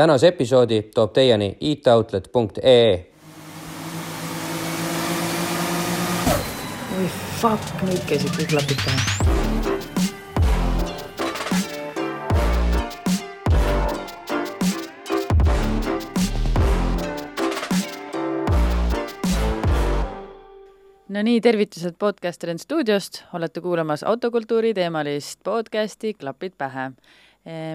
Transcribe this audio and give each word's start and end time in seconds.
tänase 0.00 0.28
episoodi 0.28 0.82
toob 0.94 1.12
teieni 1.12 1.56
itoutlet.ee. 1.60 3.06
oi 6.98 7.08
fuck, 7.40 7.82
nüüd 7.84 8.06
käisid 8.08 8.32
kõik 8.38 8.48
klapid 8.54 8.80
pähe. 8.86 9.20
no 21.08 21.22
nii, 21.28 21.40
tervitused 21.44 22.00
Podcaster 22.00 22.50
and 22.50 22.64
stuudiost, 22.64 23.26
olete 23.36 23.60
kuulamas 23.60 24.02
autokultuuri 24.02 24.72
teemalist 24.74 25.44
podcasti 25.44 26.14
Klapid 26.14 26.56
pähe. 26.58 26.92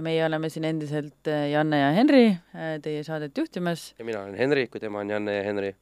Meie 0.06 0.22
oleme 0.26 0.50
siin 0.54 0.68
endiselt 0.70 1.30
eh, 1.32 1.50
Janne 1.50 1.80
ja 1.80 1.90
Henri 1.96 2.26
eh, 2.30 2.76
teie 2.84 3.02
saadet 3.06 3.38
juhtimas 3.38 3.94
ja 3.98 4.06
mina 4.06 4.22
olen 4.22 4.38
Henri, 4.38 4.68
kui 4.70 4.82
tema 4.82 5.02
on 5.02 5.10
Janne 5.10 5.40
ja 5.40 5.44
Henri. 5.48 5.74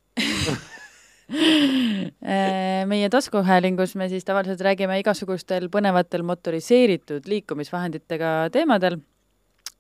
Meie 2.94 3.08
taskuhäälingus 3.10 3.96
me 3.96 4.10
siis 4.12 4.26
tavaliselt 4.28 4.62
räägime 4.62 5.00
igasugustel 5.00 5.70
põnevatel 5.72 6.24
motoriseeritud 6.28 7.26
liikumisvahenditega 7.32 8.50
teemadel, 8.54 9.00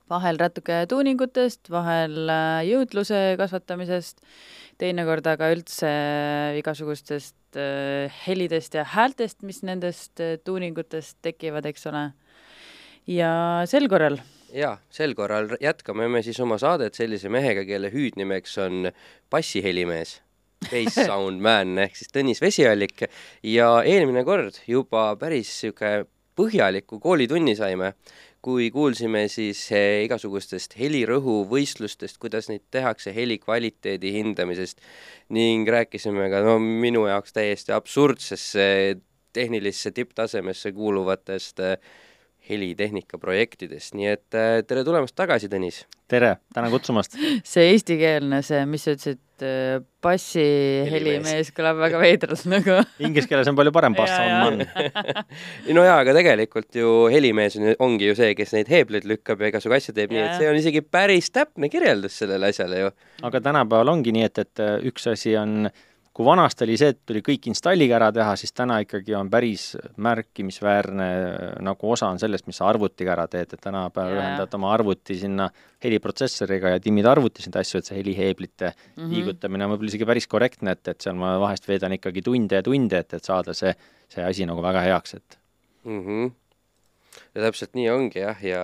vahel 0.09 0.39
natuke 0.39 0.81
tuuningutest, 0.89 1.69
vahel 1.71 2.31
jõudluse 2.67 3.19
kasvatamisest, 3.39 4.23
teinekord 4.81 5.27
aga 5.29 5.51
üldse 5.53 5.91
igasugustest 6.59 7.59
helidest 8.23 8.79
ja 8.79 8.87
häältest, 8.95 9.43
mis 9.43 9.61
nendest 9.67 10.23
tuuningutest 10.47 11.19
tekivad, 11.27 11.67
eks 11.69 11.91
ole. 11.91 12.07
Ja 13.07 13.33
sel 13.69 13.89
korral? 13.91 14.19
Ja 14.53 14.75
sel 14.93 15.15
korral 15.17 15.55
jätkame 15.61 16.07
me 16.11 16.21
siis 16.25 16.39
oma 16.43 16.59
saadet 16.61 16.95
sellise 16.97 17.29
mehega, 17.33 17.65
kelle 17.65 17.89
hüüdnimeks 17.93 18.57
on 18.61 18.89
bassihelimees, 19.33 20.19
bass 20.69 20.99
sound 21.09 21.41
man 21.41 21.77
ehk 21.81 21.97
siis 21.97 22.13
Tõnis 22.13 22.41
Vesiallik. 22.43 23.07
Ja 23.43 23.79
eelmine 23.81 24.25
kord 24.27 24.61
juba 24.69 25.11
päris 25.19 25.51
sihuke 25.63 26.03
põhjaliku 26.37 26.99
koolitunni 27.01 27.55
saime, 27.57 27.93
kui 28.43 28.67
kuulsime 28.75 29.23
siis 29.31 29.61
eh, 29.71 30.03
igasugustest 30.03 30.75
helirõhu 30.75 31.43
võistlustest, 31.49 32.19
kuidas 32.19 32.49
neid 32.51 32.65
tehakse, 32.73 33.13
heli 33.15 33.37
kvaliteedi 33.39 34.11
hindamisest 34.17 34.83
ning 35.33 35.69
rääkisime 35.69 36.27
ka 36.33 36.43
no 36.43 36.57
minu 36.59 37.05
jaoks 37.07 37.35
täiesti 37.37 37.71
absurdsesse 37.75 38.65
tehnilisse 39.33 39.93
tipptasemesse 39.95 40.73
kuuluvatest 40.75 41.63
eh, 41.63 41.77
helitehnika 42.49 43.19
projektidest, 43.21 43.93
nii 43.97 44.09
et 44.11 44.37
äh, 44.37 44.61
tere 44.67 44.83
tulemast 44.87 45.15
tagasi, 45.15 45.49
Tõnis. 45.51 45.83
tere, 46.11 46.35
tänan 46.55 46.73
kutsumast. 46.73 47.15
see 47.53 47.69
eestikeelne, 47.71 48.41
see, 48.45 48.65
mis 48.69 48.87
sa 48.87 48.95
ütlesid, 48.97 49.21
bassihelimees 50.03 51.49
kõlab 51.55 51.79
väga 51.81 51.99
veidralt 52.01 52.43
nagu 52.51 52.75
Inglise 53.05 53.29
keeles 53.29 53.49
on 53.49 53.57
palju 53.57 53.73
parem 53.75 53.95
bass 53.97 54.13
on 54.19 54.33
man. 54.39 54.61
no 55.77 55.85
jaa, 55.85 55.97
aga 56.03 56.15
tegelikult 56.15 56.77
ju 56.77 56.91
helimees 57.11 57.57
on, 57.59 57.71
ongi 57.83 58.11
ju 58.11 58.17
see, 58.19 58.33
kes 58.37 58.53
neid 58.55 58.71
heebleid 58.71 59.07
lükkab 59.09 59.41
ja 59.43 59.51
igasugu 59.51 59.77
asju 59.77 59.95
teeb, 59.97 60.13
nii 60.13 60.21
et 60.23 60.37
see 60.39 60.51
on 60.51 60.59
isegi 60.59 60.83
päris 60.85 61.31
täpne 61.33 61.71
kirjeldus 61.73 62.19
sellele 62.23 62.51
asjale 62.53 62.83
ju. 62.85 62.93
aga 63.29 63.43
tänapäeval 63.49 63.95
ongi 63.95 64.15
nii, 64.15 64.29
et, 64.29 64.43
et 64.45 64.63
äh, 64.63 64.77
üks 64.91 65.09
asi 65.11 65.35
on, 65.39 65.67
kui 66.13 66.25
vanasti 66.25 66.65
oli 66.67 66.75
see, 66.77 66.91
et 66.93 66.99
tuli 67.09 67.23
kõik 67.25 67.47
installiga 67.49 67.95
ära 67.97 68.11
teha, 68.13 68.35
siis 68.37 68.53
täna 68.53 68.77
ikkagi 68.83 69.15
on 69.17 69.29
päris 69.33 69.71
märkimisväärne 70.05 71.07
äh, 71.09 71.55
nagu 71.65 71.89
osa 71.95 72.11
on 72.13 72.21
sellest, 72.21 72.45
mis 72.49 72.59
sa 72.61 72.67
arvutiga 72.69 73.15
ära 73.15 73.25
teed, 73.31 73.55
et 73.55 73.63
tänapäeval 73.63 74.13
Jaa. 74.13 74.19
ühendad 74.21 74.53
oma 74.59 74.69
arvuti 74.75 75.17
sinna 75.23 75.49
heliprotsessoriga 75.83 76.75
ja 76.75 76.83
timmid 76.83 77.09
arvutis 77.09 77.49
neid 77.49 77.57
asju, 77.63 77.81
et 77.81 77.89
see 77.89 77.97
heliheeblite 77.97 78.69
mm. 78.69 78.93
-hmm. 78.99 79.15
liigutamine 79.15 79.65
on 79.65 79.73
võib-olla 79.73 79.93
isegi 79.93 80.09
päris 80.13 80.29
korrektne, 80.29 80.77
et, 80.77 80.93
et 80.93 81.01
seal 81.01 81.17
ma 81.17 81.33
vahest 81.41 81.67
veedan 81.67 81.97
ikkagi 81.97 82.21
tunde 82.29 82.61
ja 82.61 82.65
tunde, 82.65 83.01
et, 83.01 83.17
et 83.17 83.33
saada 83.33 83.57
see, 83.57 83.73
see 84.13 84.23
asi 84.29 84.45
nagu 84.45 84.61
väga 84.61 84.85
heaks, 84.85 85.17
et 85.17 85.39
mm. 85.83 86.05
-hmm. 86.05 86.31
ja 87.33 87.49
täpselt 87.49 87.73
nii 87.73 87.89
ongi 87.89 88.21
jah, 88.21 88.45
ja 88.45 88.63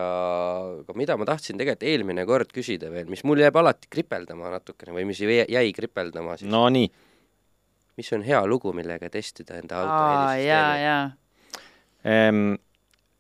aga 0.86 0.94
mida 0.94 1.18
ma 1.18 1.26
tahtsin 1.26 1.58
tegelikult 1.58 1.90
eelmine 1.90 2.30
kord 2.30 2.54
küsida 2.54 2.94
veel, 2.94 3.10
mis 3.10 3.26
mul 3.26 3.42
jääb 3.42 3.58
alati 3.58 3.90
kripeldama 3.90 4.54
natukene 4.54 4.94
või 4.94 5.10
mis 5.10 5.26
jäi 5.26 5.46
jäi 5.50 5.70
kripeldama 5.74 6.38
siis 6.38 6.52
no., 6.52 6.68
no 6.70 6.74
nii, 6.78 7.09
mis 8.00 8.14
on 8.16 8.24
hea 8.24 8.40
lugu, 8.48 8.74
millega 8.76 9.12
testida 9.12 9.60
enda 9.60 9.84
auto. 9.84 10.00
Ehm, 12.08 12.56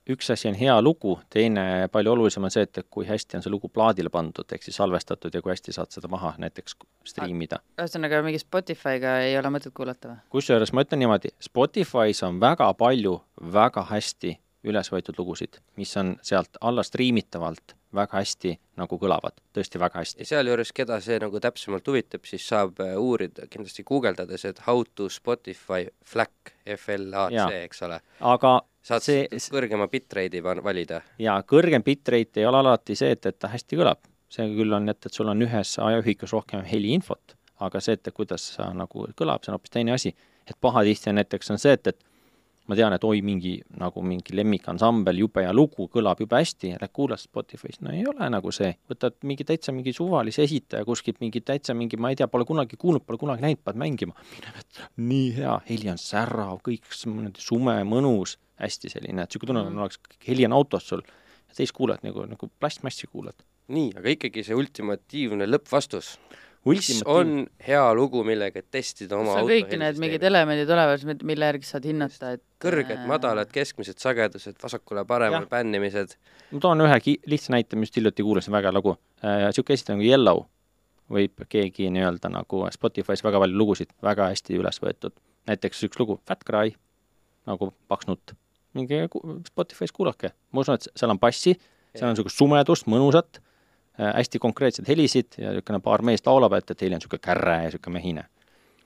üks 0.10 0.32
asi 0.34 0.48
on 0.50 0.56
hea 0.58 0.76
lugu, 0.82 1.18
teine 1.30 1.88
palju 1.92 2.14
olulisem 2.16 2.48
on 2.48 2.54
see, 2.54 2.64
et 2.66 2.82
kui 2.90 3.08
hästi 3.08 3.38
on 3.38 3.46
see 3.46 3.52
lugu 3.54 3.70
plaadile 3.74 4.12
pandud, 4.14 4.48
ehk 4.56 4.64
siis 4.66 4.80
salvestatud 4.80 5.36
ja 5.36 5.42
kui 5.44 5.54
hästi 5.54 5.76
saad 5.76 5.92
seda 5.94 6.12
maha 6.12 6.34
näiteks 6.42 6.78
striimida. 7.12 7.60
ühesõnaga, 7.80 8.22
mingi 8.26 8.42
Spotify'ga 8.42 9.18
ei 9.28 9.38
ole 9.40 9.52
mõtet 9.54 9.76
kuulata 9.76 10.14
või? 10.14 10.22
kusjuures 10.38 10.74
ma 10.74 10.86
ütlen 10.88 11.04
niimoodi, 11.04 11.34
Spotify's 11.44 12.24
on 12.28 12.40
väga 12.42 12.72
palju 12.80 13.18
väga 13.54 13.86
hästi 13.92 14.38
üles 14.70 14.92
võetud 14.92 15.20
lugusid, 15.20 15.60
mis 15.80 15.92
on 16.00 16.16
sealt 16.26 16.60
alla 16.62 16.84
striimitavalt 16.84 17.76
väga 17.96 18.20
hästi 18.20 18.54
nagu 18.78 18.98
kõlavad, 19.02 19.40
tõesti 19.56 19.80
väga 19.82 20.02
hästi. 20.04 20.26
sealjuures, 20.26 20.72
keda 20.76 21.00
see 21.02 21.20
nagu 21.22 21.40
täpsemalt 21.42 21.88
huvitab, 21.88 22.26
siis 22.30 22.46
saab 22.48 22.80
äh, 22.86 22.96
uurida 22.98 23.48
kindlasti 23.50 23.84
guugeldades, 23.88 24.46
et 24.46 24.62
how 24.68 24.84
to 24.96 25.10
Spotify 25.10 25.88
FLAC, 26.06 26.54
F-L-A-C, 26.76 27.34
Jaa. 27.34 27.50
eks 27.66 27.84
ole. 27.88 28.00
aga 28.20 28.54
saad 28.86 29.06
see 29.06 29.26
kõrgema 29.54 29.90
bitrate'i 29.92 30.44
valida. 30.44 31.02
ja 31.20 31.40
kõrgem 31.48 31.84
bitrate 31.86 32.44
ei 32.44 32.48
ole 32.50 32.62
alati 32.64 32.96
see, 32.96 33.12
et, 33.18 33.26
et 33.26 33.40
ta 33.40 33.52
hästi 33.52 33.80
kõlab. 33.80 34.02
see 34.30 34.46
küll 34.54 34.74
on, 34.74 34.90
et, 34.90 35.06
et 35.06 35.14
sul 35.14 35.30
on 35.32 35.42
ühes 35.42 35.76
ajaühikus 35.82 36.34
rohkem 36.38 36.66
heliinfot, 36.66 37.36
aga 37.66 37.82
see, 37.82 37.98
et 37.98 38.14
kuidas 38.14 38.54
sa 38.56 38.70
nagu 38.74 39.08
kõlab, 39.18 39.44
see 39.44 39.52
on 39.52 39.58
hoopis 39.58 39.74
teine 39.74 39.98
asi. 39.98 40.16
et 40.46 40.58
pahatihti 40.62 41.14
näiteks 41.14 41.52
on 41.52 41.60
see, 41.62 41.74
et, 41.74 41.88
et 41.88 42.06
ma 42.70 42.78
tean, 42.78 42.94
et 42.94 43.06
oi, 43.08 43.24
mingi 43.26 43.56
nagu 43.82 44.04
mingi 44.06 44.36
lemmikansambel, 44.38 45.18
jube 45.24 45.42
hea 45.46 45.54
lugu, 45.56 45.88
kõlab 45.92 46.22
jube 46.22 46.38
hästi, 46.38 46.76
lähed 46.78 46.94
kuulad 46.94 47.22
Spotify's, 47.22 47.80
no 47.82 47.94
ei 47.96 48.04
ole 48.10 48.28
nagu 48.30 48.54
see, 48.56 48.76
võtad 48.92 49.18
mingi 49.26 49.48
täitsa 49.48 49.74
mingi 49.74 49.94
suvalise 49.96 50.46
esitaja 50.46 50.86
kuskilt 50.86 51.18
mingi 51.24 51.42
täitsa 51.46 51.74
mingi, 51.78 51.98
ma 51.98 52.14
ei 52.14 52.20
tea, 52.20 52.30
pole 52.30 52.46
kunagi 52.50 52.78
kuulnud, 52.80 53.06
pole 53.08 53.22
kunagi 53.22 53.46
näinud, 53.46 53.64
paned 53.66 53.82
mängima, 53.82 54.14
nii 55.02 55.32
hea, 55.40 55.56
heli 55.72 55.90
on 55.90 56.02
särav, 56.02 56.60
kõik 56.66 56.86
sume, 56.94 57.80
mõnus, 57.90 58.38
hästi 58.60 58.92
selline, 58.94 59.24
et 59.24 59.32
niisugune 59.34 59.56
tunne 59.56 59.66
on, 59.72 59.82
oleks 59.86 60.00
heli 60.28 60.46
on 60.46 60.58
autos 60.60 60.88
sul. 60.92 61.04
Ja 61.50 61.58
teist 61.58 61.74
kuulad 61.74 62.04
nagu, 62.06 62.28
nagu 62.30 62.52
plastmassi 62.62 63.08
kuulad. 63.10 63.42
nii, 63.70 63.94
aga 63.98 64.14
ikkagi 64.16 64.44
see 64.46 64.58
ultimatiivne 64.58 65.46
lõppvastus. 65.50 66.16
Mis 66.68 67.02
on 67.08 67.48
hea 67.68 67.86
lugu, 67.96 68.24
millega 68.28 68.62
testida 68.72 69.18
oma 69.18 69.38
auto 69.38 69.48
kõik 69.50 69.74
need 69.80 70.00
mingid 70.02 70.26
elemendid 70.28 70.70
olemas, 70.76 71.06
mille 71.08 71.50
järgi 71.52 71.70
saad 71.70 71.88
hinnata, 71.88 72.34
et 72.38 72.44
kõrged, 72.62 73.06
madalad, 73.10 73.52
keskmised 73.54 74.02
sagedused, 74.02 74.58
vasakule-paremale 74.64 75.48
bännimised. 75.52 76.18
ma 76.52 76.64
toon 76.64 76.86
ühe 76.86 77.00
lihtsa 77.32 77.56
näite, 77.56 77.80
mis 77.80 77.96
hiljuti 77.96 78.26
kuulasin, 78.26 78.54
väga 78.56 78.72
hea 78.72 78.80
lugu. 78.80 78.98
Niisugune 79.24 79.80
esitaja 79.80 79.98
nagu 79.98 80.10
Yellow 80.10 80.46
võib 81.10 81.46
keegi 81.50 81.90
nii-öelda 81.94 82.32
nagu 82.34 82.66
Spotify's 82.74 83.24
väga 83.26 83.42
palju 83.42 83.58
lugusid 83.58 83.94
väga 84.06 84.30
hästi 84.34 84.60
üles 84.60 84.82
võetud. 84.84 85.16
näiteks 85.50 85.84
üks 85.88 86.00
lugu, 86.00 86.20
Fat 86.28 86.44
Cry, 86.46 86.76
nagu 87.50 87.74
paks 87.88 88.08
nutt. 88.08 88.36
minge 88.74 89.08
Spotify's 89.48 89.92
kuulake, 89.96 90.34
ma 90.52 90.62
usun, 90.62 90.78
et 90.78 90.88
seal 90.96 91.10
on 91.10 91.20
bassi, 91.20 91.56
seal 91.96 92.12
on 92.12 92.14
niisugust 92.14 92.38
sumedust, 92.38 92.86
mõnusat, 92.86 93.40
hästi 94.00 94.40
konkreetseid 94.40 94.88
helisid 94.88 95.36
ja 95.38 95.52
niisugune 95.54 95.80
paar 95.84 96.02
meest 96.08 96.28
laulab, 96.28 96.54
et, 96.60 96.72
et 96.72 96.82
heli 96.88 96.96
on 96.96 97.02
niisugune 97.04 97.20
kärre 97.30 97.56
ja 97.64 97.70
niisugune 97.70 97.94
mehine. 98.00 98.24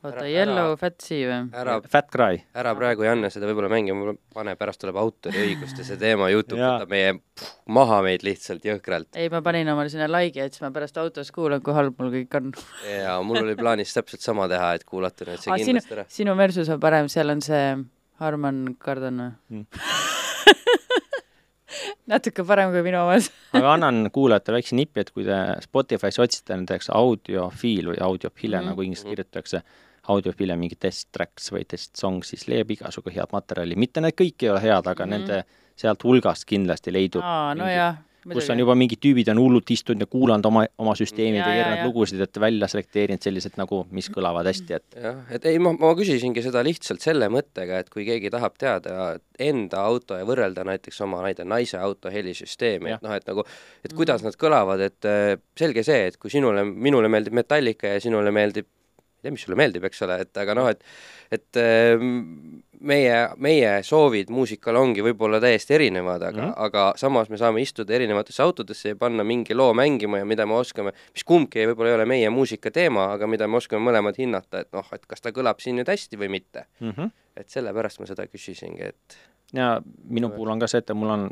oota, 0.03 0.17
Ära- 0.19 0.27
Yellow 0.27 0.73
ära- 0.73 0.79
Fat 0.81 0.99
Sea 1.05 1.27
või? 1.29 1.49
ära, 1.61 1.75
Fat 1.87 2.09
Cry, 2.11 2.41
ära 2.59 2.73
praegu, 2.75 3.05
Janne, 3.07 3.29
seda 3.31 3.47
võib-olla 3.47 3.69
mängima 3.71 4.15
pane, 4.35 4.55
pärast 4.59 4.81
tuleb 4.81 4.97
autoriõiguste 4.99 5.85
see 5.87 5.95
teema, 6.01 6.27
Youtube 6.33 6.59
Jaa. 6.59 6.73
võtab 6.81 6.89
meie 6.91 7.13
pff, 7.21 7.53
maha 7.71 8.01
meid 8.03 8.25
lihtsalt 8.27 8.65
jõhkralt. 8.67 9.07
ei, 9.15 9.29
ma 9.31 9.39
panin 9.45 9.69
omale 9.71 9.89
sinna 9.93 10.09
like'i, 10.11 10.43
et 10.43 10.53
siis 10.57 10.61
ma 10.65 10.71
pärast 10.75 10.97
autos 10.99 11.31
kuulan, 11.31 11.61
kui 11.63 11.73
halb 11.77 11.95
mul 12.03 12.11
kõik 12.17 12.35
on. 12.41 12.51
ja 12.89 13.15
mul 13.23 13.39
oli 13.45 13.55
plaanis 13.55 13.93
täpselt 13.95 14.21
sama 14.25 14.49
teha, 14.51 14.73
et 14.75 14.83
kuulata 14.83 15.23
nüüd 15.29 15.39
see 15.39 15.51
aa, 15.53 15.57
sinu 15.61 15.71
kindlasti 15.71 15.95
ära,. 15.95 16.05
sinu 16.19 16.35
versus 16.35 16.69
on 16.75 16.79
parem, 16.83 17.07
seal 17.07 17.29
on 17.31 17.41
see 17.41 17.65
Harman 18.19 18.75
Kardon 18.79 19.23
või 19.23 19.31
Mm. 19.49 19.65
natuke 22.11 22.45
parem 22.47 22.71
kui 22.73 22.83
minu 22.85 23.01
omas. 23.03 23.29
aga 23.53 23.73
annan 23.77 24.11
kuulajatele 24.13 24.59
väikse 24.59 24.77
nipi, 24.79 25.03
et 25.03 25.11
kui 25.15 25.25
te 25.27 25.39
Spotify's 25.65 26.19
otsite 26.23 26.57
näiteks 26.59 26.91
audiofiil 26.93 27.91
või 27.93 27.99
audiofile 28.01 28.57
mm. 28.57 28.61
-hmm. 28.61 28.69
nagu 28.73 28.87
inglise 28.87 29.09
kirjutatakse, 29.09 29.63
audiofile 30.13 30.55
mingi 30.59 30.75
test 30.79 31.09
tracks 31.11 31.51
või 31.51 31.65
test 31.67 31.95
song, 31.95 32.23
siis 32.23 32.47
leiab 32.47 32.71
igasugu 32.71 33.13
head 33.15 33.31
materjali, 33.31 33.75
mitte 33.75 34.01
need 34.01 34.17
kõik 34.19 34.43
ei 34.43 34.49
ole 34.49 34.61
head, 34.61 34.87
aga 34.87 35.05
mm. 35.05 35.11
-hmm. 35.11 35.19
nende 35.19 35.43
sealt 35.75 36.03
hulgast 36.03 36.45
kindlasti 36.45 36.93
leidub 36.93 37.23
aa, 37.25 37.53
no 37.55 37.65
mingi 37.65 37.93
kus 38.31 38.49
on 38.53 38.61
juba 38.61 38.75
mingid 38.79 39.01
tüübid 39.03 39.29
on 39.33 39.41
hullult 39.41 39.71
istunud 39.73 40.05
ja 40.05 40.09
kuulanud 40.09 40.45
oma, 40.49 40.65
oma 40.81 40.95
süsteemid 40.97 41.43
Ja, 41.43 41.47
ja, 41.47 41.49
ja, 41.49 41.55
ja. 41.55 41.65
erinevaid 41.65 41.89
lugusid, 41.89 42.21
et 42.23 42.39
välja 42.39 42.69
selekteerinud 42.71 43.25
sellised 43.25 43.57
nagu, 43.59 43.83
mis 43.95 44.09
kõlavad 44.13 44.47
hästi, 44.49 44.77
et 44.77 44.97
jah, 45.03 45.21
et 45.33 45.47
ei, 45.49 45.59
ma, 45.63 45.73
ma 45.79 45.93
küsisingi 45.97 46.43
seda 46.45 46.63
lihtsalt 46.65 47.03
selle 47.03 47.29
mõttega, 47.33 47.81
et 47.83 47.91
kui 47.93 48.05
keegi 48.07 48.31
tahab 48.33 48.57
teada 48.61 49.13
enda 49.41 49.83
auto 49.87 50.17
ja 50.19 50.27
võrrelda 50.27 50.65
näiteks 50.67 51.01
oma 51.05 51.23
näide 51.25 51.45
naise 51.47 51.79
auto 51.81 52.11
helisüsteemi, 52.13 52.95
et 52.95 53.05
noh, 53.05 53.15
et 53.17 53.27
nagu, 53.29 53.45
et 53.85 53.95
kuidas 53.97 54.23
nad 54.25 54.37
kõlavad, 54.39 54.83
et 54.87 55.09
äh, 55.09 55.33
selge 55.59 55.85
see, 55.85 56.07
et 56.11 56.19
kui 56.21 56.31
sinule, 56.33 56.65
minule 56.67 57.11
meeldib 57.11 57.35
Metallica 57.41 57.95
ja 57.95 58.03
sinule 58.03 58.33
meeldib 58.35 58.69
tea, 59.23 59.33
mis 59.33 59.43
sulle 59.45 59.57
meeldib, 59.59 59.87
eks 59.89 60.03
ole, 60.05 60.19
et 60.25 60.43
aga 60.43 60.55
noh, 60.57 60.69
et 60.71 60.83
et 61.33 61.57
äh, 61.57 62.03
meie, 62.83 63.17
meie 63.41 63.71
soovid 63.87 64.29
muusikal 64.33 64.77
ongi 64.77 65.03
võib-olla 65.05 65.39
täiesti 65.43 65.77
erinevad, 65.77 66.21
aga 66.21 66.41
mm. 66.41 66.49
-hmm. 66.49 66.65
aga 66.67 66.85
samas 66.99 67.31
me 67.31 67.39
saame 67.41 67.63
istuda 67.63 67.95
erinevatesse 67.97 68.43
autodesse 68.43 68.93
ja 68.93 68.99
panna 68.99 69.23
mingi 69.23 69.55
loo 69.55 69.73
mängima 69.73 70.21
ja 70.21 70.25
mida 70.25 70.45
me 70.45 70.59
oskame, 70.59 70.93
mis 71.13 71.23
kumbki 71.23 71.67
võib-olla 71.71 71.93
ei 71.93 71.99
ole 72.01 72.05
meie 72.05 72.29
muusika 72.29 72.71
teema, 72.71 73.11
aga 73.15 73.27
mida 73.27 73.47
me 73.47 73.57
oskame 73.57 73.83
mõlemad 73.89 74.19
hinnata, 74.19 74.65
et 74.65 74.71
noh, 74.73 74.87
et 74.93 75.05
kas 75.07 75.21
ta 75.21 75.31
kõlab 75.31 75.63
siin 75.63 75.79
nüüd 75.79 75.89
hästi 75.89 76.19
või 76.19 76.29
mitte. 76.29 76.65
mm 76.79 76.91
-hmm. 76.91 77.11
et 77.37 77.49
sellepärast 77.49 77.99
ma 77.99 78.05
seda 78.05 78.27
küsisingi, 78.27 78.93
et 78.93 79.17
ja 79.53 79.81
minu 80.09 80.29
puhul 80.29 80.49
on 80.49 80.59
ka 80.59 80.67
see, 80.67 80.77
et 80.83 80.93
mul 80.93 81.09
on 81.09 81.29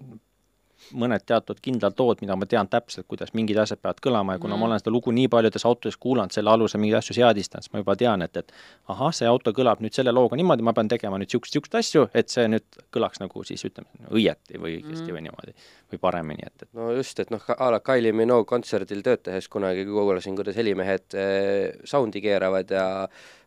mõned 0.98 1.24
teatud 1.25 1.60
kindlad 1.63 2.00
lood, 2.00 2.22
mida 2.24 2.36
ma 2.39 2.48
tean 2.50 2.69
täpselt, 2.72 3.07
kuidas 3.10 3.33
mingid 3.38 3.57
asjad 3.62 3.80
peavad 3.81 4.01
kõlama 4.04 4.36
ja 4.36 4.42
kuna 4.42 4.56
mm. 4.56 4.63
ma 4.63 4.69
olen 4.69 4.81
seda 4.81 4.94
lugu 4.94 5.13
nii 5.16 5.30
paljudes 5.31 5.66
autodes 5.68 5.98
kuulanud, 6.01 6.33
selle 6.36 6.51
alusel 6.51 6.81
mingeid 6.81 7.00
asju 7.00 7.16
seadistanud, 7.18 7.66
siis 7.66 7.74
ma 7.74 7.83
juba 7.83 7.95
tean, 8.00 8.25
et, 8.25 8.42
et 8.42 8.54
ahah, 8.92 9.13
see 9.16 9.30
auto 9.30 9.54
kõlab 9.56 9.83
nüüd 9.83 9.95
selle 9.95 10.13
looga 10.16 10.39
niimoodi, 10.39 10.66
ma 10.66 10.74
pean 10.78 10.92
tegema 10.92 11.19
nüüd 11.19 11.30
niisuguseid, 11.30 11.62
niisuguseid 11.62 11.80
asju, 11.81 12.07
et 12.18 12.33
see 12.33 12.48
nüüd 12.51 12.81
kõlaks 12.95 13.22
nagu 13.24 13.45
siis 13.48 13.63
ütleme, 13.68 13.89
õieti 14.10 14.60
või 14.60 14.80
õigesti 14.80 15.07
mm. 15.07 15.18
või 15.18 15.25
niimoodi 15.28 15.56
või 15.94 16.01
paremini, 16.01 16.48
et, 16.48 16.66
et 16.66 16.74
no 16.78 16.89
just, 16.95 17.19
et 17.24 17.31
noh, 17.33 17.45
a 17.57 17.72
la 17.75 17.81
Kylie 17.86 18.16
Minogue 18.16 18.48
kontserdil 18.50 19.04
töötades 19.06 19.48
kunagi 19.51 19.86
kuulasin, 19.88 20.36
kuidas 20.39 20.57
helimehed 20.60 21.18
äh, 21.19 21.86
sound'i 21.88 22.24
keeravad 22.24 22.72
ja 22.72 22.86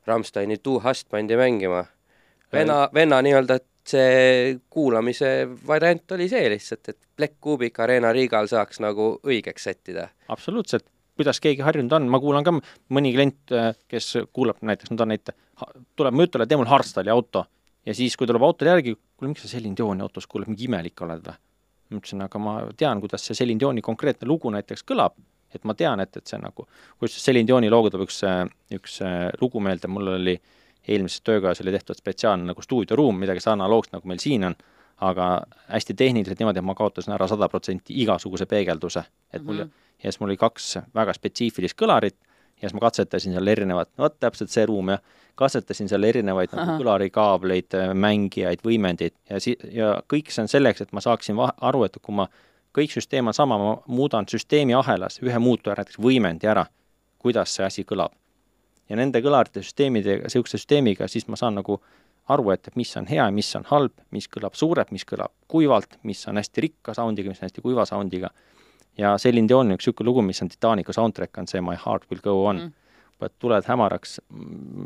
Rammsteini 0.07 0.59
Two 0.63 0.81
Hast 0.85 1.09
pandi 1.11 1.37
mängima. 1.37 1.85
venna, 2.53 2.89
venna 2.95 3.23
nii-öelda 3.25 3.59
see 3.89 4.57
kuulamise 4.73 5.31
variant 5.67 6.17
oli 6.17 6.29
see 6.31 6.49
lihtsalt, 6.53 6.89
et 6.89 6.99
Black 7.17 7.37
Cubic 7.43 7.79
Arena 7.85 8.13
Riigal 8.15 8.49
saaks 8.51 8.81
nagu 8.85 9.15
õigeks 9.27 9.69
sättida. 9.69 10.09
absoluutselt, 10.29 10.87
kuidas 11.17 11.41
keegi 11.41 11.63
harjunud 11.63 11.93
on, 11.99 12.09
ma 12.11 12.21
kuulan 12.23 12.47
ka 12.47 12.55
mõni 12.95 13.13
klient, 13.15 13.55
kes 13.91 14.15
kuulab 14.33 14.63
näiteks, 14.65 14.93
no 14.93 15.01
ta 15.01 15.09
näite, 15.09 15.37
tuleb 15.97 16.17
mu 16.17 16.27
jutule, 16.27 16.47
tee 16.49 16.59
mul 16.59 16.71
Hardstyle'i 16.71 17.13
auto. 17.13 17.45
Ja 17.85 17.93
siis, 17.95 18.17
kui 18.17 18.27
tuleb 18.27 18.43
autole 18.43 18.73
järgi, 18.73 18.95
kuule, 18.97 19.31
miks 19.35 19.45
sa 19.45 19.51
Celine 19.51 19.77
Dioni 19.77 20.03
autos 20.03 20.27
kuulad, 20.27 20.49
mingi 20.49 20.65
imelik 20.71 21.05
oled 21.05 21.27
või? 21.29 21.37
ma 21.93 22.01
ütlesin, 22.01 22.23
aga 22.25 22.41
ma 22.41 22.53
tean, 22.81 23.01
kuidas 23.03 23.23
see 23.23 23.37
Celine 23.37 23.61
Dioni 23.61 23.83
konkreetne 23.85 24.27
lugu 24.27 24.51
näiteks 24.51 24.83
kõlab, 24.89 25.15
et 25.55 25.67
ma 25.69 25.77
tean, 25.79 26.01
et, 26.03 26.17
et 26.17 26.27
see 26.27 26.41
nagu, 26.41 26.65
kusjuures 26.99 27.27
Celine 27.29 27.47
Dioni 27.47 27.69
looga 27.71 27.93
tuleb 27.93 28.09
üks, 28.09 28.23
üks 28.75 28.97
lugu 29.43 29.63
meelde, 29.63 29.91
mul 29.93 30.15
oli 30.17 30.35
eelmises 30.89 31.21
töökojas 31.25 31.61
oli 31.61 31.73
tehtud 31.73 31.97
spetsiaalne 31.97 32.53
nagu 32.53 32.63
stuudioruum, 32.63 33.19
midagi 33.19 33.41
analoogset, 33.51 33.93
nagu 33.97 34.09
meil 34.09 34.21
siin 34.23 34.45
on, 34.45 34.57
aga 35.05 35.29
hästi 35.69 35.95
tehniliselt 35.95 36.39
niimoodi, 36.39 36.61
et 36.61 36.67
ma 36.67 36.75
kaotasin 36.79 37.17
ära 37.17 37.29
sada 37.29 37.49
protsenti 37.49 37.97
igasuguse 38.03 38.47
peegelduse. 38.47 39.05
et 39.33 39.43
mul 39.43 39.55
mm, 39.55 39.61
-hmm. 39.61 39.99
ja 40.05 40.13
siis 40.13 40.21
mul 40.21 40.29
oli 40.29 40.37
kaks 40.37 40.79
väga 40.95 41.13
spetsiifilist 41.13 41.77
kõlarit 41.83 42.17
ja 42.63 42.69
siis 42.69 42.75
ma 42.75 42.81
katsetasin 42.81 43.33
seal 43.33 43.47
erinevat, 43.47 43.91
vot 43.99 44.17
täpselt 44.21 44.51
see 44.51 44.67
ruum 44.67 44.89
jah, 44.89 45.03
katsetasin 45.35 45.89
seal 45.89 46.03
erinevaid 46.03 46.55
nagu 46.55 46.79
kõlarikaableid, 46.83 47.77
mängijaid, 47.95 48.63
võimendeid 48.65 49.15
ja 49.31 49.41
si-, 49.41 49.59
ja 49.73 49.95
kõik 50.13 50.31
see 50.31 50.45
on 50.47 50.49
selleks, 50.49 50.85
et 50.85 50.93
ma 50.93 51.03
saaksin 51.05 51.37
va-, 51.37 51.53
aru, 51.61 51.85
et 51.85 51.99
kui 52.03 52.15
ma, 52.15 52.29
kõik 52.75 52.95
süsteem 52.95 53.31
on 53.31 53.37
sama, 53.37 53.59
ma 53.59 53.77
muudan 53.87 54.29
süsteemi 54.31 54.75
ahelas 54.75 55.21
ühe 55.23 55.39
muutuja, 55.39 55.77
näiteks 55.79 55.99
võimendi 55.99 56.51
ära, 56.51 56.67
kuidas 57.19 57.55
see 57.55 57.67
asi 57.67 57.85
kõlab. 57.89 58.15
Ja 58.89 58.97
nende 58.99 59.21
kõlarite 59.25 59.63
süsteemidega, 59.65 60.29
niisuguse 60.29 60.59
süsteemiga, 60.61 61.09
siis 61.09 61.29
ma 61.29 61.39
saan 61.41 61.57
nagu 61.61 61.79
aru, 62.33 62.51
et, 62.55 62.69
et 62.69 62.77
mis 62.81 62.91
on 63.01 63.09
hea 63.09 63.25
ja 63.25 63.33
mis 63.35 63.51
on 63.59 63.67
halb, 63.69 63.95
mis 64.15 64.29
kõlab 64.33 64.57
suurelt, 64.59 64.93
mis 64.95 65.05
kõlab 65.09 65.33
kuivalt, 65.51 65.99
mis 66.09 66.23
on 66.31 66.41
hästi 66.41 66.65
rikka 66.69 66.95
soundiga, 66.97 67.33
mis 67.33 67.43
on 67.43 67.49
hästi 67.49 67.65
kuiva 67.65 67.85
soundiga. 67.89 68.31
ja 68.99 69.17
Celine 69.19 69.49
Dion 69.49 69.75
üks 69.75 69.89
niisugune 69.89 70.09
lugu, 70.09 70.23
mis 70.23 70.41
on 70.43 70.49
Titanicu 70.49 70.93
soundtrack, 70.93 71.37
on 71.39 71.51
see 71.51 71.61
My 71.61 71.77
heart 71.77 72.09
will 72.11 72.23
go 72.25 72.45
on 72.47 72.61
mm.. 72.63 72.73
vot 73.21 73.33
tuled 73.39 73.65
hämaraks, 73.69 74.21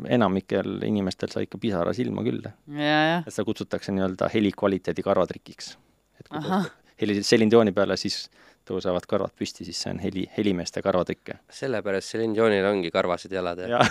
enamikel 0.09 0.83
inimestel 0.87 1.31
sai 1.31 1.47
ikka 1.47 1.57
pisara 1.57 1.93
silma 1.93 2.23
küll. 2.23 2.43
et 2.43 3.31
seda 3.33 3.47
kutsutakse 3.47 3.95
nii-öelda 3.95 4.29
helikvaliteedi 4.33 5.05
karvatrikiks. 5.05 5.77
et 6.19 6.29
kui 6.29 7.21
Celine 7.23 7.51
Dioni 7.51 7.71
peale, 7.71 7.97
siis 7.97 8.27
tõusevad 8.69 9.09
karvad 9.09 9.33
püsti, 9.37 9.65
siis 9.67 9.81
see 9.83 9.95
on 9.95 9.99
heli, 10.03 10.27
helimeeste 10.37 10.83
karvatrikk. 10.85 11.35
sellepärast 11.59 12.15
Celine 12.15 12.37
Dionil 12.37 12.69
ongi 12.69 12.93
karvased 12.93 13.33
jalad, 13.33 13.65
jah 13.65 13.79
ja. 13.79 13.89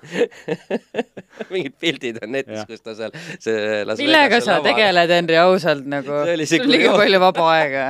mingid 1.52 1.74
pildid 1.80 2.22
on 2.24 2.30
netis, 2.32 2.62
kus 2.68 2.80
ta 2.80 2.94
seal 2.96 3.12
see 3.42 3.82
Las 3.84 4.00
millega 4.00 4.38
sa 4.40 4.56
laval. 4.56 4.70
tegeled, 4.70 5.12
Henri, 5.12 5.36
ausalt 5.36 5.88
nagu? 5.92 6.22
sul 6.24 6.64
on 6.64 6.72
liiga 6.72 6.94
palju 6.96 7.20
vaba 7.20 7.48
aega 7.58 7.84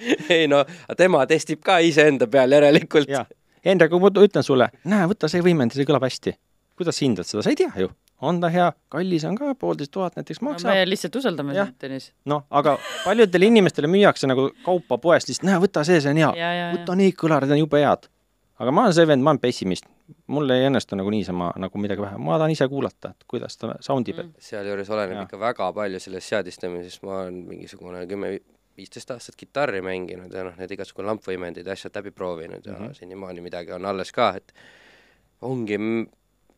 ei 0.36 0.48
no, 0.50 0.62
tema 0.96 1.24
testib 1.30 1.62
ka 1.64 1.78
iseenda 1.84 2.28
peal 2.30 2.56
järelikult. 2.56 3.10
Henri, 3.64 3.88
aga 3.88 4.00
ma 4.00 4.12
ütlen 4.24 4.46
sulle, 4.46 4.70
näe, 4.88 5.08
võta 5.10 5.28
see 5.28 5.42
võimend, 5.44 5.74
see 5.76 5.88
kõlab 5.88 6.06
hästi. 6.08 6.36
kuidas 6.80 6.96
sa 6.96 7.04
hindad 7.04 7.28
seda, 7.28 7.44
sa 7.44 7.52
ei 7.52 7.58
tea 7.60 7.72
ju. 7.82 7.90
On 8.20 8.40
ta 8.40 8.50
hea, 8.52 8.68
kallis 8.92 9.24
on 9.28 9.36
ka, 9.38 9.54
poolteist 9.58 9.92
tuhat 9.94 10.16
näiteks 10.18 10.40
maksab 10.44 10.70
no,. 10.70 10.76
me 10.76 10.88
lihtsalt 10.88 11.16
usaldame 11.20 11.56
sind, 11.56 11.76
Tõnis. 11.80 12.10
noh, 12.30 12.44
aga 12.50 12.76
paljudele 13.04 13.48
inimestele 13.50 13.90
müüakse 13.90 14.28
nagu 14.30 14.50
kaupa 14.64 14.98
poest 15.02 15.30
lihtsalt, 15.30 15.48
näe, 15.48 15.60
võta 15.62 15.84
see, 15.88 16.00
see 16.02 16.12
on 16.12 16.20
hea. 16.22 16.50
võta 16.76 16.96
need 17.00 17.16
kõlarid 17.20 17.54
on 17.56 17.62
jube 17.62 17.80
head. 17.82 18.10
aga 18.60 18.76
ma 18.76 18.86
olen 18.86 18.96
see 18.98 19.08
vend, 19.08 19.24
ma 19.24 19.34
olen 19.34 19.42
pessimist. 19.42 19.88
mul 20.26 20.50
ei 20.50 20.66
õnnestu 20.68 20.98
nagu 20.98 21.10
niisama 21.14 21.52
nagu 21.62 21.82
midagi 21.82 22.02
vähe, 22.02 22.18
ma 22.18 22.38
tahan 22.38 22.54
ise 22.54 22.68
kuulata, 22.68 23.14
et 23.14 23.28
kuidas 23.30 23.56
ta 23.56 23.74
sound 23.80 24.08
ib 24.08 24.22
mm.. 24.22 24.38
sealjuures 24.50 24.90
oleneb 24.90 25.20
ja. 25.20 25.26
ikka 25.28 25.40
väga 25.40 25.72
palju 25.72 26.00
sellest 26.02 26.34
seadistamisest, 26.34 27.04
ma 27.06 27.22
olen 27.22 27.44
mingisugune 27.48 28.06
kümme 28.10 28.38
viisteist 28.80 29.10
aastat 29.14 29.36
kitarri 29.36 29.82
mänginud 29.84 30.32
ja 30.34 30.44
noh, 30.46 30.56
need 30.58 30.72
igasugu 30.76 31.04
lampvõimendid 31.04 31.66
ja 31.66 31.76
asjad 31.76 31.96
läbi 32.00 32.12
proovinud 32.16 32.66
ja 32.66 32.72
mm 32.72 32.86
-hmm. 32.86 32.94
senimaani 32.96 33.44
midagi 33.44 33.72
on 33.76 33.86
alles 33.86 34.12
ka, 34.12 34.32
et 34.36 34.54
ongi, 35.42 35.78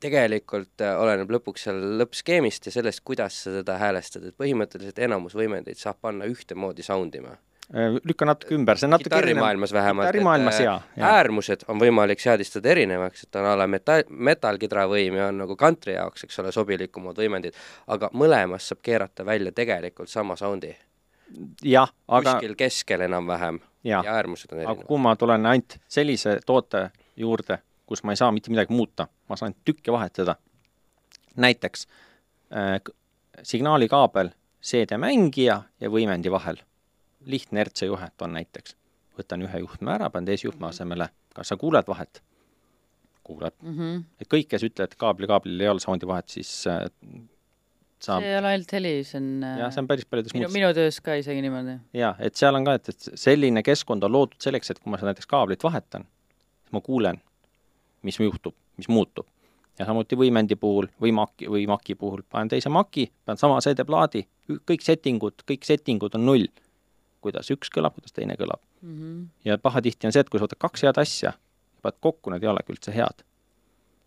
tegelikult 0.02 0.82
äh, 0.84 0.96
oleneb 0.98 1.30
lõpuks 1.36 1.68
seal 1.68 1.80
lõppskeemist 2.00 2.68
ja 2.68 2.74
sellest, 2.74 3.02
kuidas 3.06 3.38
sa 3.44 3.54
seda 3.60 3.78
häälestad, 3.80 4.26
et 4.28 4.36
põhimõtteliselt 4.38 5.00
enamus 5.06 5.36
võimendeid 5.38 5.80
saab 5.80 6.00
panna 6.02 6.28
ühtemoodi 6.30 6.84
sound 6.86 7.16
ima. 7.18 7.38
lükka 8.04 8.26
natuke 8.28 8.52
ümber, 8.52 8.76
see 8.76 8.88
on 8.88 8.92
natuke 8.96 9.08
kitarrimaailmas 9.08 9.72
vähemalt, 9.72 10.08
kitarrimaailmas 10.10 10.60
jaa 10.60 10.76
ja. 10.96 11.12
äärmused 11.16 11.64
on 11.72 11.80
võimalik 11.80 12.20
seadistada 12.20 12.68
erinevaks, 12.74 13.24
et 13.24 13.40
on 13.40 13.48
a 13.48 13.56
la 13.56 13.66
metall, 13.70 14.04
metallkidra 14.10 14.84
võim 14.90 15.16
ja 15.16 15.30
on 15.32 15.40
nagu 15.44 15.56
kantri 15.56 15.94
jaoks, 15.96 16.26
eks 16.26 16.42
ole, 16.42 16.52
sobilikumad 16.52 17.16
võimendid, 17.22 17.56
aga 17.86 18.10
mõlemas 18.12 18.68
saab 18.68 18.82
keerata 18.84 19.24
välja 19.24 19.54
tegelikult 19.56 20.12
sama 20.12 20.36
soundi 20.36 20.74
jah, 21.64 21.92
aga 22.08 22.36
kuskil 22.36 22.54
keskel 22.58 23.06
enam-vähem 23.06 23.60
ja, 23.84 24.02
ja 24.04 24.16
äärmused 24.18 24.52
on 24.52 24.58
erinevad. 24.58 24.78
aga 24.78 24.88
kui 24.88 25.02
ma 25.02 25.14
tulen 25.16 25.46
ainult 25.46 25.78
sellise 25.88 26.38
toote 26.46 26.88
juurde, 27.16 27.58
kus 27.86 28.04
ma 28.04 28.14
ei 28.14 28.20
saa 28.20 28.32
mitte 28.32 28.52
midagi 28.52 28.74
muuta, 28.74 29.08
ma 29.32 29.38
saan 29.40 29.56
tükke 29.64 29.94
vahetada, 29.94 30.36
näiteks 31.40 31.86
äh, 32.52 32.76
signaalikaabel 33.42 34.32
CD-mängija 34.62 35.56
ja 35.80 35.90
võimendi 35.90 36.30
vahel, 36.30 36.60
lihtne 37.26 37.64
RC 37.64 37.88
juhet 37.88 38.24
on 38.24 38.36
näiteks, 38.36 38.76
võtan 39.18 39.42
ühe 39.46 39.64
juhtme 39.64 39.96
ära, 39.96 40.10
panen 40.12 40.28
teise 40.30 40.48
juhtme 40.48 40.68
asemele, 40.70 41.08
kas 41.34 41.52
sa 41.52 41.58
kuuled 41.60 41.88
vahet? 41.88 42.22
kuuled 43.22 43.54
mm. 43.62 43.74
-hmm. 43.78 43.98
et 44.20 44.26
kõik, 44.26 44.48
kes 44.50 44.64
ütlevad, 44.66 44.90
et 44.90 44.98
kaabli, 44.98 45.28
kaablil 45.30 45.60
ei 45.62 45.68
ole 45.70 45.80
sound'i 45.80 46.06
vahet, 46.10 46.28
siis 46.28 46.50
äh, 46.66 46.80
saab. 48.02 48.22
see 48.22 48.32
ei 48.32 48.38
ole 48.38 48.50
ainult 48.50 48.72
heli, 48.74 48.92
see 49.06 49.20
on 49.20 49.28
jah, 49.60 49.70
see 49.70 49.82
on 49.82 49.90
päris 49.90 50.08
paljudes 50.10 50.34
minu, 50.34 50.48
minu 50.54 50.70
töös 50.74 50.98
ka 51.04 51.14
isegi 51.20 51.44
niimoodi. 51.44 51.76
jaa, 51.96 52.16
et 52.18 52.38
seal 52.38 52.58
on 52.58 52.66
ka, 52.66 52.74
et, 52.80 52.90
et 52.90 53.08
selline 53.26 53.62
keskkond 53.66 54.02
on 54.08 54.14
loodud 54.16 54.42
selleks, 54.42 54.72
et 54.74 54.82
kui 54.82 54.90
ma 54.90 54.98
näiteks 54.98 55.30
kaablit 55.30 55.62
vahetan, 55.62 56.08
siis 56.64 56.74
ma 56.74 56.82
kuulen, 56.82 57.22
mis 58.02 58.18
juhtub, 58.18 58.56
mis 58.76 58.88
muutub. 58.88 59.26
ja 59.78 59.86
samuti 59.88 60.16
võimendi 60.16 60.56
puhul 60.60 60.86
või 61.00 61.12
maki, 61.16 61.48
või 61.48 61.66
maki 61.66 61.94
puhul, 61.94 62.22
panen 62.28 62.50
teise 62.52 62.68
maki, 62.68 63.06
panen 63.24 63.40
sama 63.40 63.60
CD-plaadi, 63.64 64.26
kõik 64.68 64.84
settingud, 64.84 65.46
kõik 65.48 65.64
settingud 65.64 66.14
on 66.18 66.26
null. 66.26 66.48
kuidas 67.22 67.50
üks 67.54 67.70
kõlab, 67.70 67.94
kuidas 67.94 68.12
teine 68.12 68.34
kõlab 68.34 68.60
mm. 68.82 68.98
-hmm. 68.98 69.26
ja 69.44 69.58
pahatihti 69.58 70.06
on 70.06 70.12
see, 70.12 70.20
et 70.20 70.28
kui 70.28 70.40
sa 70.40 70.46
võtad 70.46 70.58
kaks 70.58 70.82
head 70.82 70.98
asja, 70.98 71.32
paned 71.82 71.98
kokku, 72.00 72.30
need 72.30 72.42
ei 72.42 72.48
olegi 72.48 72.74
üldse 72.74 72.94
head. 72.94 73.24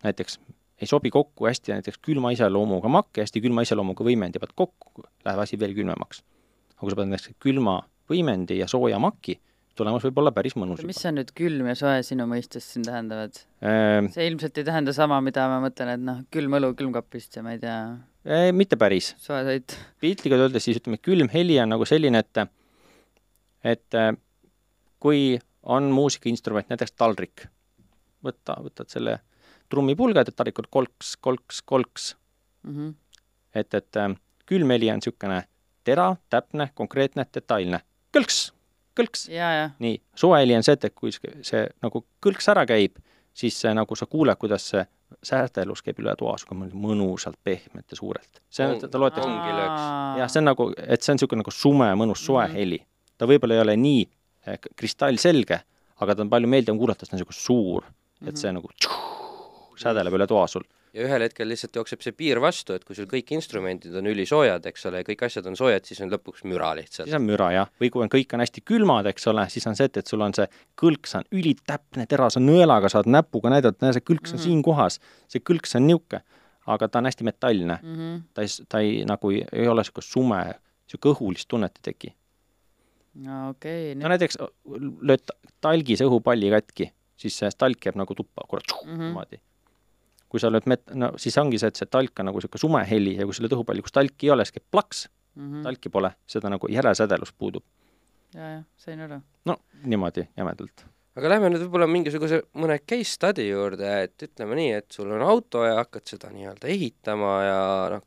näiteks 0.04 0.38
ei 0.80 0.86
sobi 0.86 1.10
kokku 1.10 1.46
hästi 1.46 1.72
näiteks 1.72 1.98
külma 1.98 2.30
iseloomuga 2.30 2.88
makk 2.88 3.16
ja 3.16 3.24
hästi 3.24 3.40
külma 3.40 3.64
iseloomuga 3.64 4.04
võimendi 4.04 4.40
pead 4.42 4.52
kokku, 4.54 5.06
läheb 5.24 5.40
asi 5.40 5.58
veel 5.58 5.74
külmemaks. 5.74 6.22
aga 6.76 6.80
kui 6.80 6.90
sa 6.90 6.96
paned 6.96 7.14
näiteks 7.14 7.36
külma 7.40 7.80
võimendi 8.10 8.58
ja 8.60 8.68
sooja 8.68 8.98
maki, 9.02 9.38
tulemus 9.76 10.04
võib 10.08 10.20
olla 10.22 10.32
päris 10.36 10.56
mõnus. 10.58 10.82
mis 10.88 11.00
see 11.02 11.12
nüüd 11.14 11.32
külm 11.36 11.70
ja 11.70 11.76
soe 11.78 12.02
sinu 12.06 12.26
mõistes 12.30 12.66
siin 12.72 12.86
tähendavad 12.86 13.38
ähm,? 13.62 14.10
see 14.14 14.26
ilmselt 14.30 14.58
ei 14.58 14.66
tähenda 14.68 14.94
sama, 14.96 15.20
mida 15.24 15.46
ma 15.52 15.60
mõtlen, 15.64 15.94
et 15.94 16.04
noh, 16.04 16.22
külm 16.34 16.58
õlu 16.58 16.72
külmkapist 16.78 17.38
ja 17.38 17.44
ma 17.46 17.56
ei 17.56 17.62
tea 17.62 17.78
äh,. 18.26 18.50
mitte 18.56 18.78
päris. 18.80 19.14
soe 19.22 19.42
toit. 19.46 19.78
piltlikult 20.02 20.48
öeldes 20.48 20.66
siis 20.68 20.80
ütleme, 20.82 21.00
külm 21.02 21.30
heli 21.32 21.60
on 21.62 21.74
nagu 21.76 21.88
selline, 21.88 22.24
et 22.24 22.46
et 23.66 24.00
kui 25.02 25.38
on 25.66 25.88
muusikainstrument, 25.90 26.68
näiteks 26.70 26.94
taldrik, 26.94 27.48
võta, 28.24 28.54
võtad 28.62 28.90
selle 28.90 29.18
trummipulgad, 29.70 30.28
et 30.30 30.36
taldrikul 30.38 30.68
kolks, 30.70 31.16
kolks, 31.18 31.62
kolks, 31.66 32.14
Mhm. 32.66 32.94
et, 33.54 33.74
et 33.74 33.96
äh, 33.96 34.14
külmheli 34.46 34.90
on 34.90 34.98
niisugune 34.98 35.44
terav, 35.86 36.16
täpne, 36.30 36.70
konkreetne, 36.74 37.26
detailne. 37.34 37.80
kõlks, 38.16 38.50
kõlks. 38.96 39.28
ja, 39.32 39.50
ja 39.60 39.70
nii, 39.82 40.00
suveheli 40.16 40.56
on 40.56 40.62
see, 40.66 40.72
et 40.78 40.94
kui 40.94 41.10
see, 41.12 41.66
nagu 41.82 42.04
kõlks 42.24 42.48
ära 42.52 42.64
käib, 42.68 42.96
siis 43.36 43.58
see 43.60 43.72
nagu 43.76 43.96
sa 43.96 44.06
kuuled, 44.06 44.36
kuidas 44.40 44.68
see 44.72 44.84
sädelus 45.22 45.82
käib 45.86 46.00
üle 46.02 46.14
toa 46.18 46.34
sinuga 46.40 46.66
mõnusalt, 46.74 47.36
pehmelt 47.44 47.90
ja 47.92 47.96
suurelt. 47.96 48.40
see 48.50 48.66
on, 48.66 48.78
ta 48.80 48.98
loetakse, 48.98 49.28
ongi 49.28 49.52
lööks. 49.54 49.84
jah, 50.20 50.28
see 50.32 50.40
on 50.42 50.48
nagu, 50.50 50.68
et 50.76 51.02
see 51.02 51.12
on 51.12 51.16
niisugune 51.20 51.42
nagu 51.44 51.50
sume, 51.54 51.90
mõnus 51.94 52.20
Mhm. 52.22 52.26
suveheli. 52.26 52.80
ta 53.18 53.26
võib-olla 53.26 53.54
ei 53.54 53.60
ole 53.60 53.76
nii 53.76 54.06
eh, 54.46 54.58
kristallselge, 54.76 55.60
aga 56.00 56.14
ta 56.14 56.22
on 56.22 56.30
palju 56.30 56.48
meeldivam 56.48 56.78
kuulata, 56.78 57.00
sest 57.06 57.10
ta 57.10 57.16
on 57.16 57.20
niisugune 57.20 57.42
suur, 57.44 57.84
et 58.22 58.32
Mhm. 58.34 58.36
see 58.36 58.52
nagu 58.52 58.68
sädeleb 59.76 60.14
üle 60.14 60.26
toa 60.26 60.46
sul. 60.48 60.62
Ja 60.96 61.04
ühel 61.04 61.24
hetkel 61.26 61.48
lihtsalt 61.50 61.76
jookseb 61.76 62.00
see 62.04 62.14
piir 62.16 62.40
vastu, 62.40 62.76
et 62.76 62.84
kui 62.86 62.96
sul 62.96 63.08
kõik 63.10 63.28
instrumendid 63.36 63.94
on 64.00 64.08
ülisoojad, 64.08 64.64
eks 64.70 64.86
ole, 64.88 65.02
ja 65.02 65.06
kõik 65.06 65.26
asjad 65.26 65.48
on 65.50 65.56
soojad, 65.58 65.84
siis 65.88 66.00
on 66.04 66.12
lõpuks 66.14 66.46
müra 66.48 66.70
lihtsalt 66.78 67.04
siis. 67.10 67.16
on 67.18 67.26
müra 67.26 67.50
jah, 67.52 67.72
või 67.82 67.90
kui 67.92 68.04
on 68.06 68.12
kõik 68.12 68.32
on 68.36 68.42
hästi 68.44 68.62
külmad, 68.64 69.08
eks 69.12 69.28
ole, 69.32 69.44
siis 69.52 69.66
on 69.68 69.76
see, 69.78 69.90
et, 69.90 70.00
et 70.00 70.12
sul 70.12 70.24
on 70.24 70.34
see 70.36 70.46
kõlks 70.80 71.16
on 71.18 71.26
ülitäpne, 71.36 72.06
terase 72.08 72.40
nõelaga 72.40 72.88
saad 72.92 73.10
näpuga 73.12 73.52
näidata, 73.52 73.84
näe 73.84 73.96
see 73.98 74.06
kõlks 74.08 74.32
on 74.32 74.38
mm 74.38 74.42
-hmm. 74.42 74.48
siin 74.48 74.62
kohas, 74.66 75.00
see 75.28 75.44
kõlks 75.50 75.76
on 75.76 75.86
niisugune, 75.86 76.22
aga 76.66 76.88
ta 76.88 76.98
on 76.98 77.10
hästi 77.10 77.24
metalne 77.24 77.78
mm. 77.82 77.96
Mhm. 77.96 78.22
ta 78.34 78.42
ei, 78.42 78.54
ta 78.68 78.80
ei 78.80 79.04
nagu 79.06 79.30
ei, 79.30 79.44
ei 79.52 79.68
ole 79.68 79.84
niisugune 79.84 80.08
sume, 80.12 80.40
niisugune 80.86 81.14
õhulist 81.14 81.48
tunnet 81.48 81.76
ei 81.76 81.92
teki. 81.92 82.14
no 83.26 83.48
okei 83.50 83.94
no 83.94 84.08
näiteks 84.08 84.38
lööd 85.00 85.28
talgis 85.60 86.00
õhupalli 86.04 86.50
katki, 86.50 86.90
siis 87.16 87.36
see 87.38 87.50
talk 87.58 87.86
jääb 87.86 87.96
nagu 87.96 88.14
tuppa, 88.14 88.48
kurat 88.48 88.72
Mhm. 88.84 89.00
niimoodi. 89.02 89.40
Kui 90.28 90.42
sa 90.42 90.50
lööd 90.50 90.66
met-, 90.70 90.90
no 90.94 91.12
siis 91.20 91.36
ongi 91.38 91.60
see, 91.62 91.70
et 91.72 91.78
see 91.78 91.90
talk 91.90 92.20
on 92.20 92.30
nagu 92.30 92.40
niisugune 92.40 92.62
sumeheli 92.62 93.14
ja 93.20 93.28
kui 93.28 93.36
sa 93.36 93.44
lööd 93.44 93.56
õhupalli, 93.58 93.84
kus 93.84 93.94
talki 93.94 94.28
ei 94.28 94.34
ole, 94.34 94.46
siis 94.46 94.58
käib 94.58 94.66
plaks, 94.70 95.06
mm 95.34 95.46
-hmm. 95.46 95.62
talki 95.68 95.92
pole, 95.92 96.10
seda 96.26 96.50
nagu 96.52 96.68
järesädelus 96.72 97.32
puudub. 97.32 97.64
ja, 98.34 98.50
ja 98.50 98.62
sain 98.76 99.00
aru 99.00 99.20
no 99.44 99.56
niimoodi 99.84 100.28
jämedalt. 100.36 100.84
aga 101.16 101.28
lähme 101.28 101.50
nüüd 101.50 101.62
võib-olla 101.64 101.86
mingisuguse 101.88 102.42
mõne 102.54 102.78
case 102.78 103.12
study 103.12 103.48
juurde, 103.48 104.02
et 104.02 104.22
ütleme 104.22 104.58
nii, 104.58 104.72
et 104.80 104.90
sul 104.92 105.12
on 105.12 105.22
auto 105.22 105.64
ja 105.64 105.78
hakkad 105.80 106.06
seda 106.06 106.30
nii-öelda 106.34 106.68
ehitama 106.68 107.32
ja 107.44 107.60
noh, 107.94 108.02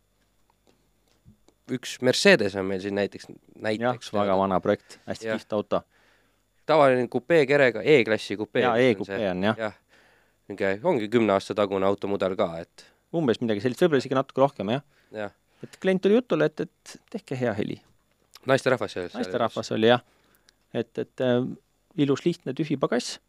üks 1.73 1.97
Mercedes 2.05 2.55
on 2.59 2.67
meil 2.69 2.81
siin 2.83 2.97
näiteks, 2.97 3.29
jah, 3.29 3.39
näiteks 3.65 4.13
väga 4.13 4.37
vana 4.37 4.59
projekt, 4.59 4.99
hästi 5.07 5.31
kihvt 5.31 5.53
auto. 5.53 5.81
tavaline 6.65 7.07
kupeekerega 7.07 7.81
E-klassi 7.81 8.37
kupee. 8.37 8.61
jaa, 8.61 8.77
E-kupee 8.77 9.31
on 9.31 9.43
jah, 9.43 9.57
jah, 9.57 9.77
niisugune 10.49 10.89
ongi 10.91 11.09
kümne 11.09 11.35
aasta 11.35 11.55
tagune 11.57 11.85
automudel 11.85 12.35
ka, 12.39 12.49
et 12.63 12.85
umbes 13.15 13.41
midagi 13.41 13.63
sellist, 13.63 13.81
võib-olla 13.83 14.03
isegi 14.03 14.17
natuke 14.17 14.43
rohkem 14.43 14.73
jah. 14.73 14.83
jah, 15.15 15.33
et 15.63 15.79
klient 15.81 16.01
tuli 16.01 16.19
jutule, 16.19 16.49
et, 16.49 16.65
et 16.65 16.99
tehke 17.13 17.37
hea 17.37 17.53
heli. 17.57 17.79
naisterahvas 18.49 18.95
seal. 18.97 19.09
naisterahvas 19.13 19.71
oli 19.75 19.91
jah, 19.91 20.03
et, 20.73 20.91
et 20.97 21.25
äh, 21.25 21.41
ilus 21.97 22.25
lihtne 22.25 22.53
tühi 22.57 22.77
pagass, 22.81 23.19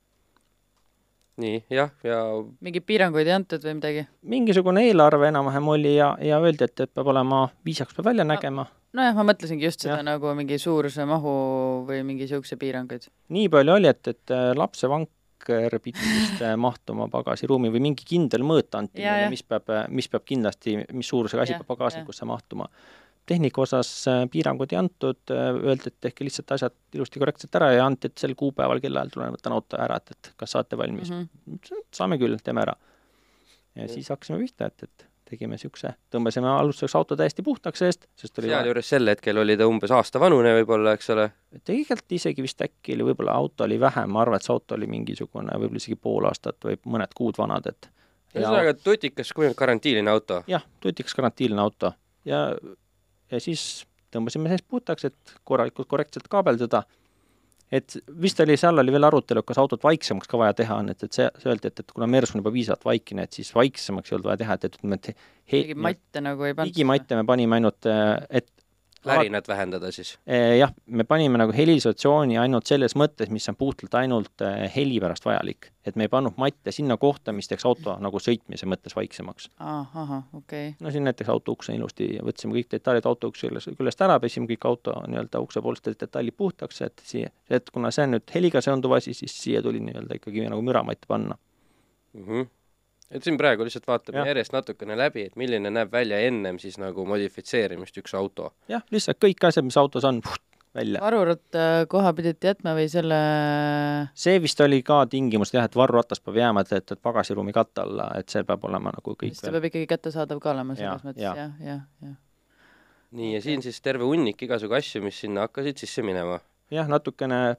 nii 1.41 1.63
jah, 1.73 1.93
ja 2.05 2.19
mingeid 2.65 2.87
piiranguid 2.89 3.29
ei 3.29 3.37
antud 3.37 3.65
või 3.65 3.79
midagi? 3.79 4.05
mingisugune 4.35 4.85
eelarve 4.89 5.31
enam-vähem 5.31 5.73
oli 5.73 5.95
ja, 5.97 6.13
ja 6.25 6.41
öeldi, 6.43 6.69
et, 6.69 6.85
et 6.87 6.93
peab 6.93 7.09
olema, 7.13 7.47
viisakas 7.67 7.97
peab 7.97 8.11
välja 8.13 8.27
nägema. 8.29 8.67
nojah, 8.97 9.17
ma 9.17 9.27
mõtlesingi 9.33 9.69
just 9.69 9.85
seda 9.87 9.99
Jah. 9.99 10.07
nagu 10.13 10.35
mingi 10.37 10.59
suuruse 10.61 11.07
mahu 11.09 11.33
või 11.89 12.03
mingi 12.07 12.29
siukse 12.31 12.61
piiranguid. 12.61 13.09
nii 13.33 13.49
palju 13.53 13.77
oli, 13.79 13.93
et, 13.93 14.03
et 14.13 14.37
äh, 14.37 14.51
pidi 15.83 16.01
vist 16.01 16.43
äh, 16.45 16.57
mahtuma 16.61 17.09
pagasiruumi 17.13 17.71
või 17.73 17.83
mingi 17.91 18.07
kindel 18.07 18.45
mõõt 18.47 18.75
anti 18.79 19.05
meile, 19.05 19.29
mis 19.33 19.45
peab, 19.47 19.71
mis 19.93 20.11
peab 20.13 20.27
kindlasti, 20.29 20.77
mis 20.97 21.11
suurusega 21.13 21.47
asi 21.47 21.59
peab 21.59 21.71
pagasnikusse 21.71 22.29
mahtuma. 22.29 22.69
tehnika 23.31 23.63
osas 23.63 23.91
äh, 24.11 24.25
piiranguid 24.31 24.73
ei 24.75 24.81
antud, 24.81 25.21
öeldi, 25.31 25.93
et 25.93 25.99
tehke 26.01 26.27
lihtsalt 26.27 26.57
asjad 26.57 26.77
ilusti 26.95 27.23
korrektselt 27.23 27.61
ära 27.61 27.73
ja 27.73 27.85
anti, 27.87 28.11
et 28.11 28.19
sel 28.19 28.35
kuupäeval 28.35 28.81
kellaajal 28.83 29.15
tulen, 29.15 29.37
võtan 29.37 29.55
auto 29.57 29.79
ära, 29.79 30.01
et, 30.01 30.17
et 30.17 30.33
kas 30.37 30.57
saate 30.57 30.79
valmis 30.79 31.11
mm. 31.11 31.29
-hmm. 31.47 31.85
saame 31.95 32.19
küll, 32.19 32.39
teeme 32.45 32.67
ära. 32.67 32.75
ja 33.75 33.89
siis 33.89 34.09
hakkasime 34.11 34.39
pihta, 34.39 34.67
et, 34.67 34.83
et 34.83 35.10
tegime 35.31 35.57
niisuguse, 35.57 35.95
tõmbasime 36.13 36.49
alustuseks 36.51 36.97
auto 36.99 37.17
täiesti 37.19 37.45
puhtaks 37.47 37.85
eest, 37.87 38.09
sest 38.19 38.41
oli 38.43 38.51
sealjuures 38.51 38.91
sel 38.95 39.13
hetkel 39.13 39.39
oli 39.43 39.57
ta 39.59 39.69
umbes 39.71 39.93
aasta 39.95 40.21
vanune 40.23 40.53
võib-olla, 40.59 40.97
eks 40.99 41.13
ole, 41.15 41.29
tegelikult 41.65 42.17
isegi 42.19 42.45
vist 42.45 42.67
äkki 42.67 42.97
oli, 42.97 43.07
võib-olla 43.13 43.39
auto 43.39 43.67
oli 43.67 43.79
vähem, 43.81 44.11
ma 44.11 44.25
arvan, 44.25 44.41
et 44.41 44.47
see 44.47 44.55
auto 44.55 44.77
oli 44.79 44.91
mingisugune 44.91 45.57
võib-olla 45.57 45.83
isegi 45.83 45.99
pool 46.01 46.29
aastat 46.31 46.69
või 46.69 46.81
mõned 46.97 47.17
kuud 47.17 47.39
vanad, 47.41 47.71
et 47.71 47.91
ja 48.35 48.43
ühesõnaga 48.43 48.75
tutikas 48.79 49.33
kui 49.35 49.51
karantiiline 49.57 50.11
auto. 50.11 50.43
jah, 50.51 50.67
tutiks 50.83 51.15
karantiilne 51.19 51.63
auto 51.63 51.95
ja, 52.29 52.45
ja 53.31 53.41
siis 53.43 53.85
tõmbasime 54.15 54.51
sellest 54.51 54.69
puhtaks, 54.71 55.07
et 55.11 55.35
korralikult 55.45 55.89
korrektselt 55.91 56.29
kaabeldada. 56.31 56.83
Et 57.73 57.97
vist 58.23 58.41
oli, 58.43 58.57
seal 58.59 58.83
oli 58.83 58.93
veel 58.95 59.07
arutelu, 59.07 59.43
kas 59.47 59.61
autot 59.63 59.85
vaiksemaks 59.87 60.31
ka 60.31 60.39
vaja 60.41 60.57
teha 60.59 60.79
on, 60.83 60.91
et, 60.93 61.05
et 61.07 61.17
see, 61.17 61.29
see 61.39 61.51
öeldi, 61.53 61.71
et, 61.71 61.83
et 61.85 61.93
kuna 61.95 62.09
Mers 62.11 62.35
on 62.35 62.43
juba 62.43 62.53
piisavalt 62.55 62.89
vaikine, 62.89 63.27
et 63.27 63.39
siis 63.39 63.53
vaiksemaks 63.55 64.11
ei 64.11 64.17
olnud 64.17 64.31
vaja 64.33 64.41
teha, 64.43 64.57
et, 64.59 64.67
et 64.67 64.81
ütleme, 64.81 64.99
et 64.99 65.13
mingeid 65.53 65.85
matte 65.87 66.25
nagu 66.25 66.49
ei 66.49 66.57
pandud? 66.57 66.75
digimatte 66.75 67.21
me 67.21 67.27
panime 67.29 67.61
ainult, 67.61 67.91
et 68.31 68.51
värinat 69.07 69.49
vähendada 69.49 69.91
siis. 69.93 70.19
Eh, 70.27 70.59
jah, 70.59 70.73
me 70.87 71.05
panime 71.05 71.39
nagu 71.41 71.55
heliisolatsiooni 71.57 72.39
ainult 72.39 72.69
selles 72.69 72.95
mõttes, 72.99 73.31
mis 73.33 73.49
on 73.49 73.57
puhtalt 73.59 73.95
ainult 74.01 74.45
eh, 74.45 74.67
heli 74.77 75.01
pärast 75.01 75.25
vajalik. 75.25 75.71
et 75.87 75.97
me 75.97 76.05
ei 76.05 76.11
pannud 76.13 76.37
matte 76.37 76.73
sinna 76.77 76.97
kohta, 77.01 77.33
mis 77.33 77.49
teeks 77.49 77.65
auto 77.65 77.95
nagu 78.05 78.21
sõitmise 78.21 78.69
mõttes 78.69 78.97
vaiksemaks. 78.97 79.49
ahah, 79.59 80.13
okei 80.35 80.69
okay.. 80.69 80.75
no 80.81 80.93
siin 80.93 81.05
näiteks 81.09 81.31
auto 81.33 81.53
uks 81.57 81.71
on 81.71 81.79
ilusti, 81.79 82.11
võtsime 82.25 82.55
kõik 82.59 82.71
detailid 82.77 83.09
auto 83.09 83.31
ukse 83.33 83.49
küljest, 83.49 83.73
küljest 83.79 84.05
ära, 84.05 84.21
pesime 84.21 84.51
kõik 84.51 84.69
auto 84.69 84.95
nii-öelda 85.09 85.41
uksepoolsed 85.41 85.97
detailid 86.01 86.37
puhtaks, 86.37 86.83
et 86.85 87.03
siia, 87.05 87.33
et 87.49 87.71
kuna 87.73 87.91
see 87.91 88.05
on 88.05 88.19
nüüd 88.19 88.35
heliga 88.35 88.61
seonduv 88.61 88.99
asi, 89.01 89.17
siis 89.17 89.35
siia 89.43 89.63
tuli 89.65 89.81
nii-öelda 89.81 90.21
ikkagi 90.21 90.49
nagu 90.53 90.63
müramatt 90.63 91.09
panna. 91.09 91.39
mm. 92.13 92.25
-hmm. 92.25 92.49
Et 93.11 93.27
siin 93.27 93.39
praegu 93.41 93.67
lihtsalt 93.67 93.89
vaatame 93.89 94.21
Jah. 94.21 94.31
järjest 94.33 94.55
natukene 94.55 94.97
läbi, 94.99 95.27
et 95.31 95.37
milline 95.41 95.73
näeb 95.73 95.91
välja 95.93 96.21
ennem 96.27 96.61
siis 96.63 96.79
nagu 96.79 97.05
modifitseerimist 97.09 97.99
üks 98.03 98.15
auto. 98.19 98.53
jah, 98.71 98.85
lihtsalt 98.91 99.21
kõik 99.23 99.49
asjad, 99.49 99.67
mis 99.67 99.79
autos 99.81 100.07
on, 100.09 100.23
välja. 100.75 101.01
varurut 101.03 101.59
äh, 101.59 101.83
koha 101.91 102.13
pidite 102.17 102.53
jätma 102.53 102.75
või 102.79 102.87
selle 102.93 103.19
see 104.15 104.39
vist 104.43 104.61
oli 104.65 104.83
ka 104.87 105.03
tingimus 105.11 105.55
jah, 105.55 105.67
et 105.67 105.77
varrurattas 105.77 106.23
peab 106.25 106.39
jääma, 106.41 106.65
et, 106.67 106.93
et 106.95 107.03
pagasiruumi 107.03 107.55
katte 107.57 107.85
alla, 107.85 108.11
et 108.21 108.31
see 108.31 108.45
peab 108.47 108.65
olema 108.71 108.95
nagu 108.95 109.17
kõik 109.23 109.39
ta 109.41 109.55
peab 109.55 109.71
ikkagi 109.71 109.91
kättesaadav 109.91 110.43
ka 110.43 110.55
olema 110.55 110.79
selles 110.79 111.07
mõttes 111.07 111.25
jaa. 111.25 111.37
jah, 111.37 111.57
jah, 111.67 111.83
jah. 112.07 112.17
nii, 113.19 113.35
ja 113.35 113.43
siin 113.45 113.67
siis 113.67 113.81
terve 113.83 114.07
hunnik 114.07 114.43
igasugu 114.47 114.79
asju, 114.79 115.03
mis 115.05 115.19
sinna 115.25 115.49
hakkasid 115.49 115.83
sisse 115.83 116.07
minema. 116.07 116.39
jah, 116.71 116.91
natukene 116.91 117.59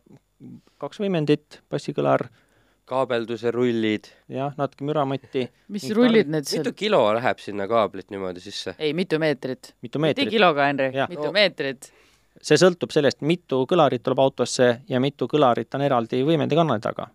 kaks 0.81 1.01
võimendit, 1.03 1.61
bassikõlar, 1.69 2.25
kaabelduse 2.89 3.51
rullid, 3.55 4.07
jah, 4.31 4.51
natuke 4.57 4.83
müramatti, 4.87 5.45
mis 5.71 5.85
Ning 5.87 5.95
rullid 5.95 6.31
need 6.33 6.47
seal 6.49 6.63
mitu, 6.65 6.73
kilo 6.75 7.01
läheb 7.15 7.39
sinna 7.39 7.67
kaablit 7.69 8.09
niimoodi 8.11 8.43
sisse? 8.43 8.73
ei 8.79 8.93
mitu 8.97 9.19
meetrit? 9.21 9.73
mitu 9.81 9.99
mitte 10.01 10.25
kiloga, 10.27 10.65
Henri 10.67 10.89
mitu 11.09 11.29
No. 11.29 11.31
meetrit? 11.35 11.91
see 12.41 12.57
sõltub 12.57 12.91
sellest, 12.91 13.21
mitu 13.21 13.63
kõlarit 13.69 14.03
tuleb 14.03 14.19
autosse 14.23 14.69
ja 14.89 14.99
mitu 15.03 15.27
kõlarit 15.31 15.73
on 15.77 15.81
eraldi 15.85 16.23
võimendikanali 16.27 16.81
taga. 16.81 17.07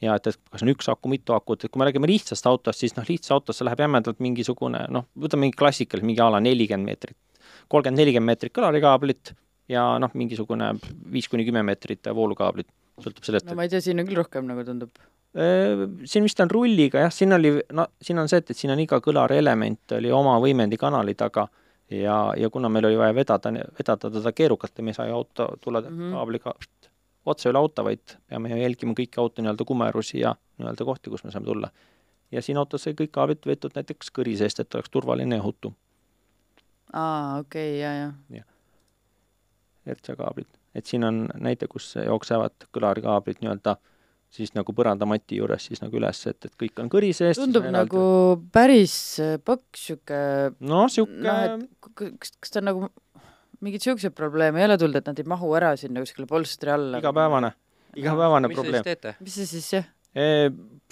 ja 0.00 0.14
et, 0.16 0.26
et 0.26 0.38
kas 0.50 0.62
on 0.62 0.68
üks 0.72 0.88
aku, 0.92 1.08
mitu 1.08 1.32
akut, 1.34 1.64
et 1.64 1.72
kui 1.72 1.80
me 1.80 1.88
räägime 1.88 2.08
lihtsast 2.08 2.46
autost, 2.46 2.78
siis 2.84 2.96
noh, 2.96 3.04
lihtsa 3.08 3.34
autosse 3.34 3.64
läheb 3.64 3.80
jämedalt 3.84 4.20
mingisugune 4.20 4.86
noh, 4.92 5.06
võtame 5.18 5.48
mingi 5.48 5.56
klassikalise, 5.58 6.06
mingi 6.06 6.20
a 6.20 6.30
la 6.30 6.40
nelikümmend 6.44 6.86
meetrit, 6.92 7.16
kolmkümmend, 7.68 7.98
nelikümmend 8.00 8.30
meetrit 8.32 8.54
kõlarikaablit 8.56 9.34
ja 9.68 9.98
noh, 9.98 10.10
mingisugune 10.14 10.74
viis 11.12 11.28
kuni 11.28 11.44
kümme 11.48 11.62
meetrit 11.64 12.04
voolukaablit, 12.14 12.68
sõltub 13.02 13.26
sellest 13.26 13.48
no 13.48 13.58
ma 13.58 13.66
ei 13.66 13.72
tea, 13.72 13.82
siin 13.84 14.00
on 14.00 14.08
küll 14.08 14.20
rohkem 14.22 14.46
nagu 14.48 14.64
tundub. 14.66 14.94
Siin 15.34 16.22
vist 16.22 16.38
on 16.44 16.50
rulliga 16.52 17.00
jah, 17.02 17.12
siin 17.14 17.34
oli, 17.34 17.56
no 17.74 17.88
siin 18.02 18.20
on 18.22 18.30
see, 18.30 18.38
et, 18.44 18.52
et 18.54 18.58
siin 18.58 18.70
on 18.70 18.78
iga 18.78 19.00
kõlari 19.02 19.40
element 19.40 19.96
oli 19.96 20.12
oma 20.14 20.36
võimendikanali 20.42 21.16
taga 21.18 21.48
ja, 21.90 22.18
ja 22.38 22.50
kuna 22.54 22.70
meil 22.70 22.86
oli 22.86 23.00
vaja 23.00 23.14
vedada, 23.14 23.50
vedada 23.78 24.10
teda 24.10 24.32
keerukalt 24.32 24.78
ja 24.78 24.84
me 24.86 24.94
ei 24.94 24.98
saa 25.00 25.08
ju 25.08 25.16
auto 25.16 25.48
tulla 25.60 25.80
mm. 25.80 25.98
-hmm. 25.98 26.14
kaabliga 26.14 26.54
otse 27.26 27.48
üle 27.50 27.58
auto, 27.58 27.84
vaid 27.84 28.16
peame 28.28 28.50
ju 28.52 28.60
jälgima 28.60 28.94
kõiki 28.94 29.20
auto 29.20 29.42
nii-öelda 29.42 29.64
kumerusi 29.64 30.20
ja 30.20 30.34
nii-öelda 30.58 30.84
kohti, 30.84 31.10
kus 31.10 31.24
me 31.24 31.30
saame 31.30 31.46
tulla. 31.46 31.70
ja 32.30 32.42
siin 32.42 32.58
autos 32.58 32.82
sai 32.82 32.94
kõik 32.94 33.10
kaablid 33.10 33.46
veetud 33.46 33.74
näiteks 33.74 34.10
kõri 34.10 34.36
seest, 34.36 34.60
et 34.60 34.74
oleks 34.74 34.90
turvaline 34.90 35.36
ja 35.36 35.42
ohutu, 35.42 35.74
aa, 36.92 37.38
okei 37.38 37.78
okay,, 37.78 37.80
ja, 37.80 38.12
ja. 38.30 38.44
RC 39.94 40.16
kaablid. 40.16 40.46
Et 40.74 40.86
siin 40.86 41.04
on 41.06 41.24
näide, 41.40 41.68
kus 41.70 41.94
jooksevad 41.96 42.68
kõlarikaablid 42.74 43.42
nii-öelda 43.42 43.76
siis 44.34 44.54
nagu 44.56 44.74
põrandamati 44.74 45.38
juures 45.38 45.68
siis 45.68 45.82
nagu 45.82 45.98
üles, 45.98 46.20
et, 46.30 46.38
et 46.48 46.54
kõik 46.58 46.82
on 46.82 46.90
kõri 46.92 47.12
sees. 47.16 47.38
tundub 47.38 47.66
nagu 47.70 48.04
päris 48.54 48.96
äh, 49.22 49.36
paks 49.38 49.88
sihuke, 49.88 50.20
noh, 50.66 50.86
sihuke 50.90 51.36
k- 51.86 52.14
kas, 52.18 52.34
kas 52.42 52.54
ta 52.54 52.62
on 52.62 52.70
nagu 52.70 52.88
mingeid 53.64 53.86
siukseid 53.86 54.14
probleeme 54.16 54.60
ei 54.60 54.68
ole 54.68 54.78
tulnud, 54.80 54.98
et 55.00 55.10
nad 55.10 55.20
ei 55.20 55.28
mahu 55.34 55.52
ära 55.56 55.74
sinna 55.80 56.02
kuskile 56.04 56.28
polstri 56.30 56.72
alla? 56.74 57.00
igapäevane. 57.02 57.54
igapäevane 57.94 58.50
mis 58.50 58.56
te 58.56 58.62
siis 58.62 58.72
probleem. 58.72 58.88
teete? 58.90 59.14
mis 59.20 59.38
see 59.38 59.50
siis 59.54 59.70
jah? 59.78 59.90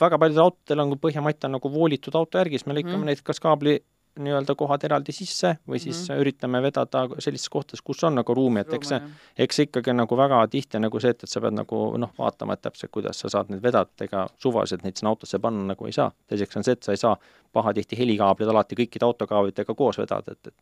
väga 0.03 0.19
paljudel 0.19 0.45
autodel 0.45 0.85
on 0.85 0.95
põhimõte 1.03 1.47
on 1.47 1.57
nagu 1.59 1.71
voolitud 1.71 2.15
auto 2.19 2.41
järgi, 2.41 2.59
siis 2.59 2.69
me 2.71 2.79
lõikame 2.79 3.03
mm. 3.03 3.11
need 3.11 3.27
kas 3.27 3.43
kaabli 3.43 3.77
nii-öelda 4.19 4.55
kohad 4.59 4.85
eraldi 4.85 5.13
sisse 5.13 5.55
või 5.69 5.79
siis 5.81 5.97
mm. 6.03 6.13
-hmm. 6.13 6.21
üritame 6.21 6.63
vedada 6.63 7.05
sellistes 7.19 7.49
kohtades, 7.49 7.83
kus 7.83 8.05
on 8.05 8.15
nagu 8.15 8.35
ruumi, 8.35 8.61
et 8.61 8.73
eks 8.73 8.89
see, 8.93 9.01
eks 9.45 9.57
see 9.57 9.69
ikkagi 9.69 9.95
nagu 9.97 10.17
väga 10.17 10.43
tihti 10.53 10.81
nagu 10.83 11.01
see, 11.01 11.15
et, 11.15 11.25
et 11.25 11.31
sa 11.31 11.41
pead 11.41 11.57
nagu 11.57 11.81
noh, 11.99 12.13
vaatama, 12.19 12.53
et 12.53 12.63
täpselt, 12.63 12.93
kuidas 12.93 13.21
sa 13.25 13.31
saad 13.33 13.49
neid 13.53 13.63
vedada, 13.63 14.05
ega 14.05 14.27
suvaliselt 14.39 14.85
neid 14.85 15.01
sinna 15.01 15.15
autosse 15.15 15.39
panna 15.39 15.73
nagu 15.73 15.87
ei 15.87 15.97
saa. 15.97 16.11
teiseks 16.29 16.57
on 16.57 16.65
see, 16.65 16.73
et 16.73 16.83
sa 16.83 16.93
ei 16.93 17.01
saa 17.01 17.17
pahatihti 17.53 17.99
helikaablid 17.99 18.49
alati 18.49 18.77
kõikide 18.83 19.09
autokaablitega 19.09 19.75
koos 19.75 19.99
vedada, 19.99 20.33
et, 20.33 20.53
et 20.53 20.55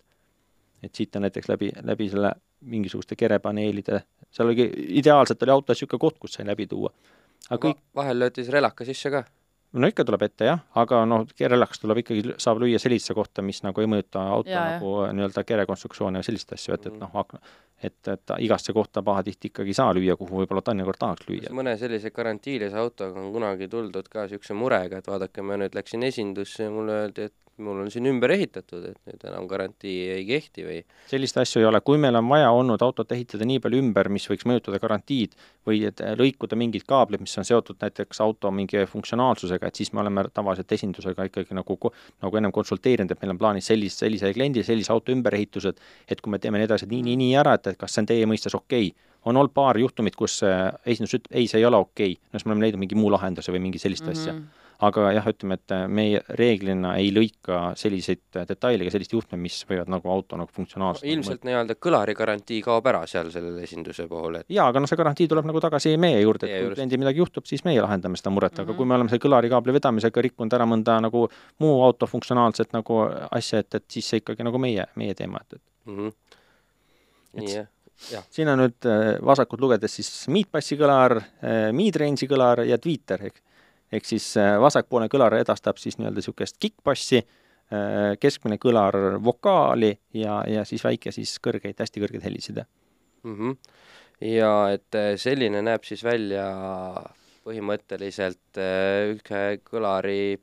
et 0.82 0.94
siit 0.94 1.16
on 1.16 1.26
näiteks 1.26 1.48
läbi, 1.48 1.72
läbi 1.84 2.08
selle 2.08 2.30
mingisuguste 2.60 3.16
kerepaneelide, 3.16 4.00
seal 4.30 4.48
oligi, 4.48 4.70
ideaalselt 5.00 5.42
oli 5.42 5.52
autos 5.52 5.76
niisugune 5.76 6.00
koht, 6.00 6.16
kus 6.18 6.38
sai 6.38 6.46
läbi 6.46 6.66
tuua. 6.66 6.92
aga 7.50 7.60
kõik, 7.66 7.82
vahel 7.94 8.18
lööte 8.18 8.40
siis 8.40 8.52
relaka 8.52 8.84
sisse 8.84 9.10
ka? 9.10 9.24
No 9.72 9.86
ikka 9.90 10.04
tuleb 10.04 10.22
ette 10.26 10.44
jah, 10.48 10.60
aga 10.74 11.04
noh, 11.06 11.26
kerelakas 11.38 11.78
tuleb 11.82 12.00
ikkagi, 12.02 12.34
saab 12.42 12.58
lüüa 12.62 12.78
sellisesse 12.82 13.14
kohta, 13.14 13.42
mis 13.46 13.62
nagu 13.62 13.80
ei 13.80 13.86
mõjuta 13.90 14.22
auto 14.34 14.50
Jaa, 14.50 14.64
ja, 14.66 14.78
nagu 14.78 14.94
nii-öelda 15.14 15.44
kerekonstruktsiooni 15.46 16.18
ja 16.18 16.26
sellist 16.26 16.52
asju, 16.56 16.74
et, 16.74 16.86
et 16.86 16.92
Mhm. 16.92 17.00
noh, 17.04 17.20
akna, 17.22 17.38
et, 17.82 18.08
et 18.08 18.32
igasse 18.38 18.72
kohta 18.76 19.02
pahatihti 19.02 19.48
ikkagi 19.52 19.70
ei 19.70 19.78
saa 19.78 19.92
lüüa, 19.94 20.16
kuhu 20.18 20.42
võib-olla 20.42 20.62
teinekord 20.66 20.98
tahaks 20.98 21.28
lüüa. 21.28 21.52
mõne 21.54 21.76
sellise 21.78 22.10
garantiilise 22.10 22.76
autoga 22.76 23.20
on 23.20 23.32
kunagi 23.32 23.68
tuldud 23.68 24.08
ka 24.08 24.26
niisuguse 24.26 24.54
murega, 24.58 24.98
et 24.98 25.06
vaadake, 25.06 25.42
ma 25.42 25.56
nüüd 25.56 25.74
läksin 25.78 26.02
esindusse 26.02 26.64
ja 26.66 26.70
mulle 26.70 26.92
öeldi, 27.04 27.30
et 27.30 27.34
mul 27.60 27.76
on 27.82 27.90
siin 27.92 28.06
ümber 28.08 28.32
ehitatud, 28.32 28.84
et 28.88 28.96
nüüd 29.04 29.24
enam 29.28 29.44
garantii 29.46 29.96
ei 30.14 30.22
kehti 30.24 30.62
või 30.64 30.78
sellist 31.10 31.36
asju 31.36 31.60
ei 31.60 31.66
ole, 31.68 31.80
kui 31.84 31.98
meil 32.00 32.16
on 32.16 32.24
vaja 32.28 32.48
olnud 32.56 32.80
autot 32.80 33.12
ehitada 33.12 33.44
nii 33.44 33.60
palju 33.60 33.76
ümber, 33.82 34.08
mis 34.08 34.24
võiks 34.30 34.46
mõjutada 34.48 34.78
garantiid 34.80 35.34
või 35.68 35.82
et 35.90 36.00
lõikuda 36.00 36.56
mingid 36.56 36.86
kaablid, 36.88 37.20
mis 37.20 37.36
on 37.36 37.44
seotud 37.44 37.76
näiteks 37.84 38.20
auto 38.24 38.48
mingi 38.50 38.86
funktsionaalsusega, 38.88 39.59
et 39.68 39.80
siis 39.80 39.92
me 39.92 40.00
oleme 40.00 40.24
tavaliselt 40.34 40.72
esindusega 40.72 41.26
ikkagi 41.28 41.56
nagu, 41.56 41.76
nagu 42.22 42.40
ennem 42.40 42.54
konsulteerinud, 42.54 43.12
et 43.12 43.22
meil 43.22 43.34
on 43.34 43.40
plaanis 43.40 43.70
sellist, 43.72 44.02
sellise 44.04 44.32
kliendi, 44.36 44.64
sellise 44.66 44.92
auto 44.94 45.12
ümberehitused, 45.12 45.80
et 46.08 46.20
kui 46.20 46.32
me 46.32 46.38
teeme 46.38 46.62
need 46.62 46.70
asjad 46.70 46.90
nii, 46.92 47.02
nii, 47.10 47.18
nii 47.24 47.36
ära, 47.42 47.56
et, 47.58 47.72
et 47.72 47.80
kas 47.80 47.94
see 47.94 48.04
on 48.04 48.10
teie 48.10 48.30
mõistes 48.30 48.56
okei 48.56 48.90
okay. 48.92 49.08
on 49.28 49.36
olnud 49.36 49.52
paar 49.54 49.78
juhtumit, 49.78 50.16
kus 50.16 50.40
äh, 50.46 50.70
esindus 50.86 51.18
ütleb, 51.18 51.34
ei, 51.36 51.46
see 51.50 51.60
ei 51.60 51.68
ole 51.68 51.80
okei 51.80 52.16
okay., 52.16 52.30
no 52.32 52.40
siis 52.40 52.46
me 52.46 52.54
oleme 52.54 52.68
leidnud 52.68 52.84
mingi 52.86 52.98
muu 52.98 53.12
lahenduse 53.12 53.52
või 53.52 53.62
mingi 53.68 53.82
sellist 53.82 54.06
mm 54.06 54.12
-hmm. 54.12 54.20
asja. 54.20 54.59
Aga 54.86 55.10
jah, 55.14 55.26
ütleme, 55.32 55.56
et 55.58 55.74
meie 55.92 56.20
reeglina 56.38 56.94
ei 57.00 57.10
lõika 57.14 57.60
selliseid 57.78 58.22
detaile 58.48 58.84
ega 58.86 58.92
selliseid 58.94 59.16
juhtmeid, 59.16 59.42
mis 59.42 59.58
võivad 59.68 59.90
nagu 59.92 60.12
auto 60.12 60.38
nagu 60.40 60.52
funktsionaalselt 60.54 61.06
no, 61.06 61.14
ilmselt 61.14 61.46
nii-öelda 61.48 61.76
kõlari 61.76 62.14
garantii 62.18 62.60
kaob 62.64 62.88
ära 62.92 63.02
seal 63.10 63.32
selle 63.34 63.64
esinduse 63.66 64.06
puhul, 64.10 64.40
et 64.40 64.52
jaa, 64.52 64.68
aga 64.72 64.82
noh, 64.82 64.90
see 64.90 65.00
garantii 65.00 65.28
tuleb 65.30 65.48
nagu 65.50 65.62
tagasi 65.64 65.96
meie 66.00 66.22
juurde, 66.22 66.48
et 66.48 66.66
kui 66.66 66.78
kliendil 66.78 67.02
midagi 67.02 67.22
juhtub, 67.22 67.48
siis 67.48 67.64
meie 67.68 67.82
lahendame 67.84 68.20
seda 68.20 68.32
muret 68.34 68.52
mm, 68.52 68.56
-hmm. 68.56 68.64
Mhm. 68.64 68.70
aga 68.70 68.78
kui 68.78 68.86
me 68.86 68.98
oleme 68.98 69.12
selle 69.12 69.24
kõlarikaabli 69.26 69.76
vedamisega 69.78 70.26
rikkunud 70.28 70.56
ära 70.58 70.68
mõnda 70.68 71.00
nagu 71.08 71.26
muu 71.58 71.82
auto 71.84 72.06
funktsionaalset 72.06 72.72
nagu 72.76 73.02
asja, 73.30 73.60
et, 73.64 73.74
et 73.74 73.84
siis 73.88 74.08
see 74.08 74.24
ikkagi 74.24 74.46
nagu 74.46 74.58
meie, 74.58 74.86
meie 74.96 75.14
teema, 75.14 75.44
et, 75.44 75.60
et 75.60 75.62
mm 75.86 75.98
-hmm. 75.98 76.16
Nii 77.30 77.66
jah, 78.08 78.24
siin 78.30 78.48
on 78.48 78.62
nüüd 78.64 78.88
äh, 78.88 79.18
vasakult 79.26 79.60
lugedes 79.60 79.94
siis 79.98 80.10
Meetpassi 80.32 80.78
kõlar 80.80 81.18
äh,, 81.20 81.68
Midrange'i 81.76 82.28
kõlar 82.30 82.64
ja 82.68 82.78
Tweeter, 82.78 83.26
ehk 83.28 83.42
ehk 83.92 84.06
siis 84.06 84.32
äh, 84.40 84.56
vasakpoolne 84.62 85.10
kõlar 85.12 85.36
edastab 85.40 85.80
siis 85.82 85.98
nii-öelda 85.98 86.22
niisugust 86.22 86.58
kick-bassi 86.62 87.20
äh,, 87.20 88.16
keskmine 88.20 88.58
kõlar 88.62 88.96
vokaali 89.24 89.94
ja, 90.14 90.40
ja 90.48 90.66
siis 90.68 90.84
väike 90.86 91.12
siis 91.14 91.36
kõrgeid, 91.42 91.78
hästi 91.78 92.04
kõrgeid 92.04 92.26
helisid. 92.26 92.62
mm. 93.22 93.38
-hmm. 93.38 93.56
ja 94.34 94.52
et 94.76 94.94
äh, 94.94 95.14
selline 95.16 95.62
näeb 95.62 95.84
siis 95.84 96.04
välja 96.04 96.46
põhimõtteliselt 97.44 98.60
ühe 98.60 99.44
kõlari 99.64 100.38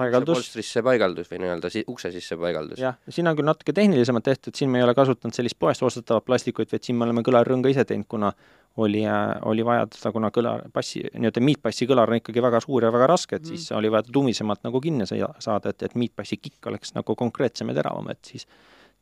paigaldus 0.00 0.38
polstrisse 0.38 0.82
paigaldus 0.84 1.28
või 1.30 1.42
nii-öelda 1.44 1.70
si 1.72 1.82
ukse 1.88 2.10
sisse 2.14 2.36
paigaldus. 2.40 2.80
jah, 2.80 2.96
siin 3.08 3.28
on 3.28 3.36
küll 3.38 3.48
natuke 3.48 3.74
tehnilisemalt 3.76 4.24
tehtud, 4.24 4.56
siin 4.56 4.70
me 4.72 4.80
ei 4.80 4.86
ole 4.86 4.94
kasutanud 4.96 5.36
sellist 5.36 5.58
poest 5.60 5.84
ostetavat 5.86 6.24
plastikut, 6.24 6.70
vaid 6.72 6.86
siin 6.86 6.98
me 6.98 7.06
oleme 7.06 7.24
kõlarõnga 7.26 7.72
ise 7.72 7.84
teinud, 7.88 8.08
kuna 8.10 8.32
oli, 8.76 9.02
oli 9.44 9.64
vaja 9.64 9.86
teda, 9.86 10.12
kuna 10.12 10.30
kõla, 10.30 10.52
bassi, 10.72 11.02
nii-öelda 11.14 11.40
miitbassi 11.42 11.86
kõlar 11.90 12.10
on 12.12 12.20
ikkagi 12.20 12.42
väga 12.42 12.60
suur 12.62 12.84
ja 12.86 12.92
väga 12.92 13.06
raske, 13.10 13.36
et 13.36 13.42
Mhm. 13.42 13.48
siis 13.48 13.72
oli 13.72 13.90
vaja 13.90 14.02
tumisemalt 14.12 14.62
nagu 14.64 14.80
kinni 14.80 15.06
sa- 15.06 15.34
saada, 15.38 15.68
et, 15.70 15.82
et 15.82 15.94
miitbassi 15.94 16.36
kikk 16.36 16.66
oleks 16.66 16.94
nagu 16.94 17.14
konkreetsem 17.16 17.68
ja 17.68 17.74
teravam, 17.74 18.10
et 18.10 18.18
siis 18.24 18.46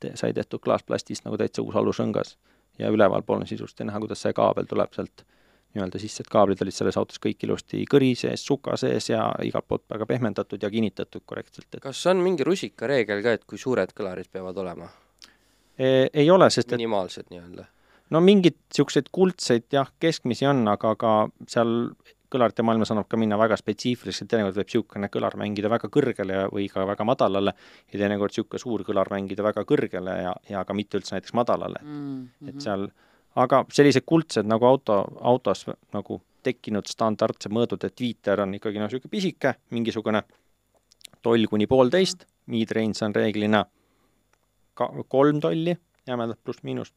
te, 0.00 0.12
sai 0.14 0.33
tehtud 0.33 0.61
klaasplastist 0.61 1.24
nagu 1.24 1.37
täitsa 1.37 1.62
uus 1.62 1.74
alusrõngas. 1.74 2.37
ja 2.78 2.88
ülevalpool 2.90 3.40
on 3.40 3.46
sisuliselt 3.46 3.81
näha, 3.87 3.98
kuidas 3.98 4.20
see 4.22 4.33
kaabel 4.33 4.64
tuleb 4.64 4.92
sealt 4.94 5.24
nii-öelda 5.74 5.98
sisse, 5.98 6.22
et 6.22 6.28
kaablid 6.31 6.61
olid 6.62 6.72
selles 6.72 6.96
autos 6.96 7.18
kõik 7.18 7.42
ilusti 7.42 7.85
kõri 7.90 8.14
sees, 8.16 8.40
suka 8.46 8.76
sees 8.76 9.09
ja 9.11 9.33
igalt 9.42 9.66
poolt 9.68 9.83
väga 9.90 10.07
pehmendatud 10.07 10.62
ja 10.62 10.70
kinnitatud 10.70 11.22
korrektselt, 11.26 11.66
et 11.74 11.81
kas 11.83 12.07
on 12.07 12.16
mingi 12.22 12.44
rusikareegel 12.44 13.22
ka, 13.22 13.33
et 13.33 13.44
kui 13.44 13.59
suured 13.59 13.90
kõlarid 13.92 14.31
peavad 14.33 14.57
olema? 14.57 14.88
e, 15.78 16.09
ei 16.14 16.31
ole, 16.31 16.48
sest 16.50 16.72
et 16.72 16.78
minimaalsed 16.78 17.26
nii-öelda. 17.31 17.64
No 18.10 18.20
mingeid 18.24 18.56
niisuguseid 18.68 19.10
kuldseid 19.12 19.66
jah, 19.72 19.90
keskmisi 20.00 20.46
on, 20.48 20.66
aga 20.68 20.94
ka 20.96 21.12
seal 21.46 21.90
kõlarite 22.28 22.64
maailmas 22.64 22.90
annab 22.92 23.08
ka 23.08 23.16
minna 23.16 23.38
väga 23.40 23.56
spetsiifiliseks, 23.56 24.22
et 24.26 24.28
teinekord 24.28 24.56
võib 24.58 24.68
niisugune 24.68 25.08
kõlar 25.12 25.36
mängida 25.40 25.70
väga 25.72 25.88
kõrgele 25.92 26.42
või 26.52 26.66
ka 26.72 26.84
väga 26.88 27.04
madalale 27.08 27.54
ja 27.92 28.00
teinekord 28.02 28.34
niisugune 28.34 28.60
suur 28.60 28.84
kõlar 28.84 29.08
mängida 29.12 29.44
väga 29.46 29.64
kõrgele 29.68 30.16
ja, 30.22 30.34
ja 30.48 30.64
ka 30.68 30.76
mitte 30.76 31.00
üldse 31.00 31.16
näiteks 31.16 31.32
madalale, 31.36 31.80
Mhm. 31.82 32.48
et 32.48 32.60
seal 32.60 32.90
aga 33.36 33.64
sellised 33.72 34.04
kuldsed 34.06 34.46
nagu 34.48 34.66
auto, 34.66 34.98
autos 35.20 35.66
nagu 35.94 36.20
tekkinud 36.42 36.86
standardsed 36.86 37.52
mõõdud, 37.52 37.84
et 37.84 38.00
viiter 38.00 38.40
on 38.40 38.54
ikkagi 38.54 38.78
noh, 38.78 38.88
niisugune 38.88 39.10
pisike, 39.10 39.54
mingisugune 39.70 40.22
toll 41.22 41.46
kuni 41.50 41.66
poolteist, 41.66 42.24
mid-range 42.46 43.02
on 43.04 43.14
reeglina 43.14 43.64
ka 44.78 44.88
kolm 45.08 45.40
tolli, 45.40 45.74
jämedalt 46.06 46.38
pluss-miinus. 46.44 46.92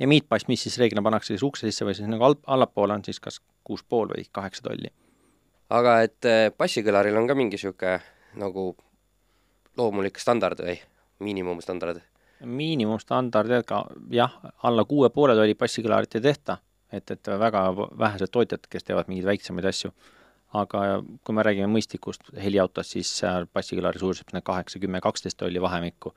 Ja 0.00 0.08
miitpass, 0.08 0.48
mis 0.48 0.62
siis 0.66 0.78
reeglina 0.80 1.04
pannakse 1.04 1.34
siis 1.34 1.44
ukse 1.46 1.68
sisse 1.68 1.84
või 1.84 1.94
siis 1.96 2.08
nagu 2.08 2.24
alt, 2.24 2.42
allapoole 2.46 2.96
on 2.96 3.04
siis 3.04 3.20
kas 3.20 3.40
kuus 3.64 3.84
pool 3.84 4.12
või 4.14 4.24
kaheksa 4.32 4.64
tolli. 4.68 4.92
aga 5.70 6.00
et 6.06 6.28
äh, 6.28 6.46
bassikõlaril 6.58 7.16
on 7.16 7.28
ka 7.28 7.36
mingi 7.38 7.58
niisugune 7.58 7.98
nagu 8.40 8.72
loomulik 9.76 10.18
standard 10.18 10.62
või 10.64 10.78
miinimumstandard? 11.20 12.00
miinimumstandardidega 12.44 13.84
jah, 14.16 14.38
alla 14.62 14.84
kuue 14.88 15.10
poole 15.10 15.34
tolli 15.36 15.54
bassikõlarit 15.54 16.16
ei 16.16 16.24
tehta, 16.24 16.56
et, 16.92 17.10
et 17.10 17.28
väga 17.42 17.66
vähesed 17.76 18.32
tootjad, 18.32 18.64
kes 18.70 18.86
teevad 18.86 19.10
mingeid 19.10 19.28
väiksemaid 19.28 19.68
asju. 19.68 19.92
aga 20.50 20.78
kui 21.22 21.34
me 21.34 21.42
räägime 21.46 21.68
mõistlikust 21.70 22.32
heliautost, 22.42 22.96
siis 22.96 23.10
seal 23.20 23.44
bassikõlari 23.54 24.00
suurusjärk 24.00 24.32
on 24.34 24.42
kaheksa, 24.42 24.80
kümme, 24.82 25.00
kaksteist 25.00 25.38
tolli 25.38 25.60
vahemikku. 25.62 26.10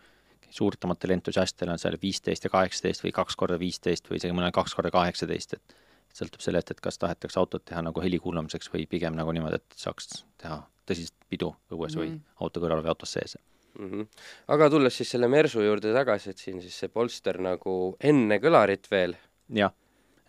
Suurtematel 0.54 1.16
entusiastidel 1.16 1.74
on 1.74 1.82
seal 1.82 1.98
viisteist 2.02 2.46
ja 2.46 2.52
kaheksateist 2.54 3.04
või 3.06 3.14
kaks 3.16 3.38
korda 3.40 3.58
viisteist 3.62 4.10
või 4.10 4.20
isegi 4.20 4.36
mõnel 4.38 4.54
kaks 4.54 4.76
korda 4.78 4.92
kaheksateist, 4.94 5.58
et 5.58 5.76
sõltub 6.14 6.44
sellest, 6.46 6.72
et 6.72 6.84
kas 6.84 7.00
tahetakse 7.02 7.40
autot 7.42 7.64
teha 7.66 7.82
nagu 7.86 8.04
heli 8.04 8.20
kuulamiseks 8.22 8.70
või 8.74 8.86
pigem 8.90 9.18
nagu 9.18 9.34
niimoodi, 9.34 9.58
et 9.62 9.80
saaks 9.80 10.24
teha 10.42 10.62
tõsist 10.90 11.16
pidu 11.32 11.54
õues 11.72 11.96
mm. 11.96 12.00
või 12.02 12.12
Mhm. 12.12 12.22
auto 12.46 12.62
kõrval 12.64 12.84
või 12.84 12.94
autos 12.94 13.16
sees. 13.18 13.38
mm. 13.80 13.90
-hmm. 13.90 14.08
aga 14.48 14.70
tulles 14.70 14.98
siis 14.98 15.12
selle 15.12 15.28
Mersu 15.28 15.62
juurde 15.62 15.94
tagasi, 15.94 16.30
et 16.30 16.38
siin 16.38 16.62
siis 16.62 16.80
see 16.80 16.90
polster 16.90 17.42
nagu 17.42 17.98
enne 18.00 18.38
kõlarit 18.40 18.88
veel, 18.92 19.18
jah, 19.50 19.74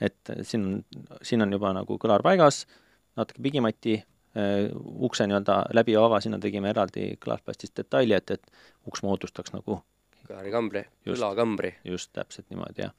et 0.00 0.32
siin 0.42 0.66
on, 0.66 0.84
siin 1.22 1.42
on 1.42 1.52
juba 1.52 1.72
nagu 1.72 1.98
kõlar 1.98 2.22
paigas, 2.22 2.66
natuke 3.16 3.42
pigimati 3.42 3.98
äh, 4.00 4.70
ukse 5.08 5.26
nii-öelda 5.26 5.64
läbi 5.74 5.92
ja 5.92 6.04
ava, 6.04 6.20
sinna 6.20 6.38
tegime 6.38 6.70
eraldi 6.70 7.16
klaasplastist 7.20 7.76
detaili, 7.76 8.14
et, 8.14 8.30
et 8.30 8.50
uks 8.88 9.02
moodustaks 9.02 9.52
nagu 9.52 9.82
kõlarikambri, 10.28 10.84
Just. 11.06 11.18
kõlakambri 11.18 11.72
just 11.84 12.12
täpselt 12.16 12.50
niimoodi 12.52 12.84
ja, 12.84 12.90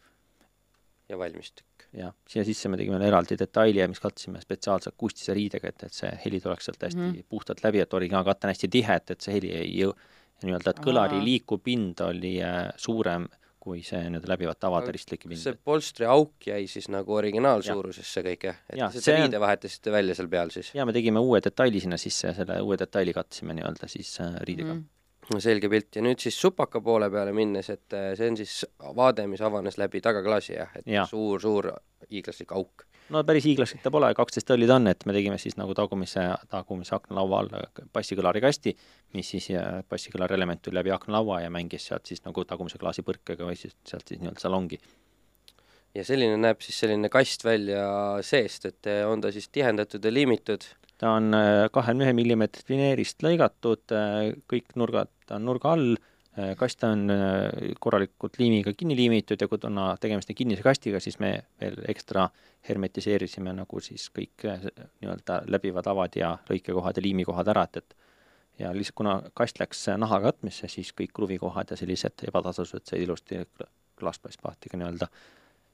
ja 1.10 1.20
valmis 1.20 1.52
tükk. 1.52 1.88
ja 1.98 2.12
siia 2.30 2.46
sisse 2.48 2.70
me 2.70 2.80
tegime 2.82 3.00
eraldi 3.08 3.38
detaili 3.40 3.82
ja 3.82 3.88
mis 3.92 4.02
katsusime 4.04 4.42
spetsiaalse 4.42 4.92
akustilise 4.94 5.38
riidega, 5.38 5.72
et, 5.72 5.88
et 5.88 5.94
see 5.94 6.12
heli 6.26 6.42
tuleks 6.44 6.70
sealt 6.70 6.84
hästi 6.84 7.02
mm. 7.02 7.14
-hmm. 7.14 7.30
puhtalt 7.30 7.64
läbi, 7.64 7.82
et 7.84 7.94
originaalkate 7.94 8.48
on 8.48 8.54
hästi 8.54 8.72
tihe, 8.78 9.00
et, 9.02 9.12
et 9.12 9.22
see 9.22 9.34
heli 9.40 9.52
ei 9.56 9.74
jõu, 9.80 9.96
nii-öelda, 10.44 10.76
et 10.76 10.86
kõlari 10.86 11.24
liikupind 11.24 12.02
oli 12.06 12.38
äh, 12.44 12.70
suurem 12.78 13.28
kui 13.66 13.82
see 13.82 13.98
nii-öelda 14.06 14.30
läbivate 14.30 14.68
avade 14.70 14.92
ristlike 14.94 15.30
pind 15.30 15.42
see. 15.42 15.56
polstri 15.70 16.06
auk 16.06 16.46
jäi 16.52 16.68
siis 16.70 16.86
nagu 16.94 17.16
originaalsuurusesse 17.18 18.22
kõik 18.28 18.44
jah? 18.50 18.60
et 18.70 18.78
Jah, 18.78 18.92
seda 18.94 19.06
see 19.08 19.16
on- 19.16 19.24
riide 19.26 19.40
vahetasite 19.42 19.94
välja 19.96 20.18
seal 20.18 20.30
peal 20.30 20.54
siis? 20.54 20.70
ja 20.78 20.86
me 20.86 20.94
tegime 20.94 21.24
uue 21.24 21.42
detaili 21.42 21.82
sinna 21.82 21.98
sisse 21.98 22.28
ja 22.30 22.36
selle 22.38 22.60
uue 22.62 22.78
detaili 22.78 23.16
katsime 23.18 23.58
nii-öelda 23.58 23.90
siis 23.90 24.20
äh, 24.22 24.38
riidega 24.46 24.76
mm. 24.76 24.84
no 24.84 24.95
selge 25.42 25.70
pilt 25.72 25.98
ja 25.98 26.04
nüüd 26.06 26.22
siis 26.22 26.38
supaka 26.40 26.82
poole 26.84 27.10
peale 27.14 27.34
minnes, 27.36 27.70
et 27.74 27.96
äh, 27.98 28.12
see 28.18 28.30
on 28.32 28.38
siis 28.40 28.58
vaade, 28.98 29.26
mis 29.30 29.42
avanes 29.46 29.80
läbi 29.82 30.02
tagaklaasi 30.04 30.58
jah, 30.58 30.76
et 30.78 30.90
suur-suur 31.10 31.72
hiiglaslik 32.12 32.52
auk. 32.56 32.86
no 33.14 33.24
päris 33.26 33.48
hiiglaslik 33.48 33.82
ta 33.84 33.92
pole, 33.94 34.12
kaksteist 34.18 34.48
tolli 34.48 34.68
ta 34.70 34.78
on, 34.78 34.88
et 34.92 35.06
me 35.06 35.16
tegime 35.18 35.38
siis 35.42 35.58
nagu 35.58 35.74
tagumise, 35.78 36.28
tagumise 36.52 36.96
aknalaua 36.98 37.42
all 37.42 37.90
bassikõlari 37.94 38.44
kasti, 38.46 38.76
mis 39.18 39.34
siis 39.34 39.50
äh, 39.58 39.82
bassikõlari 39.90 40.38
element 40.38 40.62
tuli 40.66 40.80
läbi 40.80 40.94
aknalaua 40.94 41.42
ja 41.46 41.50
mängis 41.54 41.90
sealt 41.90 42.06
siis 42.06 42.24
nagu 42.26 42.46
tagumise 42.46 42.82
klaasipõrkega 42.82 43.50
või 43.50 43.58
siis 43.60 43.76
sealt 43.88 44.08
siis 44.08 44.22
nii-öelda 44.22 44.46
salongi. 44.46 44.80
ja 45.96 46.06
selline 46.06 46.38
näeb 46.38 46.62
siis 46.62 46.80
selline 46.86 47.10
kast 47.10 47.44
välja 47.44 47.84
seest, 48.22 48.66
et 48.66 48.94
on 49.10 49.22
ta 49.22 49.34
siis 49.34 49.50
tihendatud 49.50 50.06
ja 50.06 50.14
liimitud? 50.14 50.70
Ta 51.06 51.14
on 51.20 51.34
äh, 51.38 51.68
kahekümne 51.74 52.08
ühe 52.08 52.18
millimeetrit 52.18 52.70
vineerist 52.72 53.22
lõigatud, 53.26 53.84
äh, 53.94 54.32
kõik 54.50 54.74
nurgad 54.80 55.12
on 55.36 55.44
nurga 55.46 55.76
all, 55.76 56.00
äh, 56.40 56.54
kast 56.58 56.82
on 56.88 57.06
korralikult 57.82 58.40
liimiga 58.42 58.74
kinni 58.78 58.98
liimitud 58.98 59.42
ja 59.42 59.50
kuna 59.52 59.92
tegemist 60.02 60.32
on 60.34 60.40
kinnise 60.40 60.66
kastiga, 60.66 61.02
siis 61.04 61.20
me 61.22 61.32
veel 61.62 61.78
ekstra 61.94 62.26
hermetiseerisime 62.66 63.54
nagu 63.54 63.84
siis 63.86 64.08
kõik 64.16 64.48
nii-öelda 64.48 65.44
läbivad 65.54 65.92
avad 65.94 66.18
ja 66.18 66.34
lõikekohad 66.50 66.98
ja 66.98 67.06
liimikohad 67.06 67.54
ära, 67.54 67.68
et, 67.70 67.84
et 67.84 68.66
ja 68.66 68.74
lihtsalt 68.74 68.98
kuna 69.04 69.16
kast 69.38 69.62
läks 69.62 69.86
naha 70.02 70.22
katmisse, 70.26 70.72
siis 70.72 70.90
kõik 70.98 71.14
kruvikohad 71.14 71.70
ja 71.70 71.78
sellised 71.78 72.26
ebatasasused 72.32 72.90
said 72.90 73.06
ilusti 73.06 73.44
klaaspasspaatiga 74.00 74.82
nii-öelda 74.82 75.12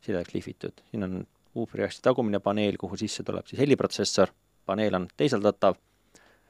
sideks 0.04 0.36
lihvitud. 0.36 0.84
siin 0.92 1.08
on 1.08 1.20
huupriasti 1.56 2.04
tagumine 2.04 2.40
paneel, 2.44 2.76
kuhu 2.82 3.00
sisse 3.00 3.24
tuleb 3.24 3.48
siis 3.48 3.62
heliprotsessor, 3.64 4.34
paneel 4.72 5.02
on 5.02 5.10
teisaldatav, 5.20 5.78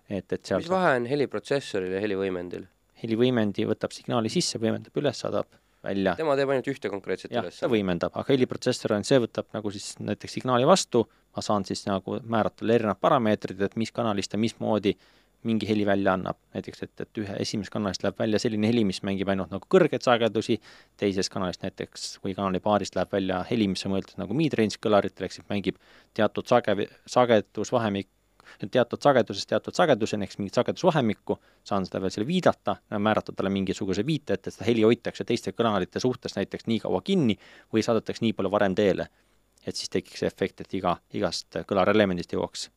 et, 0.09 0.27
et 0.27 0.39
seal 0.45 0.63
mis 0.63 0.71
vahe 0.71 0.93
on 0.99 1.09
heliprotsessoril 1.09 1.97
ja 1.97 2.03
helivõimendil? 2.03 2.69
helivõimendi 3.01 3.65
võtab 3.65 3.93
signaali 3.95 4.29
sisse, 4.29 4.59
võimendab 4.61 4.97
üles, 5.01 5.17
saadab 5.23 5.47
välja. 5.83 6.13
tema 6.19 6.35
teeb 6.37 6.51
ainult 6.53 6.69
ühte 6.69 6.91
konkreetset 6.93 7.33
jah, 7.33 7.47
ta 7.49 7.69
võimendab, 7.71 8.13
aga 8.13 8.33
heliprotsessor 8.33 8.93
on, 8.97 9.05
see 9.07 9.17
võtab 9.23 9.49
nagu 9.55 9.71
siis 9.73 9.95
näiteks 10.01 10.37
signaali 10.37 10.67
vastu, 10.69 11.03
ma 11.35 11.43
saan 11.45 11.65
siis 11.67 11.83
nagu 11.87 12.19
määrata 12.21 12.67
erinevad 12.67 13.01
parameetrid, 13.01 13.61
et 13.65 13.77
mis 13.79 13.93
kanalist 13.95 14.37
ja 14.37 14.41
mismoodi 14.41 14.93
mingi 15.47 15.67
heli 15.69 15.85
välja 15.85 16.13
annab, 16.13 16.37
näiteks 16.53 16.83
et, 16.85 16.93
et 17.01 17.19
ühe 17.21 17.35
esimesest 17.41 17.73
kanalist 17.73 18.03
läheb 18.05 18.19
välja 18.19 18.39
selline 18.41 18.69
heli, 18.69 18.83
mis 18.87 19.01
mängib 19.07 19.29
ainult 19.31 19.53
nagu 19.53 19.67
kõrgeid 19.71 20.05
sagedusi, 20.05 20.59
teisest 21.01 21.31
kanalist 21.33 21.63
näiteks 21.65 22.19
või 22.25 22.35
kanalipaarist 22.37 22.97
läheb 22.97 23.13
välja 23.13 23.41
heli, 23.49 23.67
mis 23.71 23.85
on 23.87 23.95
mõeldud 23.95 24.19
nagu 24.21 24.37
mid-range 24.37 24.79
kõlaritele, 24.81 25.29
ehk 25.29 25.37
siis 25.37 25.47
mängib 25.49 25.79
teatud 26.17 26.49
sage, 26.49 26.75
sagedusvahemik, 27.09 28.09
teatud 28.71 29.01
sagedusest 29.01 29.49
teatud 29.49 29.77
sageduseni, 29.77 30.27
siis 30.27 30.41
mingit 30.41 30.59
sagedusvahemikku, 30.59 31.39
saan 31.67 31.87
seda 31.87 32.01
veel 32.03 32.13
selle 32.13 32.27
viidata, 32.27 32.77
määrata 32.97 33.33
talle 33.33 33.53
mingisuguse 33.53 34.05
viite, 34.05 34.37
et 34.37 34.51
seda 34.51 34.67
heli 34.67 34.85
hoitakse 34.85 35.25
teiste 35.27 35.55
kanalite 35.57 36.03
suhtes 36.03 36.37
näiteks 36.37 36.67
nii 36.69 36.83
kaua 36.85 37.01
kinni 37.05 37.37
või 37.73 37.85
saadetakse 37.85 38.25
nii 38.25 38.37
palju 38.37 38.53
varem 38.53 38.77
teele. 38.77 39.07
et 39.61 39.75
siis 39.77 39.89
tekiks 39.93 40.19
see 40.23 40.27
efekt, 40.27 40.61
et 40.61 40.73
iga, 40.73 40.95
igast 41.13 41.61
kõlarelemendist 41.69 42.33
jõuaks 42.33 42.71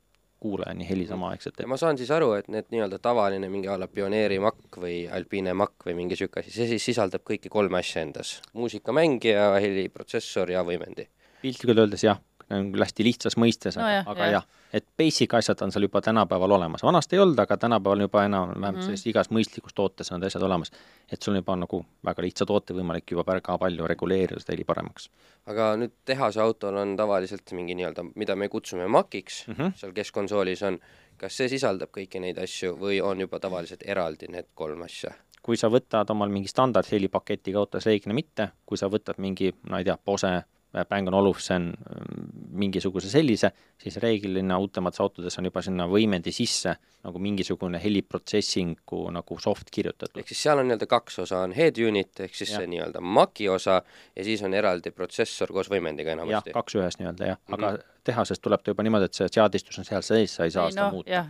kuulajani 0.45 0.89
heli 0.89 1.07
samaaegselt 1.09 1.61
et.... 1.61 1.69
ma 1.71 1.79
saan 1.81 1.99
siis 2.01 2.13
aru, 2.15 2.35
et 2.39 2.51
need 2.53 2.69
nii-öelda 2.75 3.01
tavaline 3.03 3.49
mingi 3.53 3.71
a 3.73 3.79
la 3.81 3.89
Pioneeri 3.89 4.39
makk 4.45 4.79
või 4.85 5.05
Alpine 5.19 5.57
makk 5.57 5.89
või 5.89 5.97
mingi 6.03 6.19
niisugune 6.19 6.45
asi, 6.45 6.55
see 6.55 6.69
siis 6.75 6.91
sisaldab 6.93 7.25
kõiki 7.25 7.53
kolme 7.53 7.81
asja 7.81 8.05
endas? 8.05 8.37
muusikamängija, 8.53 9.51
heliprotsessor 9.65 10.53
ja 10.55 10.65
võimendi? 10.67 11.09
piltlikult 11.45 11.85
öeldes 11.85 12.07
jah 12.07 12.21
nagu 12.51 12.83
hästi 12.83 13.07
lihtsas 13.07 13.37
mõistes 13.41 13.79
no, 13.79 13.87
aga, 13.87 14.05
aga 14.11 14.27
jah 14.27 14.33
ja,, 14.37 14.63
et 14.75 14.87
basic 14.99 15.35
asjad 15.39 15.61
on 15.63 15.73
seal 15.73 15.87
juba 15.87 16.01
tänapäeval 16.03 16.57
olemas, 16.57 16.83
vanasti 16.83 17.17
ei 17.17 17.23
olnud, 17.23 17.39
aga 17.39 17.57
tänapäeval 17.57 18.05
juba 18.07 18.25
enam-vähem 18.29 18.79
mm 18.79 18.85
selles 18.85 19.07
igas 19.07 19.31
mõistlikus 19.33 19.75
tootes 19.75 20.11
on 20.13 20.19
need 20.19 20.29
asjad 20.29 20.43
olemas. 20.43 20.73
et 21.13 21.23
sul 21.23 21.33
on 21.33 21.41
juba 21.41 21.57
nagu 21.57 21.85
väga 22.05 22.23
lihtsa 22.23 22.47
toote 22.47 22.75
võimalik 22.75 23.11
juba 23.11 23.25
väga 23.27 23.59
palju 23.59 23.87
reguleerida 23.87 24.41
seda 24.41 24.53
heli 24.53 24.65
paremaks. 24.65 25.09
aga 25.47 25.75
nüüd 25.81 25.93
tehase 26.05 26.41
autol 26.41 26.77
on 26.77 26.97
tavaliselt 26.97 27.53
mingi 27.53 27.75
nii-öelda, 27.75 28.05
mida 28.15 28.37
me 28.37 28.49
kutsume 28.49 28.87
Maciks 28.87 29.45
mm, 29.49 29.55
-hmm. 29.55 29.77
seal 29.77 29.93
keskkonsoolis 29.93 30.63
on, 30.63 30.79
kas 31.17 31.37
see 31.37 31.49
sisaldab 31.49 31.91
kõiki 31.91 32.21
neid 32.21 32.39
asju 32.39 32.77
või 32.81 33.01
on 33.03 33.21
juba 33.21 33.41
tavaliselt 33.41 33.83
eraldi 33.87 34.29
need 34.29 34.51
kolm 34.55 34.83
asja? 34.83 35.15
kui 35.45 35.57
sa 35.61 35.69
võtad 35.69 36.11
omal 36.11 36.29
mingi 36.33 36.49
standard 36.49 36.89
helipaketiga 36.91 37.59
autos, 37.59 37.87
reeglina 37.87 38.15
mitte, 38.17 38.49
kui 38.67 38.81
sa 38.81 38.89
võtad 38.89 39.21
mingi, 39.21 39.53
ma 39.69 39.79
ei 39.79 39.85
tea, 39.85 39.99
Bose 40.07 40.31
Bang 40.89 41.09
& 41.13 41.15
Olufsen 41.15 41.71
mm, 41.71 42.27
mingisuguse 42.59 43.11
sellise, 43.11 43.51
siis 43.79 43.97
reeglina 44.03 44.59
uutemates 44.59 45.01
autodes 45.01 45.39
on 45.39 45.49
juba 45.51 45.63
sinna 45.63 45.87
võimendi 45.91 46.33
sisse 46.35 46.75
nagu 47.05 47.21
mingisugune 47.23 47.81
heliprotsessingu 47.83 49.01
nagu 49.15 49.39
soft 49.41 49.71
kirjutatud. 49.71 50.19
ehk 50.21 50.33
siis 50.33 50.43
seal 50.47 50.59
on 50.59 50.71
nii-öelda 50.71 50.91
kaks 50.91 51.19
osa, 51.27 51.45
on 51.47 51.55
head 51.57 51.79
unit 51.79 52.25
ehk 52.27 52.35
siis 52.35 52.55
ja. 52.55 52.63
see 52.63 52.71
nii-öelda 52.75 53.01
Maci 53.01 53.49
osa 53.49 53.81
ja 54.17 54.25
siis 54.27 54.43
on 54.43 54.55
eraldi 54.55 54.91
protsessor 54.91 55.53
koos 55.53 55.71
võimendiga 55.71 56.17
enamasti. 56.17 56.51
jah, 56.51 56.63
kaks 56.63 56.81
ühes 56.81 56.99
nii-öelda 57.01 57.35
jah 57.35 57.43
mm, 57.49 57.55
-hmm. 57.55 57.94
Tehasest 58.05 58.43
tuleb 58.45 58.62
ta 58.62 58.73
juba 58.73 58.85
niimoodi, 58.87 59.09
et 59.09 59.19
see 59.19 59.29
seadistus 59.33 59.79
on 59.81 59.87
seal 59.88 60.05
sees, 60.05 60.35
sa 60.37 60.47
ei 60.47 60.53
saa 60.55 60.67
ei, 60.69 60.75
seda 60.75 60.88
no, 60.88 60.99
muuta. 60.99 61.23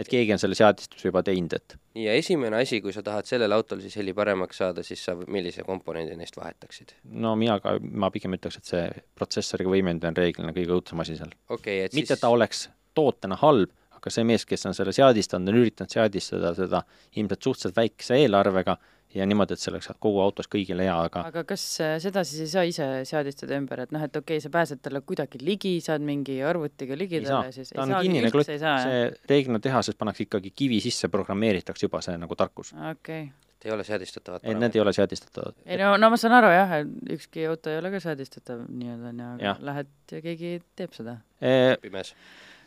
et 0.00 0.10
keegi 0.10 0.34
on 0.34 0.42
selle 0.42 0.58
seadistuse 0.58 1.08
juba 1.08 1.22
teinud, 1.26 1.56
et 1.56 1.76
ja 2.04 2.14
esimene 2.18 2.60
asi, 2.60 2.80
kui 2.84 2.94
sa 2.96 3.02
tahad 3.06 3.28
sellel 3.28 3.52
autol 3.56 3.82
siis 3.84 3.96
heli 4.00 4.14
paremaks 4.16 4.60
saada, 4.62 4.84
siis 4.86 5.02
sa 5.08 5.16
millise 5.20 5.64
komponendi 5.66 6.16
neist 6.18 6.36
vahetaksid? 6.38 6.94
no 7.24 7.34
mina 7.40 7.58
ka, 7.64 7.76
ma 7.80 8.12
pigem 8.14 8.36
ütleks, 8.36 8.60
et 8.60 8.72
see 8.74 8.86
protsessoriga 9.18 9.72
võimend 9.72 10.04
on 10.08 10.16
reeglina 10.16 10.54
kõige 10.56 10.76
õudsem 10.76 11.04
asi 11.04 11.18
seal 11.20 11.34
okay,. 11.48 11.88
mitte 11.88 12.14
siis..., 12.14 12.16
et 12.18 12.24
ta 12.24 12.32
oleks 12.32 12.68
tootena 12.96 13.38
halb, 13.40 13.72
aga 13.96 14.12
see 14.12 14.24
mees, 14.26 14.46
kes 14.48 14.66
on 14.68 14.76
selle 14.76 14.92
seadistanud, 14.96 15.50
on 15.52 15.60
üritanud 15.62 15.92
seadistada 15.92 16.54
seda 16.56 16.84
ilmselt 17.16 17.48
suhteliselt 17.48 17.76
väikese 17.76 18.20
eelarvega 18.22 18.76
ja 19.14 19.26
niimoodi, 19.26 19.56
et 19.56 19.62
see 19.62 19.72
oleks 19.72 19.90
kogu 20.02 20.20
autos 20.22 20.48
kõigile 20.50 20.86
hea, 20.86 20.94
aga 21.08 21.24
aga 21.30 21.44
kas 21.48 21.64
äh, 21.82 21.96
seda 22.02 22.24
siis 22.26 22.44
ei 22.44 22.52
saa 22.52 22.64
ise 22.68 22.88
seadistada 23.08 23.58
ümber, 23.58 23.84
et 23.86 23.94
noh, 23.94 24.04
et 24.06 24.16
okei 24.16 24.38
okay,, 24.38 24.44
sa 24.44 24.52
pääsed 24.54 24.82
talle 24.84 25.02
kuidagi 25.06 25.42
ligi, 25.42 25.76
saad 25.84 26.04
mingi 26.06 26.40
arvutiga 26.46 26.98
ligi 26.98 27.22
talle, 27.26 27.52
siis 27.54 27.74
ta 27.74 27.84
on 27.86 27.96
kinnine 28.00 28.32
klott, 28.34 28.50
see 28.50 29.04
reeglina 29.30 29.62
tehases 29.62 29.98
pannakse 29.98 30.26
ikkagi 30.28 30.54
kivi 30.56 30.80
sisse, 30.84 31.10
programmeeritakse 31.12 31.88
juba 31.88 32.02
see 32.04 32.18
nagu 32.20 32.38
tarkus. 32.38 32.74
okei 32.74 33.24
okay 33.28 33.48
et 33.60 33.66
ei 33.68 33.72
ole 33.74 33.84
seadistatavad? 33.84 34.44
ei, 34.44 34.54
need 34.56 34.76
ei 34.76 34.80
ole 34.80 34.92
seadistatavad. 34.96 35.56
ei 35.66 35.76
no, 35.80 35.92
no 36.00 36.08
ma 36.12 36.18
saan 36.20 36.32
aru 36.38 36.52
jah, 36.54 36.78
et 36.80 37.10
ükski 37.16 37.44
auto 37.50 37.72
ei 37.72 37.80
ole 37.80 37.90
ka 37.92 38.00
seadistatav 38.00 38.62
nii-öelda, 38.68 39.10
onju, 39.12 39.26
aga 39.34 39.44
ja. 39.44 39.56
lähed 39.68 39.90
ja 40.14 40.22
keegi 40.24 40.54
teeb 40.80 40.96
seda 40.96 41.18
e. 41.40 41.76
pimes 41.82 42.14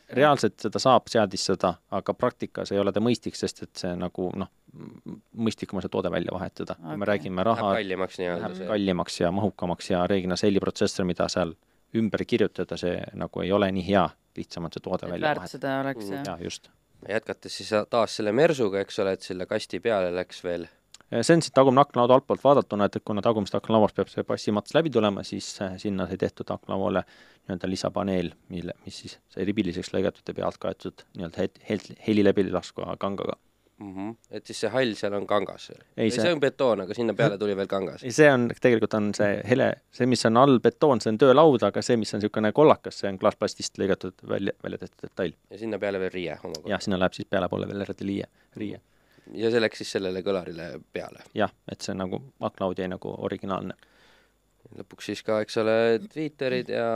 reaalselt 0.09 0.59
seda 0.65 0.79
saab 0.81 1.07
seadistada, 1.11 1.73
aga 1.91 2.13
praktikas 2.13 2.71
ei 2.71 2.79
ole 2.81 2.93
ta 2.93 3.01
mõistlik, 3.03 3.37
sest 3.37 3.63
et 3.65 3.71
see 3.79 3.93
nagu 3.97 4.29
noh, 4.39 4.49
mõistlikum 5.37 5.79
on 5.79 5.85
see 5.85 5.93
toode 5.93 6.11
välja 6.13 6.33
vahetada 6.33 6.75
okay., 6.75 6.89
kui 6.89 7.01
me 7.01 7.09
räägime 7.09 7.45
raha 7.45 7.73
kallimaks 7.77 8.19
nii-öelda. 8.21 8.67
Kallimaks 8.69 9.19
ja 9.21 9.31
mahukamaks 9.31 9.89
ja 9.91 10.03
reeglina 10.09 10.37
see 10.39 10.51
heliprotsessor, 10.51 11.07
mida 11.09 11.29
seal 11.31 11.55
ümber 11.97 12.25
kirjutada, 12.25 12.77
see 12.79 12.95
nagu 13.19 13.43
ei 13.43 13.51
ole 13.53 13.69
nii 13.75 13.85
hea, 13.87 14.05
lihtsam 14.37 14.67
on 14.67 14.73
see 14.73 14.83
toode 14.83 15.07
et 15.07 15.15
välja 15.15 15.33
vahetada. 15.33 15.51
seda 15.57 15.75
oleks 15.85 16.05
mm. 16.07 16.15
jah. 16.15 16.29
jah, 16.31 16.45
just. 16.49 16.71
jätkates 17.09 17.59
siis 17.61 17.73
taas 17.89 18.17
selle 18.19 18.33
Mersuga, 18.35 18.81
eks 18.81 18.99
ole, 19.03 19.17
et 19.17 19.29
selle 19.31 19.49
kasti 19.49 19.81
peale 19.83 20.13
läks 20.15 20.43
veel 20.45 20.67
on 21.19 21.45
siit 21.45 21.53
tagumine 21.53 21.83
aknalaud 21.83 22.15
altpoolt 22.15 22.43
vaadatuna, 22.43 22.89
et 22.89 22.97
kuna 23.05 23.21
tagumist 23.21 23.55
aknalauast 23.55 23.95
peab 23.99 24.11
see 24.11 24.25
passimats 24.27 24.75
läbi 24.75 24.91
tulema, 24.93 25.23
siis 25.27 25.53
äh, 25.61 25.77
sinna 25.81 26.07
sai 26.09 26.17
tehtud 26.21 26.51
aknalauale 26.53 27.05
nii-öelda 27.05 27.69
lisapaneel, 27.69 28.33
mille, 28.49 28.75
mis 28.85 28.99
siis 29.03 29.17
sai 29.33 29.47
ribiliseks 29.49 29.93
lõigatud 29.95 30.29
ja 30.29 30.37
pealt 30.41 30.61
kaetud 30.63 31.07
nii-öelda 31.17 31.49
hel-, 31.69 31.97
heli 32.07 32.23
läbilaskva 32.29 32.95
kangaga 32.99 33.37
mm. 33.83 33.93
-hmm. 33.95 34.15
et 34.31 34.45
siis 34.45 34.59
see 34.63 34.69
hall 34.69 34.93
seal 34.99 35.13
on 35.13 35.27
kangas? 35.27 35.71
ei, 35.97 36.11
see... 36.11 36.21
see 36.21 36.33
on 36.33 36.39
betoon, 36.39 36.83
aga 36.85 36.93
sinna 36.97 37.13
peale 37.17 37.37
tuli 37.37 37.55
veel 37.57 37.67
kangas? 37.67 38.03
ei, 38.03 38.11
see 38.11 38.29
on, 38.31 38.47
tegelikult 38.61 38.93
on 38.99 39.11
see 39.17 39.41
hele, 39.49 39.69
see, 39.91 40.07
mis 40.09 40.25
on 40.29 40.39
all 40.43 40.59
betoon, 40.63 41.01
see 41.03 41.13
on 41.13 41.19
töölaud, 41.25 41.65
aga 41.69 41.83
see, 41.85 41.97
mis 41.99 42.13
on 42.13 42.23
niisugune 42.23 42.53
kollakas, 42.55 43.01
see 43.03 43.11
on 43.11 43.19
klaasplastist 43.21 43.79
lõigatud 43.81 44.25
välja, 44.29 44.55
välja 44.63 44.83
tehtud 44.85 45.09
detail. 45.09 45.35
ja 45.51 45.61
sinna 45.61 45.79
peale 45.79 46.01
veel 46.03 46.15
riie 46.17 46.39
omakorda? 46.39 46.73
jah, 46.75 46.83
sinna 46.87 47.01
läheb 47.01 47.19
siis 47.19 47.29
peale 47.29 47.49
poole 47.51 47.69
veel 47.69 47.85
eraldi 47.87 48.09
riie, 48.09 48.29
riie. 48.63 48.81
Ja 49.31 49.51
see 49.51 49.61
läks 49.61 49.81
siis 49.81 49.95
sellele 49.97 50.23
kõlarile 50.25 50.69
peale? 50.93 51.25
jah, 51.37 51.51
et 51.71 51.81
see 51.81 51.95
nagu 51.97 52.19
aknaud 52.43 52.79
jäi 52.79 52.89
nagu 52.91 53.15
originaalne. 53.27 53.75
lõpuks 54.79 55.11
siis 55.11 55.23
ka, 55.23 55.39
eks 55.43 55.57
ole, 55.61 55.75
tweeterid 56.13 56.71
ja 56.73 56.87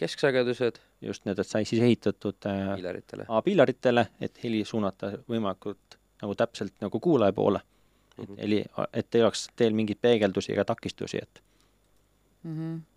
kesksagedused 0.00 0.80
just 1.00 1.24
need, 1.26 1.38
et 1.38 1.48
sai 1.48 1.64
siis 1.64 1.82
ehitatud 1.82 2.48
äh, 2.48 2.74
piilaritele, 2.74 3.26
piilaritele, 3.44 4.06
et 4.20 4.44
heli 4.44 4.64
suunata 4.64 5.14
võimalikult 5.28 5.98
nagu 6.22 6.36
täpselt 6.36 6.76
nagu 6.84 7.00
kuulaja 7.00 7.32
poole 7.32 7.60
mm. 7.60 8.24
-hmm. 8.24 8.34
et 8.36 8.42
heli, 8.44 8.64
et 8.92 9.14
ei 9.14 9.22
oleks 9.22 9.48
teel 9.56 9.74
mingeid 9.74 10.00
peegeldusi 10.02 10.52
ega 10.52 10.64
takistusi, 10.64 11.22
et 11.22 11.42
mm. 12.42 12.56
-hmm 12.56 12.89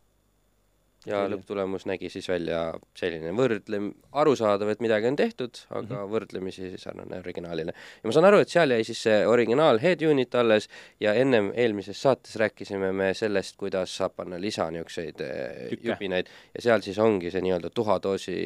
ja 1.08 1.24
lõpptulemus 1.32 1.86
nägi 1.90 2.10
siis 2.14 2.28
välja 2.30 2.62
selline 2.98 3.34
võrdlem-, 3.38 3.92
arusaadav, 4.24 4.72
et 4.74 4.84
midagi 4.84 5.10
on 5.10 5.18
tehtud, 5.20 5.60
aga 5.70 5.82
mm 5.82 5.90
-hmm. 5.94 6.12
võrdlemisi 6.14 6.72
sarnane 6.78 7.20
originaalile. 7.20 7.74
ja 7.74 8.08
ma 8.08 8.14
saan 8.16 8.28
aru, 8.30 8.40
et 8.44 8.50
seal 8.50 8.72
jäi 8.72 8.84
siis 8.84 9.04
see 9.04 9.20
originaal 9.28 9.80
head 9.80 10.02
unit 10.02 10.36
alles 10.36 10.70
ja 11.00 11.14
ennem 11.14 11.52
eelmises 11.56 12.02
saates 12.02 12.36
rääkisime 12.36 12.92
me 12.92 13.14
sellest, 13.14 13.58
kuidas 13.58 13.98
saab 13.98 14.16
panna 14.16 14.42
lisa 14.42 14.70
niisuguseid 14.72 15.22
eh, 15.22 15.78
jupinaid 15.84 16.28
ja 16.56 16.62
seal 16.62 16.82
siis 16.82 17.00
ongi 17.00 17.32
see 17.32 17.42
nii-öelda 17.42 17.70
tuhatoosi 17.70 18.38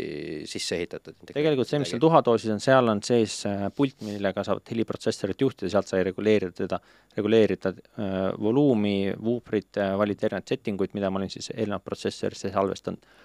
sisse 0.45 0.75
ehitatud. 0.75 1.15
tegelikult 1.33 1.67
see, 1.67 1.79
mis 1.79 1.89
seal 1.89 1.99
tuhatoosis 2.01 2.51
on, 2.51 2.59
seal 2.59 2.87
on 2.87 3.03
sees 3.03 3.45
eh, 3.45 3.67
pult, 3.75 4.01
millega 4.01 4.43
saab 4.43 4.61
heliprotsessorit 4.71 5.41
juhtida, 5.41 5.69
sealt 5.69 5.87
sai 5.87 6.03
reguleerida 6.03 6.51
teda, 6.57 6.79
reguleerida 7.17 7.69
äh, 7.69 8.15
voluumi, 8.41 9.13
vuuprit 9.23 9.77
äh,, 9.77 9.93
valida 9.97 10.27
erinevaid 10.27 10.51
setting 10.53 10.81
uid, 10.81 10.93
mida 10.97 11.09
ma 11.11 11.21
olin 11.21 11.31
siis 11.33 11.49
eelnevalt 11.53 11.85
protsessorisse 11.87 12.46
salvestanud. 12.53 13.15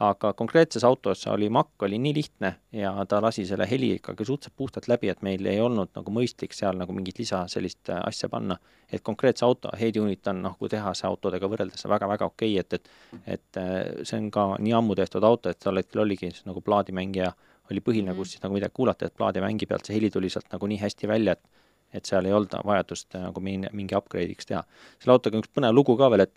aga 0.00 0.30
konkreetses 0.32 0.84
autos 0.88 1.26
oli 1.28 1.50
makk 1.52 1.82
oli 1.84 1.98
nii 2.00 2.14
lihtne 2.16 2.54
ja 2.72 2.92
ta 3.08 3.18
lasi 3.20 3.42
selle 3.46 3.66
heli 3.70 3.90
ikkagi 3.98 4.24
suhteliselt 4.24 4.56
puhtalt 4.56 4.88
läbi, 4.88 5.10
et 5.12 5.20
meil 5.22 5.44
ei 5.46 5.60
olnud 5.60 5.90
nagu 5.94 6.14
mõistlik 6.16 6.56
seal 6.56 6.78
nagu 6.80 6.94
mingit 6.96 7.18
lisa 7.20 7.42
sellist 7.52 7.90
äh, 7.90 8.00
asja 8.06 8.28
panna. 8.28 8.56
et 8.92 9.02
konkreetse 9.02 9.44
auto 9.44 9.68
head 9.80 9.96
unit 9.96 10.26
on 10.32 10.42
noh, 10.42 10.56
kui 10.58 10.68
tehase 10.68 11.06
autodega 11.06 11.48
võrreldes 11.48 11.84
väga-väga 11.88 12.26
okei 12.32 12.58
okay,, 12.58 12.60
et, 12.60 12.72
et 12.72 13.36
et 13.36 13.60
äh, 13.60 14.04
see 14.04 14.18
on 14.18 14.30
ka 14.30 14.46
nii 14.58 14.72
ammu 14.72 14.96
tehtud 14.96 15.24
auto, 15.24 15.50
et 15.50 15.60
tol 15.60 15.76
hetkel 15.76 16.00
oligi 16.06 16.30
siis 16.30 16.46
nagu 16.48 16.60
plaadimängija 16.60 17.32
oli 17.70 17.80
põhiline, 17.84 18.14
kus 18.16 18.34
siis 18.34 18.42
nagu 18.42 18.56
midagi 18.56 18.74
kuulata, 18.74 19.06
et 19.06 19.16
plaadimängi 19.16 19.66
pealt 19.66 19.86
see 19.86 19.96
heli 19.96 20.10
tuli 20.10 20.30
sealt 20.32 20.48
nagu 20.52 20.66
nii 20.66 20.80
hästi 20.80 21.08
välja, 21.08 21.36
et 21.36 21.60
et 21.92 22.06
seal 22.06 22.26
ei 22.26 22.34
olnud 22.34 22.54
vajadust 22.66 23.16
äh, 23.18 23.24
nagu 23.26 23.42
mingi, 23.42 23.70
mingi 23.74 23.96
upgrade'iks 23.98 24.46
teha. 24.46 24.62
selle 25.02 25.16
autoga 25.16 25.36
on 25.36 25.44
üks 25.44 25.52
põnev 25.56 25.74
lugu 25.74 25.96
ka 25.98 26.10
veel, 26.12 26.26
et 26.26 26.34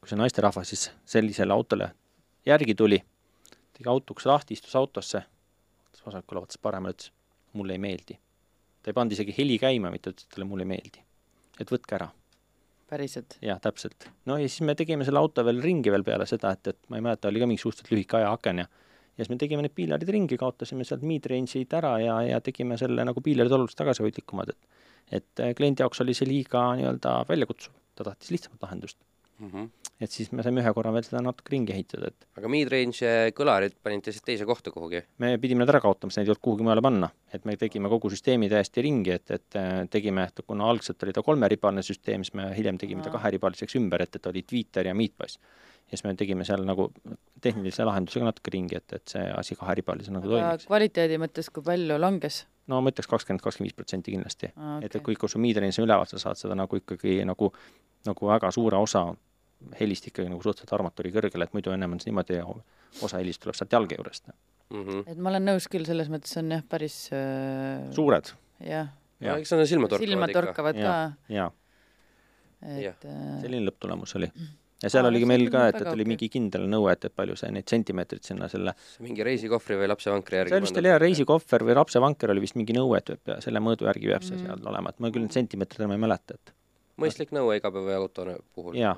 kui 0.00 0.10
see 0.10 0.18
naisterahvas 0.18 0.68
siis 0.68 0.90
sellisele 1.06 1.52
autole 1.52 1.90
järgi 2.48 2.74
tuli, 2.74 2.98
tegi 3.76 3.90
auto 3.90 4.14
uks 4.14 4.26
lahti, 4.28 4.56
istus 4.56 4.76
autosse, 4.78 5.22
vaatas 5.84 6.06
vasakule, 6.06 6.44
vaatas 6.44 6.60
paremale, 6.62 6.96
ütles, 6.96 7.12
mulle 7.58 7.76
ei 7.76 7.82
meeldi. 7.82 8.18
ta 8.82 8.90
ei 8.90 8.96
pannud 8.96 9.12
isegi 9.12 9.34
heli 9.36 9.58
käima, 9.58 9.90
mitte 9.92 10.12
ütles, 10.12 10.28
et 10.28 10.34
talle 10.36 10.46
mulle 10.48 10.64
ei 10.66 10.72
meeldi. 10.74 11.04
et 11.60 11.72
võtke 11.74 11.98
ära. 11.98 12.08
päriselt? 12.90 13.38
jah, 13.42 13.60
täpselt. 13.60 14.08
no 14.26 14.38
ja 14.38 14.48
siis 14.48 14.64
me 14.66 14.74
tegime 14.78 15.04
selle 15.04 15.20
auto 15.20 15.44
veel 15.44 15.62
ringi 15.62 15.92
veel 15.92 16.04
peale 16.04 16.26
seda, 16.26 16.52
et, 16.56 16.74
et 16.74 16.78
ma 16.88 17.00
ei 17.00 17.06
mäleta, 17.08 17.28
oli 17.28 17.42
ka 17.42 17.50
mingi 17.50 17.62
suhteliselt 17.62 17.94
lühike 17.96 18.20
ajaaken 18.22 18.64
ja 18.64 18.68
ja 19.18 19.24
siis 19.24 19.32
me 19.34 19.36
tegime 19.40 19.64
need 19.64 19.74
piilarid 19.74 20.10
ringi, 20.14 20.36
kaotasime 20.38 20.84
sealt 20.86 21.02
mid-range'id 21.02 21.72
ära 21.74 21.96
ja, 21.98 22.20
ja 22.22 22.40
tegime 22.40 22.76
selle 22.78 23.02
nagu 23.04 23.20
piilarid 23.20 23.52
oluliselt 23.56 23.82
tagasihoidlikumad, 23.82 24.54
et 24.54 24.84
et 25.18 25.40
äh, 25.40 25.54
kliendi 25.56 25.80
jaoks 25.80 26.02
oli 26.04 26.12
see 26.14 26.28
liiga 26.28 26.60
nii-öelda 26.76 27.22
väljakutsuv, 27.28 27.72
ta 27.96 28.04
tahtis 28.04 28.30
lihtsamat 28.30 28.66
lahendust 28.66 28.98
mm. 29.38 29.50
-hmm. 29.50 29.87
Et 30.02 30.14
siis 30.14 30.30
me 30.32 30.44
saime 30.46 30.62
ühe 30.62 30.72
korra 30.74 30.92
veel 30.94 31.04
seda 31.06 31.20
natuke 31.24 31.52
ringi 31.52 31.74
ehitada, 31.74 32.10
et 32.12 32.38
aga 32.38 32.50
mid-range 32.52 33.12
kõlarid 33.36 33.74
panite 33.82 34.14
siis 34.14 34.24
teise 34.24 34.46
kohta 34.48 34.72
kuhugi? 34.74 35.02
me 35.22 35.32
pidime 35.42 35.64
need 35.64 35.72
ära 35.72 35.80
kaotama, 35.82 36.12
sest 36.12 36.22
neid 36.22 36.28
ei 36.30 36.34
olnud 36.34 36.44
kuhugi 36.46 36.66
mujale 36.66 36.84
panna. 36.84 37.10
et 37.34 37.48
me 37.48 37.56
tegime 37.60 37.90
kogu 37.90 38.10
süsteemi 38.14 38.50
täiesti 38.52 38.84
ringi, 38.86 39.16
et, 39.18 39.30
et 39.34 39.58
äh, 39.58 39.80
tegime, 39.90 40.28
et 40.30 40.44
kuna 40.46 40.68
algselt 40.70 41.02
oli 41.02 41.14
ta 41.16 41.24
kolmeribaline 41.26 41.82
süsteem, 41.86 42.26
siis 42.26 42.36
me 42.38 42.50
hiljem 42.54 42.78
tegime 42.78 43.02
ta 43.02 43.14
kaheribaliseks 43.14 43.78
ümber, 43.80 44.06
et, 44.06 44.20
et 44.20 44.30
oli 44.30 44.44
tweeter 44.46 44.86
ja 44.86 44.94
meetpass. 44.94 45.40
ja 45.88 45.96
siis 45.96 46.04
me 46.06 46.14
tegime 46.14 46.46
seal 46.46 46.62
nagu 46.68 46.90
tehnilise 47.42 47.86
lahendusega 47.88 48.30
natuke 48.30 48.54
ringi, 48.54 48.78
et, 48.78 48.92
et 49.00 49.16
see 49.16 49.26
asi 49.34 49.58
kaheribalise 49.58 50.14
nagu 50.14 50.30
toimiks. 50.30 50.70
kvaliteedi 50.70 51.18
mõttes, 51.18 51.50
kui 51.50 51.66
palju 51.66 51.98
langes? 51.98 52.44
no 52.70 52.82
ma 52.84 52.94
ütleks 52.94 53.10
kakskümmend, 53.10 53.42
kakskümmend 53.42 53.72
viis 53.72 53.76
protsenti 53.76 54.14
kindlasti 54.14 54.52
okay. 54.52 54.84
et, 54.86 54.94
et 54.94 55.02
kui, 55.02 55.18
kui 55.18 55.30
su 55.32 55.40
miidrenis 55.42 55.80
on 55.80 55.88
üleval, 55.88 56.06
sa 56.06 56.20
saad 56.22 56.38
seda 56.38 56.54
nagu 56.54 56.78
ikkagi 56.78 57.24
nagu, 57.26 57.50
nagu 58.06 58.30
väga 58.30 58.52
suure 58.54 58.78
osa 58.78 59.08
helist 59.80 60.06
ikkagi 60.10 60.28
nagu 60.30 60.42
suhteliselt 60.42 60.72
armatuuri 60.78 61.10
kõrgele, 61.14 61.48
et 61.48 61.52
muidu 61.56 61.72
ennem 61.74 61.92
on 61.96 62.00
see 62.00 62.10
niimoodi, 62.12 62.38
osa 63.02 63.18
helist 63.18 63.42
tuleb 63.42 63.56
sealt 63.58 63.72
jalge 63.72 63.96
juurest. 63.98 64.28
mm. 64.70 64.84
-hmm. 64.84 65.02
et 65.10 65.18
ma 65.18 65.30
olen 65.30 65.44
nõus 65.50 65.66
küll, 65.70 65.84
selles 65.88 66.08
mõttes 66.12 66.36
on 66.38 66.50
jah, 66.50 66.62
päris 66.68 67.08
äh, 67.12 67.88
suured, 67.94 68.30
jah, 68.60 68.88
jah, 69.20 69.38
eks 69.38 69.50
nad 69.52 69.60
on 69.60 69.66
silmatorkavad 69.66 70.08
silma 70.08 70.26
ikka. 70.30 70.40
torkavad 70.42 70.74
ka, 70.74 70.94
ja, 71.28 71.50
ja 72.60 72.80
Jah. 72.82 72.94
et 72.94 73.04
äh, 73.06 73.40
selline 73.42 73.66
lõpptulemus 73.70 74.16
oli. 74.18 74.30
ja 74.82 74.88
seal 74.90 75.04
Aa, 75.04 75.10
oligi 75.10 75.26
meil 75.30 75.44
on 75.46 75.50
ka, 75.52 75.66
et, 75.68 75.76
et 75.80 75.88
oli 75.92 76.04
mingi 76.04 76.28
kindel 76.28 76.64
nõue, 76.70 76.90
et, 76.92 77.04
et 77.04 77.14
palju 77.14 77.36
see 77.38 77.50
neid 77.54 77.66
sentimeetreid 77.70 78.22
sinna 78.26 78.48
selle, 78.50 78.74
mingi 79.02 79.22
reisikohvri 79.26 79.76
või 79.78 79.88
lapsevankri 79.90 80.36
järgi 80.40 80.54
see 80.54 80.60
vist 80.66 80.76
oli 80.82 80.88
jah, 80.90 80.98
reisikohver 81.02 81.64
või 81.66 81.74
lapsevanker 81.78 82.30
oli 82.34 82.40
vist 82.46 82.54
mingi 82.58 82.74
nõue, 82.78 82.98
et 82.98 83.10
peab- 83.24 83.42
selle 83.42 83.58
mõõdu 83.62 83.86
järgi 83.90 84.06
peab 84.10 84.22
see 84.26 84.36
Mhm. 84.36 84.46
seal 84.46 84.66
olema, 84.72 84.90
et 84.90 85.00
ma 85.00 85.10
küll 85.10 85.22
neid 85.26 85.34
sentimeetreid 85.38 85.80
enam 85.86 85.92
ei 85.98 86.02
mäleta, 86.06 86.34
et 86.34 86.52
mõistlik 86.98 87.30
nõue 87.34 87.56
igapäevaauto 87.58 88.26
puhul. 88.54 88.74
jaa, 88.74 88.96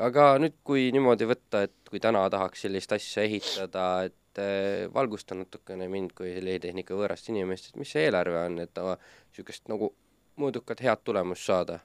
aga 0.00 0.30
nüüd, 0.40 0.56
kui 0.66 0.88
niimoodi 0.94 1.28
võtta, 1.28 1.64
et 1.68 1.90
kui 1.90 2.00
täna 2.02 2.24
tahaks 2.32 2.66
sellist 2.66 2.92
asja 2.96 3.24
ehitada, 3.26 3.86
et 4.08 4.40
äh, 4.40 4.88
valgusta 4.94 5.36
natukene 5.38 5.88
mind 5.92 6.14
kui 6.16 6.32
selle 6.34 6.56
e-tehnika 6.56 6.96
võõrast 6.96 7.30
inimest, 7.32 7.70
et 7.70 7.80
mis 7.80 7.92
see 7.92 8.06
eelarve 8.08 8.40
on, 8.46 8.58
et 8.64 8.80
niisugust 8.80 9.70
nagu 9.72 9.92
mõõdukat 10.40 10.82
head 10.86 11.04
tulemust 11.04 11.46
saada? 11.46 11.80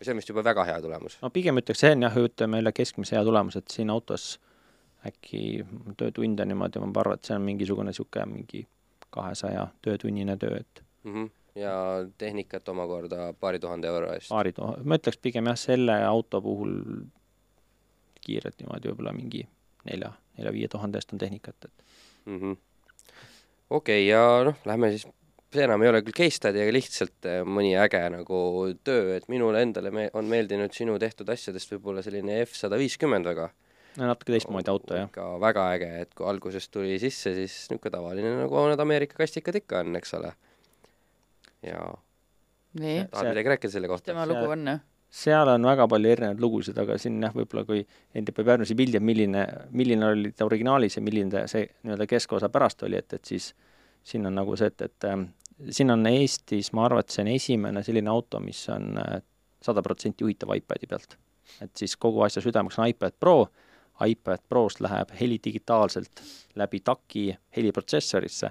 või 0.00 0.06
see 0.06 0.14
on 0.14 0.20
vist 0.22 0.30
juba 0.32 0.44
väga 0.44 0.64
hea 0.64 0.78
tulemus? 0.80 1.18
no 1.20 1.30
pigem 1.34 1.60
ütleks, 1.60 1.82
see 1.84 1.92
on 1.92 2.06
jah, 2.06 2.14
ütleme 2.16 2.60
jälle 2.60 2.72
keskmise 2.72 3.16
hea 3.18 3.24
tulemus, 3.26 3.58
et 3.60 3.74
siin 3.74 3.90
autos 3.92 4.30
äkki 5.06 5.64
töötunde 6.00 6.44
niimoodi, 6.48 6.80
ma 6.80 7.02
arvan, 7.02 7.18
et 7.20 7.28
see 7.28 7.36
on 7.36 7.44
mingisugune 7.44 7.92
niisugune 7.92 8.26
mingi 8.32 8.64
kahesaja 9.12 9.68
töötunnine 9.84 10.36
töö, 10.40 10.60
et 10.60 10.82
mm. 11.04 11.14
-hmm. 11.14 11.30
ja 11.60 11.74
tehnikat 12.18 12.68
omakorda 12.68 13.32
paari 13.40 13.58
tuhande 13.58 13.88
euro 13.88 14.12
eest? 14.12 14.28
paari 14.28 14.52
tuhande, 14.52 14.84
ma 14.84 14.96
ütleks 14.96 15.20
pigem 15.22 15.52
jah, 15.52 15.58
selle 15.68 16.00
auto 16.04 16.40
puhul 16.40 16.74
kiirelt 18.24 18.58
niimoodi 18.60 18.90
võib-olla 18.90 19.14
mingi 19.16 19.44
nelja, 19.88 20.12
nelja-viie 20.38 20.68
tuhande 20.70 21.00
eest 21.00 21.14
on 21.14 21.22
tehnikat, 21.22 21.56
et 21.64 21.84
mm 22.26 22.38
-hmm. 22.40 22.58
okei 23.70 24.04
okay,, 24.04 24.06
ja 24.06 24.44
noh, 24.44 24.58
lähme 24.68 24.90
siis, 24.90 25.06
see 25.54 25.64
enam 25.64 25.82
ei 25.82 25.90
ole 25.90 26.02
küll 26.06 26.16
case 26.16 26.36
study, 26.38 26.62
aga 26.62 26.74
lihtsalt 26.74 27.28
eh, 27.30 27.40
mõni 27.46 27.72
äge 27.78 28.02
nagu 28.14 28.42
töö, 28.84 29.16
et 29.16 29.26
minule 29.32 29.62
endale 29.62 29.90
me-, 29.90 30.10
on 30.14 30.28
meeldinud 30.30 30.74
sinu 30.76 30.98
tehtud 30.98 31.28
asjadest 31.28 31.72
võib-olla 31.74 32.04
selline 32.06 32.42
F 32.44 32.54
sada 32.58 32.78
viiskümmend 32.80 33.26
väga. 33.26 33.50
no 33.96 34.06
natuke 34.06 34.36
teistmoodi 34.36 34.70
auto, 34.70 34.94
jah. 34.94 35.08
ikka 35.10 35.26
väga 35.42 35.66
äge, 35.78 35.90
et 36.04 36.14
kui 36.14 36.26
alguses 36.26 36.68
tuli 36.68 36.98
sisse, 37.02 37.34
siis 37.34 37.56
niisugune 37.70 37.96
tavaline, 37.96 38.36
nagu 38.44 38.68
need 38.68 38.86
Ameerika 38.86 39.18
kastikad 39.18 39.58
ikka 39.58 39.82
on, 39.84 39.96
eks 39.96 40.14
ole. 40.20 40.32
ja 41.66 41.82
nii, 42.78 43.04
tahad 43.10 43.32
midagi 43.32 43.56
rääkida 43.56 43.72
selle 43.72 43.90
kohta? 43.90 44.12
tema 44.12 44.28
lugu 44.30 44.54
on 44.54 44.66
jah? 44.74 44.86
Seal 45.10 45.48
on 45.50 45.66
väga 45.66 45.88
palju 45.90 46.10
erinevaid 46.10 46.40
lugusid, 46.42 46.78
aga 46.78 46.96
siin 46.98 47.18
jah, 47.22 47.34
võib-olla 47.34 47.64
kui 47.66 47.82
NDP 48.20 48.44
Pärnusi 48.46 48.76
pildi, 48.78 49.00
et 49.00 49.04
milline, 49.04 49.42
milline 49.74 50.06
oli 50.06 50.32
ta 50.36 50.46
originaalis 50.46 50.96
ja 50.98 51.02
milline 51.02 51.32
ta 51.34 51.44
see 51.50 51.66
nii-öelda 51.82 52.06
keskosa 52.10 52.48
pärast 52.52 52.84
oli, 52.86 53.00
et, 53.00 53.18
et 53.18 53.32
siis 53.32 53.50
siin 54.06 54.26
on 54.26 54.38
nagu 54.38 54.54
see, 54.56 54.70
et, 54.70 54.86
et 54.86 55.08
ähm, 55.10 55.26
siin 55.70 55.90
on 55.90 56.06
Eestis, 56.06 56.70
ma 56.72 56.86
arvan, 56.86 57.02
et 57.02 57.14
see 57.14 57.24
on 57.24 57.32
esimene 57.32 57.82
selline 57.86 58.12
auto, 58.12 58.40
mis 58.44 58.62
on 58.72 58.94
sada 59.60 59.82
protsenti 59.82 60.24
juhitav 60.24 60.54
iPadi 60.56 60.86
pealt. 60.88 61.18
et 61.60 61.76
siis 61.76 61.96
kogu 61.96 62.22
asja 62.22 62.42
südameks 62.42 62.78
on 62.78 62.86
iPad 62.88 63.16
Pro, 63.20 63.48
iPad 64.06 64.46
Prost 64.48 64.80
läheb 64.80 65.10
heli 65.20 65.40
digitaalselt 65.44 66.22
läbi 66.56 66.80
TAC-i 66.80 67.34
heliprotsessorisse 67.56 68.50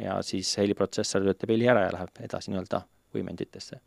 ja 0.00 0.22
siis 0.22 0.56
heliprotsessor 0.58 1.26
töötab 1.26 1.50
heli 1.50 1.68
ära 1.68 1.88
ja 1.88 1.92
läheb 1.98 2.22
edasi 2.24 2.52
nii-öelda 2.52 2.80
võimenditesse. 3.14 3.80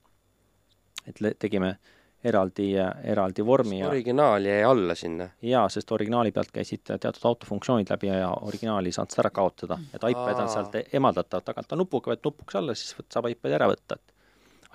Et 1.07 1.19
tegime 1.39 1.77
eraldi, 2.23 2.73
eraldi 3.03 3.45
vormi 3.45 3.79
ja 3.79 3.87
originaal 3.91 4.45
jäi 4.45 4.63
alla 4.65 4.95
sinna. 4.95 5.29
jaa, 5.41 5.69
sest 5.69 5.91
originaali 5.91 6.31
pealt 6.31 6.51
käisid 6.51 6.81
teatud 6.87 7.25
autofunktsioonid 7.29 7.89
läbi 7.93 8.07
ja 8.09 8.31
originaali 8.41 8.87
ei 8.89 8.95
saanud 8.97 9.11
seda 9.13 9.21
ära 9.27 9.31
kaotada, 9.35 9.77
et 9.93 10.01
iPad 10.09 10.39
on 10.43 10.49
sealt 10.49 10.75
emaldatav, 10.93 11.41
tagant 11.45 11.71
on 11.71 11.77
nupuga, 11.83 12.11
võt 12.15 12.23
nupuks 12.25 12.55
alla, 12.59 12.73
siis 12.75 12.95
võt- 12.97 13.11
saab 13.13 13.25
iPadi 13.31 13.53
ära 13.59 13.67
võtta, 13.71 13.93
et 13.99 14.07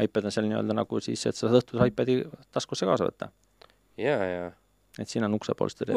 iPad 0.07 0.25
on 0.31 0.35
seal 0.35 0.47
nii-öelda 0.49 0.73
nagu 0.79 0.95
siis, 1.05 1.23
et 1.27 1.35
sa 1.37 1.43
saad 1.49 1.59
õhtul 1.61 1.79
iPadi 1.87 2.15
taskusse 2.55 2.85
kaasa 2.89 3.05
võtta. 3.11 3.27
ja, 4.01 4.17
ja 4.25 4.51
et 4.99 5.09
siin 5.09 5.25
on 5.25 5.35
uksepolster, 5.35 5.89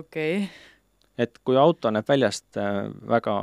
okei, 0.00 0.48
et 1.18 1.38
kui 1.44 1.56
auto 1.56 1.90
näeb 1.90 2.08
väljast 2.08 2.58
äh, 2.60 2.82
väga 3.08 3.36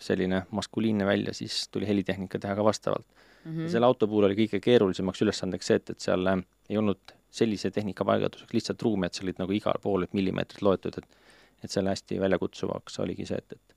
selline 0.00 0.44
maskuliinne 0.50 1.06
välja, 1.06 1.34
siis 1.36 1.68
tuli 1.68 1.88
helitehnika 1.88 2.38
teha 2.38 2.56
ka 2.56 2.64
vastavalt. 2.64 3.06
Mhm. 3.44 3.66
ja 3.66 3.74
selle 3.74 3.86
auto 3.86 4.08
puhul 4.08 4.24
oli 4.24 4.38
kõige 4.38 4.60
keerulisemaks 4.64 5.20
ülesandeks 5.20 5.66
see, 5.68 5.76
et, 5.76 5.90
et 5.92 6.00
seal 6.00 6.26
äh, 6.32 6.40
ei 6.70 6.80
olnud 6.80 7.14
sellise 7.34 7.70
tehnika 7.74 8.06
paigalduseks 8.08 8.54
lihtsalt 8.54 8.82
ruumi, 8.82 9.06
et 9.06 9.14
seal 9.14 9.28
olid 9.28 9.42
nagu 9.42 9.52
igal 9.52 9.80
pool 9.82 10.06
et 10.06 10.16
millimeetrid 10.16 10.64
loetud, 10.64 10.98
et 11.02 11.20
et 11.64 11.72
selle 11.72 11.88
hästi 11.88 12.18
väljakutsuvaks 12.20 12.98
oligi 13.00 13.24
see, 13.24 13.38
et, 13.40 13.54
et 13.56 13.76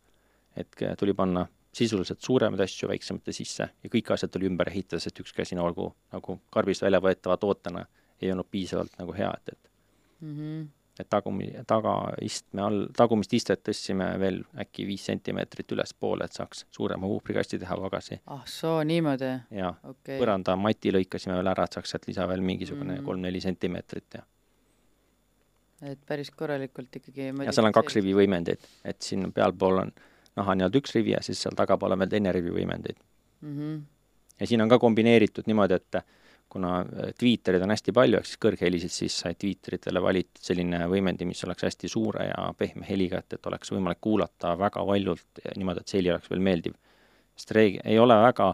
et 0.58 1.00
tuli 1.00 1.14
panna 1.14 1.46
sisuliselt 1.78 2.20
suuremaid 2.26 2.60
asju 2.66 2.90
väiksemate 2.90 3.32
sisse 3.32 3.68
ja 3.70 3.90
kõik 3.94 4.10
asjad 4.12 4.32
tuli 4.34 4.50
ümber 4.50 4.68
ehitada, 4.72 5.00
sest 5.00 5.20
ükski 5.22 5.44
asi 5.44 5.56
nagu, 5.56 5.92
nagu 6.12 6.40
karbist 6.52 6.82
välja 6.84 7.00
võetava 7.04 7.38
tootena 7.38 7.86
ei 8.22 8.32
olnud 8.34 8.50
piisavalt 8.52 8.98
nagu 9.00 9.14
hea, 9.16 9.30
et, 9.38 9.54
et 9.54 9.68
Mhm. 10.22 10.68
Et 11.00 11.10
tagumi, 11.10 11.50
tagaistme 11.68 12.62
all, 12.62 12.88
tagumist 12.98 13.34
istet 13.34 13.64
tõstsime 13.68 14.08
veel 14.20 14.42
äkki 14.64 14.86
viis 14.88 15.06
sentimeetrit 15.06 15.72
ülespoole, 15.72 16.26
et 16.26 16.34
saaks 16.34 16.66
suurema 16.72 17.08
huuprikasti 17.08 17.60
teha 17.60 17.78
pagasi 17.78 18.20
ah 18.34 18.44
soo, 18.46 18.84
niimoodi, 18.84 19.34
ja 19.52 19.74
okei. 19.84 20.20
põranda 20.20 20.56
mati 20.60 20.92
lõikasime 20.96 21.38
veel 21.40 21.54
ära, 21.54 21.68
et 21.68 21.78
saaks 21.78 21.94
sealt 21.94 22.08
lisa 22.08 22.28
veel 22.28 22.42
mingisugune 22.42 22.98
Mhm. 22.98 23.06
kolm-neli 23.06 23.42
sentimeetrit 23.42 24.20
ja 24.20 24.24
et 25.82 26.00
päris 26.06 26.32
korralikult 26.32 26.96
ikkagi 26.96 27.32
ja 27.46 27.52
seal 27.52 27.68
on 27.70 27.76
kaks 27.76 28.00
rivi 28.00 28.14
võimendeid, 28.18 28.64
et 28.86 29.02
siin 29.02 29.32
pealpool 29.34 29.84
on 29.84 29.92
näha 30.38 30.56
nii-öelda 30.58 30.82
üks 30.82 30.96
rivi 30.96 31.14
ja 31.14 31.22
siis 31.26 31.42
seal 31.44 31.58
tagapool 31.58 31.94
on 31.96 32.00
veel 32.00 32.10
teine 32.14 32.32
rivi 32.32 32.54
võimendeid. 32.54 32.98
mm. 33.42 33.58
-hmm. 33.58 33.82
ja 34.40 34.48
siin 34.48 34.62
on 34.62 34.70
ka 34.70 34.80
kombineeritud 34.80 35.44
niimoodi, 35.48 35.74
et 35.74 36.02
kuna 36.50 36.80
äh, 36.82 37.12
tweeterid 37.20 37.64
on 37.66 37.74
hästi 37.74 37.94
palju, 37.96 38.20
ehk 38.20 38.30
siis 38.30 38.42
kõrghelisid, 38.44 38.94
siis 38.94 39.18
sai 39.24 39.36
tweeteritele 39.40 40.02
valitud 40.04 40.42
selline 40.50 40.84
võimendi, 40.92 41.28
mis 41.30 41.44
oleks 41.48 41.68
hästi 41.68 41.92
suure 41.92 42.30
ja 42.30 42.48
pehme 42.58 42.88
heliga, 42.88 43.22
et, 43.24 43.38
et 43.38 43.52
oleks 43.52 43.74
võimalik 43.74 44.02
kuulata 44.04 44.56
väga 44.60 44.86
valjult 44.88 45.44
ja 45.44 45.56
niimoodi, 45.58 45.84
et 45.84 45.92
see 45.92 46.02
heli 46.02 46.14
oleks 46.16 46.32
veel 46.32 46.44
meeldiv. 46.50 46.78
sest 47.38 47.54
reeg-, 47.58 47.82
ei 47.86 48.00
ole 48.00 48.16
väga 48.24 48.54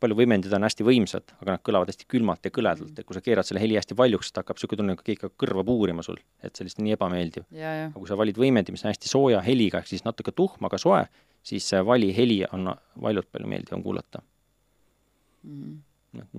palju 0.00 0.16
võimendid 0.16 0.52
on 0.56 0.64
hästi 0.64 0.84
võimsad, 0.86 1.32
aga 1.42 1.56
nad 1.56 1.62
kõlavad 1.66 1.90
hästi 1.92 2.06
külmalt 2.10 2.46
ja 2.46 2.52
kõledalt, 2.54 2.94
et 2.96 3.06
kui 3.06 3.16
sa 3.16 3.22
keerad 3.24 3.46
selle 3.46 3.60
heli 3.62 3.76
hästi 3.76 3.96
valjuks, 3.96 4.28
siis 4.28 4.36
ta 4.36 4.40
hakkab 4.44 4.56
niisugune 4.56 4.80
tunne, 4.80 4.94
nagu 4.94 5.04
keegi 5.04 5.26
hakkab 5.26 5.36
kõrva 5.42 5.64
puurima 5.68 6.04
sul, 6.06 6.16
et 6.40 6.56
see 6.56 6.66
lihtsalt 6.66 6.84
nii 6.86 6.96
ebameeldiv. 6.96 7.44
ja, 7.52 7.74
ja 7.76 7.88
aga 7.90 7.98
kui 7.98 8.08
sa 8.08 8.16
valid 8.20 8.40
võimendi, 8.40 8.72
mis 8.74 8.84
on 8.86 8.92
hästi 8.94 9.10
sooja 9.10 9.42
heliga, 9.44 9.82
ehk 9.82 9.90
siis 9.90 10.06
natuke 10.06 10.32
tuhm, 10.36 10.64
aga 10.70 10.80
soe, 10.80 11.02
siis 11.46 11.68
see 11.72 11.82
vali 11.84 12.10
heli 12.16 12.40
on 12.48 12.72
valjult 13.02 13.28
palju 13.32 13.52
meeldivam 13.52 13.84
kuulata. 13.84 14.24
noh, 15.44 16.32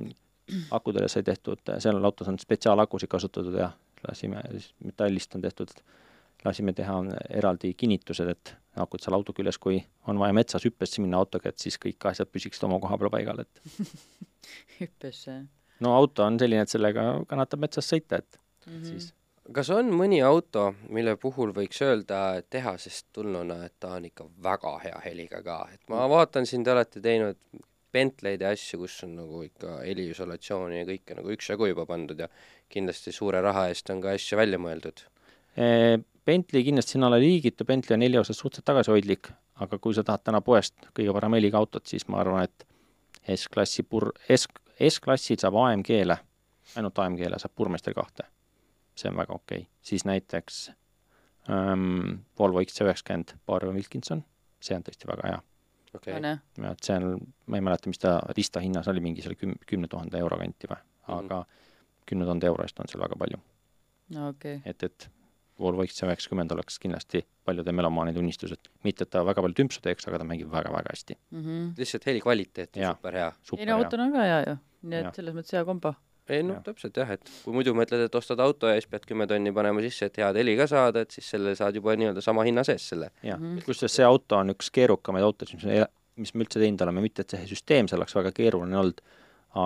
akudele 0.72 1.08
sai 1.12 1.24
tehtud, 1.24 1.62
sellel 1.80 2.06
autos 2.06 2.28
on 2.28 2.40
spetsiaalakusid 2.40 3.10
kasutatud 3.10 3.58
ja 3.60 3.72
lasime, 4.08 4.42
siis 4.52 4.74
metallist 4.84 5.36
on 5.36 5.42
tehtud, 5.42 5.72
lasime 6.46 6.74
teha 6.74 6.98
eraldi 7.30 7.74
kinnitused, 7.78 8.28
et 8.28 8.56
akud 8.82 9.04
seal 9.04 9.16
auto 9.18 9.34
küljes, 9.38 9.58
kui 9.62 9.82
on 10.08 10.20
vaja 10.20 10.34
metsas 10.34 10.66
hüppesse 10.66 11.02
minna 11.02 11.22
autoga, 11.22 11.50
et 11.50 11.60
siis 11.60 11.78
kõik 11.82 12.10
asjad 12.12 12.30
püsiksid 12.32 12.66
oma 12.68 12.80
koha 12.82 12.98
peal 12.98 13.14
paigal, 13.14 13.44
et 13.44 13.62
hüppesse 14.82 15.42
no 15.82 15.96
auto 15.96 16.26
on 16.26 16.40
selline, 16.40 16.66
et 16.66 16.72
sellega 16.72 17.08
kannatab 17.30 17.66
metsas 17.66 17.90
sõita, 17.90 18.22
et 18.22 18.40
mm 18.68 18.74
-hmm. 18.74 18.86
siis 18.86 19.14
kas 19.54 19.70
on 19.70 19.92
mõni 19.96 20.22
auto, 20.26 20.74
mille 20.90 21.16
puhul 21.18 21.54
võiks 21.56 21.82
öelda 21.82 22.42
tehasest 22.50 23.08
tulnuna, 23.14 23.66
et 23.66 23.74
ta 23.80 23.96
on 23.98 24.06
ikka 24.06 24.28
väga 24.44 24.78
hea 24.86 25.02
heliga 25.06 25.42
ka, 25.44 25.68
et 25.74 25.82
ma 25.90 26.08
vaatan 26.10 26.46
siin, 26.46 26.64
te 26.64 26.72
olete 26.72 27.02
teinud 27.02 27.38
Bentley'd 27.94 28.42
ja 28.42 28.54
asju, 28.56 28.80
kus 28.84 29.02
on 29.06 29.18
nagu 29.20 29.42
ikka 29.44 29.82
heliisolatsiooni 29.84 30.80
ja 30.82 30.88
kõike 30.88 31.18
nagu 31.18 31.34
üksjagu 31.34 31.68
juba 31.72 31.86
pandud 31.90 32.20
ja 32.20 32.30
kindlasti 32.72 33.12
suure 33.16 33.42
raha 33.44 33.68
eest 33.72 33.90
on 33.92 34.02
ka 34.04 34.16
asju 34.16 34.40
välja 34.40 34.60
mõeldud. 34.62 35.04
Bentley 36.26 36.64
kindlasti 36.64 36.96
sinna 36.96 37.10
alla 37.10 37.18
ei 37.20 37.28
liigitu, 37.28 37.66
Bentley 37.66 37.98
on 37.98 38.06
heli 38.06 38.20
osas 38.20 38.40
suhteliselt 38.40 38.66
tagasihoidlik, 38.70 39.32
aga 39.64 39.80
kui 39.82 39.96
sa 39.98 40.04
tahad 40.08 40.24
täna 40.24 40.42
poest 40.46 40.78
kõige 40.96 41.14
parema 41.18 41.40
heliga 41.40 41.60
autot, 41.60 41.88
siis 41.90 42.08
ma 42.08 42.22
arvan, 42.22 42.46
et 42.46 42.68
S-klassi 43.36 43.84
pur-, 43.84 44.14
S, 44.32 44.48
S-klassil 44.88 45.40
saab 45.42 45.58
AMG-le, 45.62 46.18
ainult 46.80 47.02
AMG-le 47.04 47.40
saab 47.42 47.56
Burmester 47.58 47.94
kahte. 47.98 48.30
see 48.96 49.10
on 49.10 49.18
väga 49.18 49.34
okei 49.34 49.62
okay., 49.64 49.68
siis 49.82 50.04
näiteks 50.06 50.72
ähm, 51.50 52.26
Volvo 52.40 52.62
XC90 52.62 53.38
Barbara 53.46 53.72
Wilkinson, 53.74 54.24
see 54.60 54.76
on 54.76 54.84
tõesti 54.84 55.08
väga 55.10 55.28
hea. 55.28 55.40
okay., 55.96 56.72
et 56.72 56.84
seal, 56.84 57.08
ma 57.48 57.60
ei 57.60 57.62
mäleta, 57.62 57.90
mis 57.92 58.00
ta 58.00 58.20
rista 58.38 58.60
hinnas 58.64 58.88
oli, 58.88 59.04
mingi 59.04 59.22
seal 59.22 59.36
küm-, 59.40 59.58
kümne 59.68 59.88
tuhande 59.92 60.18
euro 60.18 60.38
kanti 60.38 60.68
või, 60.72 60.82
Mhm. 61.08 61.18
aga 61.18 61.46
kümne 62.06 62.26
tuhande 62.26 62.48
euro 62.48 62.64
eest 62.64 62.80
on 62.80 62.88
seal 62.88 63.02
väga 63.04 63.18
palju 63.20 63.42
no 64.16 64.30
okei 64.30 64.56
okay.. 64.56 64.72
et, 64.72 64.84
et 64.84 65.10
Volvo 65.62 65.84
XC90 65.86 66.54
oleks 66.56 66.80
kindlasti 66.82 67.20
paljude 67.46 67.72
melomaanide 67.72 68.20
unistus, 68.20 68.54
et 68.56 68.70
mitte, 68.88 69.06
et 69.06 69.12
ta 69.14 69.22
väga 69.26 69.44
palju 69.46 69.58
tümpsu 69.60 69.82
teeks, 69.86 70.08
aga 70.10 70.22
ta 70.22 70.26
mängib 70.26 70.50
väga-väga 70.50 70.94
hästi. 70.94 71.18
Mm 71.32 71.44
-hmm. 71.44 71.68
lihtsalt 71.78 72.06
heli 72.10 72.22
kvaliteet 72.22 72.78
on 72.78 72.96
super 72.96 73.14
hea. 73.14 73.32
ei 73.58 73.66
no 73.66 73.76
auto 73.76 73.98
on 73.98 74.12
ka 74.12 74.24
hea 74.26 74.40
ju, 74.48 74.56
nii 74.82 75.00
et 75.00 75.16
selles 75.16 75.36
mõttes 75.36 75.54
hea 75.54 75.66
kombo. 75.66 75.94
Ei 76.30 76.44
noh 76.46 76.62
täpselt 76.66 76.98
jah, 76.98 77.10
et 77.16 77.32
kui 77.44 77.56
muidu 77.56 77.74
mõtled, 77.78 78.06
et 78.06 78.16
ostad 78.16 78.40
auto 78.44 78.70
ja 78.70 78.78
siis 78.78 78.90
pead 78.92 79.06
kümme 79.10 79.28
tonni 79.30 79.54
panema 79.56 79.84
sisse, 79.84 80.10
et 80.10 80.20
head 80.22 80.38
heli 80.38 80.56
ka 80.60 80.68
saada, 80.70 81.06
et 81.06 81.16
siis 81.16 81.30
selle 81.34 81.56
saad 81.58 81.78
juba 81.78 81.96
nii-öelda 81.98 82.24
sama 82.24 82.46
hinna 82.48 82.64
sees 82.68 82.88
selle. 82.94 83.12
jah 83.24 83.40
mm 83.40 83.58
-hmm., 83.58 83.66
kusjuures 83.66 83.96
see 84.00 84.06
auto 84.06 84.38
on 84.38 84.54
üks 84.56 84.72
keerukamaid 84.72 85.26
autosid, 85.26 85.60
mis 85.60 85.66
me, 85.66 85.86
mis 86.16 86.34
me 86.34 86.46
üldse 86.46 86.60
teinud 86.60 86.82
oleme, 86.82 87.02
mitte 87.02 87.26
et 87.26 87.36
see 87.36 87.48
süsteem 87.54 87.88
seal 87.88 88.02
oleks 88.02 88.16
väga 88.16 88.32
keeruline 88.32 88.78
olnud, 88.78 89.02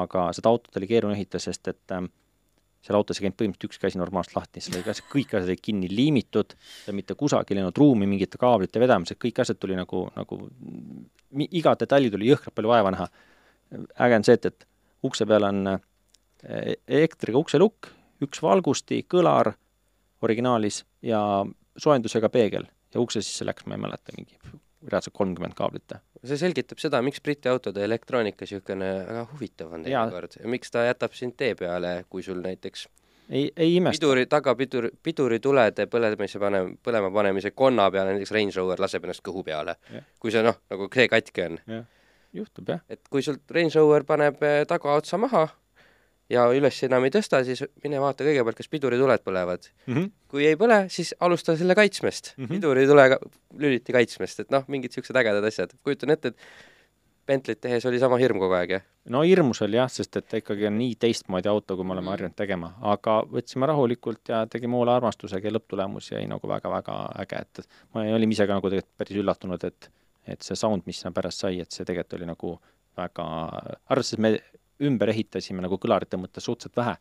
aga 0.01 0.29
seda 0.33 0.49
autot 0.49 0.77
oli 0.77 0.87
keeruline 0.87 1.19
ehitada, 1.19 1.43
sest 1.43 1.67
et 1.67 1.91
ähm, 1.91 2.09
seal 2.85 2.97
autos 2.99 3.17
ei 3.17 3.25
käinud 3.25 3.37
põhimõtteliselt 3.39 3.73
ükski 3.73 3.87
asi 3.89 3.99
normaalselt 3.99 4.37
lahti, 4.37 4.61
seal 4.61 4.79
asjad, 4.81 5.07
kõik 5.09 5.33
asjad 5.33 5.49
olid 5.49 5.61
kinni 5.61 5.89
liimitud, 5.89 6.53
mitte 6.93 7.17
kusagil 7.17 7.57
ei 7.57 7.65
olnud 7.65 7.81
ruumi 7.81 8.07
mingite 8.09 8.37
kaablite 8.41 8.81
vedamiseks, 8.81 9.21
kõik 9.21 9.41
asjad 9.41 9.59
tuli 9.61 9.77
nagu, 9.77 10.05
nagu 10.15 10.39
iga 11.49 11.73
detaili 11.79 12.11
tuli 12.13 12.29
jõhkralt 12.29 12.55
palju 12.55 12.71
vaeva 12.71 12.93
näha. 12.93 13.07
äge 14.05 14.15
on 14.15 14.23
see, 14.23 14.37
et, 14.37 14.45
et 14.45 14.67
ukse 15.03 15.25
peal 15.25 15.43
on 15.43 15.67
äh, 15.67 15.79
elektriga 16.45 17.39
ukselukk, 17.41 17.89
üks 18.25 18.41
valgusti, 18.43 19.01
kõlar 19.09 19.53
originaalis 20.25 20.83
ja 21.05 21.19
soojendusega 21.77 22.29
peegel. 22.33 22.69
Ja 22.93 23.01
ukse 23.03 23.21
sisse 23.25 23.45
läks, 23.45 23.65
ma 23.67 23.75
ei 23.75 23.81
mäleta, 23.83 24.13
mingi 24.15 24.37
reaalselt 24.85 25.15
kolmkümmend 25.17 25.55
kaablit. 25.57 25.95
See 26.25 26.37
selgitab 26.39 26.79
seda, 26.81 27.01
miks 27.05 27.21
Briti 27.23 27.49
autode 27.49 27.83
elektroonika 27.85 28.45
niisugune 28.45 28.91
väga 29.07 29.23
huvitav 29.31 29.73
on 29.73 29.85
teinekord. 29.85 30.37
Ja 30.41 30.51
miks 30.51 30.71
ta 30.71 30.85
jätab 30.85 31.17
sind 31.17 31.35
tee 31.37 31.55
peale, 31.57 31.97
kui 32.09 32.23
sul 32.23 32.41
näiteks 32.43 32.85
ei, 33.29 33.49
ei 33.57 33.75
imesta. 33.75 33.99
piduri, 33.99 34.25
tagapidur, 34.29 34.89
piduritulede 35.03 35.87
põlemise 35.91 36.41
pane, 36.41 36.61
põlema 36.85 37.11
panemise 37.13 37.51
konna 37.51 37.89
peale 37.91 38.15
näiteks 38.15 38.33
Range 38.35 38.57
Rover 38.57 38.85
laseb 38.85 39.05
ennast 39.05 39.25
kõhu 39.25 39.43
peale. 39.45 39.77
Kui 40.21 40.33
see 40.33 40.45
noh, 40.45 40.61
nagu 40.71 40.89
see 40.93 41.09
katki 41.11 41.45
on. 41.49 41.59
juhtub 42.35 42.69
jah, 42.69 42.81
et 42.89 43.01
kui 43.09 43.23
sul 43.25 43.37
Range 43.49 43.79
Rover 43.79 44.03
paneb 44.03 44.41
eh, 44.43 44.63
tagaotsa 44.69 45.17
maha 45.17 45.47
ja 46.29 46.45
üles 46.53 46.77
enam 46.87 47.05
ei 47.05 47.11
tõsta, 47.13 47.43
siis 47.45 47.63
mine 47.83 47.99
vaata 48.01 48.25
kõigepealt, 48.25 48.57
kas 48.57 48.69
pidurituled 48.71 49.21
põlevad. 49.25 49.67
kui 50.27 50.45
ei 50.49 50.55
põle, 50.59 50.85
siis 50.89 51.13
alusta 51.19 51.55
selle 51.57 51.75
kaitsmest 51.75 52.33
mm. 52.37 52.45
-hmm.. 52.45 52.53
piduritule 52.55 53.19
lüliti 53.61 53.93
kaitsmist, 53.93 54.39
et 54.39 54.49
noh, 54.51 54.63
mingid 54.67 54.91
siuksed 54.91 55.15
ägedad 55.15 55.45
asjad. 55.45 55.75
kujutan 55.83 56.09
ette, 56.09 56.27
et 56.27 56.37
Bentley't 57.25 57.57
tehes 57.61 57.85
oli 57.89 57.97
sama 57.99 58.17
hirm 58.21 58.37
kogu 58.37 58.53
aeg, 58.53 58.69
jah? 58.69 58.81
no 59.09 59.21
hirmus 59.25 59.61
oli 59.65 59.77
jah, 59.77 59.89
sest 59.89 60.17
et 60.17 60.27
ta 60.29 60.37
ikkagi 60.37 60.67
on 60.67 60.77
nii 60.77 60.95
teistmoodi 61.01 61.49
auto, 61.49 61.75
kui 61.75 61.85
me 61.85 61.93
oleme 61.93 62.05
Mhm. 62.05 62.11
harjunud 62.11 62.35
tegema, 62.35 62.73
aga 62.81 63.21
võtsime 63.31 63.65
rahulikult 63.67 64.29
ja 64.29 64.45
tegime 64.45 64.77
hoole 64.77 64.91
armastusega 64.91 65.47
ja 65.47 65.53
lõpptulemus 65.53 66.11
jäi 66.11 66.27
nagu 66.27 66.47
väga-väga 66.47 66.97
äge, 67.21 67.41
et 67.41 67.67
ma 67.93 68.01
olin 68.01 68.31
ise 68.31 68.45
ka 68.47 68.53
nagu 68.53 68.69
tegelikult 68.69 68.97
päris 68.97 69.17
üllatunud, 69.23 69.63
et 69.63 69.89
et 70.27 70.41
see 70.41 70.55
sound, 70.55 70.81
mis 70.87 70.99
sinna 70.99 71.11
pärast 71.13 71.39
sai, 71.39 71.59
et 71.61 71.71
see 71.71 71.85
tegelikult 71.85 72.13
oli 72.19 72.25
nagu 72.25 72.59
väga, 72.97 73.25
arvestades, 73.89 74.19
me 74.19 74.39
ümber 74.83 75.11
ehitasime 75.13 75.63
nagu 75.63 75.79
kõlarite 75.81 76.19
mõttes 76.19 76.45
suhteliselt 76.47 76.75
vähe, 76.81 76.97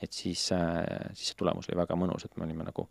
et 0.00 0.12
siis 0.16 0.46
äh,, 0.56 0.80
siis 1.12 1.32
see 1.32 1.40
tulemus 1.40 1.68
oli 1.68 1.80
väga 1.80 1.98
mõnus, 1.98 2.24
et 2.24 2.36
me 2.36 2.46
olime 2.46 2.64
nagu 2.64 2.88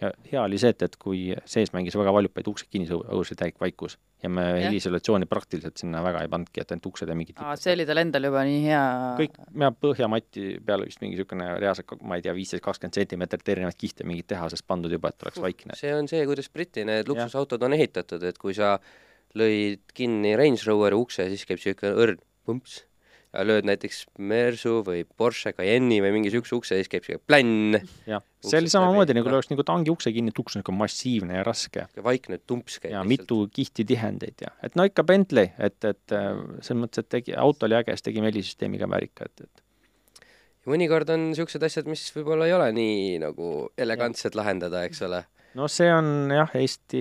ja 0.00 0.10
hea 0.30 0.42
oli 0.44 0.58
see, 0.60 0.72
et, 0.74 0.82
et 0.84 0.96
kui 1.00 1.20
sees 1.48 1.72
mängis 1.74 1.96
väga 1.96 2.12
valjupaid 2.12 2.48
uksed 2.50 2.68
kinni, 2.72 2.88
õhus 2.90 3.32
oli 3.32 3.38
täielik 3.40 3.60
vaikus 3.62 3.96
ja 4.22 4.28
me 4.32 4.44
Jah. 4.44 4.66
heliisolatsiooni 4.66 5.28
praktiliselt 5.30 5.80
sinna 5.80 6.02
väga 6.04 6.22
ei 6.24 6.30
pannudki, 6.32 6.60
et 6.60 6.74
ainult 6.74 6.88
uksed 6.90 7.08
ja 7.08 7.16
mingid 7.16 7.40
aa, 7.40 7.56
see 7.60 7.72
oli 7.76 7.86
tal 7.88 8.00
endal 8.02 8.28
juba 8.28 8.44
nii 8.48 8.60
hea. 8.66 8.82
kõik, 9.20 9.38
ja 9.62 9.70
põhjamati 9.86 10.48
peal 10.66 10.84
vist 10.84 11.00
mingi 11.02 11.16
niisugune 11.16 11.48
reaalselt, 11.62 11.96
ma 12.04 12.18
ei 12.18 12.24
tea, 12.26 12.34
viisteist, 12.36 12.64
kakskümmend 12.64 13.00
sentimeetrit 13.00 13.52
erinevaid 13.54 13.78
kihte 13.80 14.08
mingit 14.08 14.28
tehasest 14.34 14.66
pandud 14.68 14.92
juba, 14.92 15.12
et 15.12 15.26
oleks 15.26 15.40
vaikne. 15.44 15.78
see 15.80 15.94
on 15.96 16.10
see, 16.12 16.24
kuidas 16.28 16.52
Briti 16.52 16.84
need 16.88 17.08
luksusautod 17.08 17.64
on 17.64 17.76
ehitatud, 17.78 18.26
et 18.28 18.40
kui 18.40 18.56
sa 18.56 18.76
lõid 19.36 19.96
kinni 19.96 20.36
Range 20.36 20.68
Roveri 20.68 20.98
ukse, 20.98 21.28
siis 21.32 21.48
käib 21.48 21.62
siuke 21.62 21.92
õrn 21.92 22.20
pumps 22.44 22.82
ja 22.82 22.95
lööd 23.44 23.66
näiteks 23.68 24.04
Mersu 24.18 24.80
või 24.86 25.02
Porsche 25.04 25.52
Cayenne'i 25.56 26.00
või 26.04 26.14
mingi 26.16 26.32
siukse 26.32 26.56
ukse, 26.56 26.78
siis 26.78 26.90
käib 26.92 27.04
siuke 27.06 27.20
plänn, 27.28 27.76
jah, 28.08 28.24
see 28.44 28.60
oli 28.60 28.70
samamoodi 28.72 29.16
nagu 29.16 29.30
oleks 29.32 29.50
nagu 29.52 29.66
tangi 29.66 29.92
ukse 29.92 30.12
kinni, 30.14 30.32
et 30.32 30.40
uks 30.40 30.56
on 30.56 30.62
niisugune 30.62 30.80
massiivne 30.80 31.38
ja 31.38 31.44
raske. 31.46 31.86
Vaikne 32.06 32.40
tumps 32.46 32.80
käib 32.82 32.94
ja 32.94 33.04
mitu 33.06 33.42
kihti 33.52 33.86
tihendeid 33.88 34.46
ja, 34.46 34.54
et 34.66 34.78
no 34.78 34.86
ikka 34.88 35.04
Bentley, 35.06 35.52
et, 35.58 35.78
et 35.84 36.16
äh, 36.16 36.32
selles 36.62 36.82
mõttes, 36.84 37.04
et 37.04 37.12
tegi, 37.18 37.36
auto 37.36 37.68
oli 37.68 37.78
äge, 37.78 37.96
siis 37.96 38.08
tegime 38.08 38.30
helisüsteemiga 38.30 38.88
väärika, 38.90 39.28
et, 39.28 39.46
et. 39.46 39.64
Ja 40.66 40.72
mõnikord 40.74 41.10
on 41.14 41.30
siuksed 41.38 41.62
asjad, 41.62 41.88
mis 41.90 42.08
võib-olla 42.16 42.48
ei 42.48 42.56
ole 42.56 42.72
nii 42.74 43.16
nagu 43.22 43.50
elegantsed 43.78 44.38
lahendada, 44.38 44.82
eks 44.88 45.04
ole. 45.06 45.22
No 45.56 45.68
see 45.72 45.88
on 45.92 46.28
jah, 46.34 46.52
Eesti, 46.58 47.00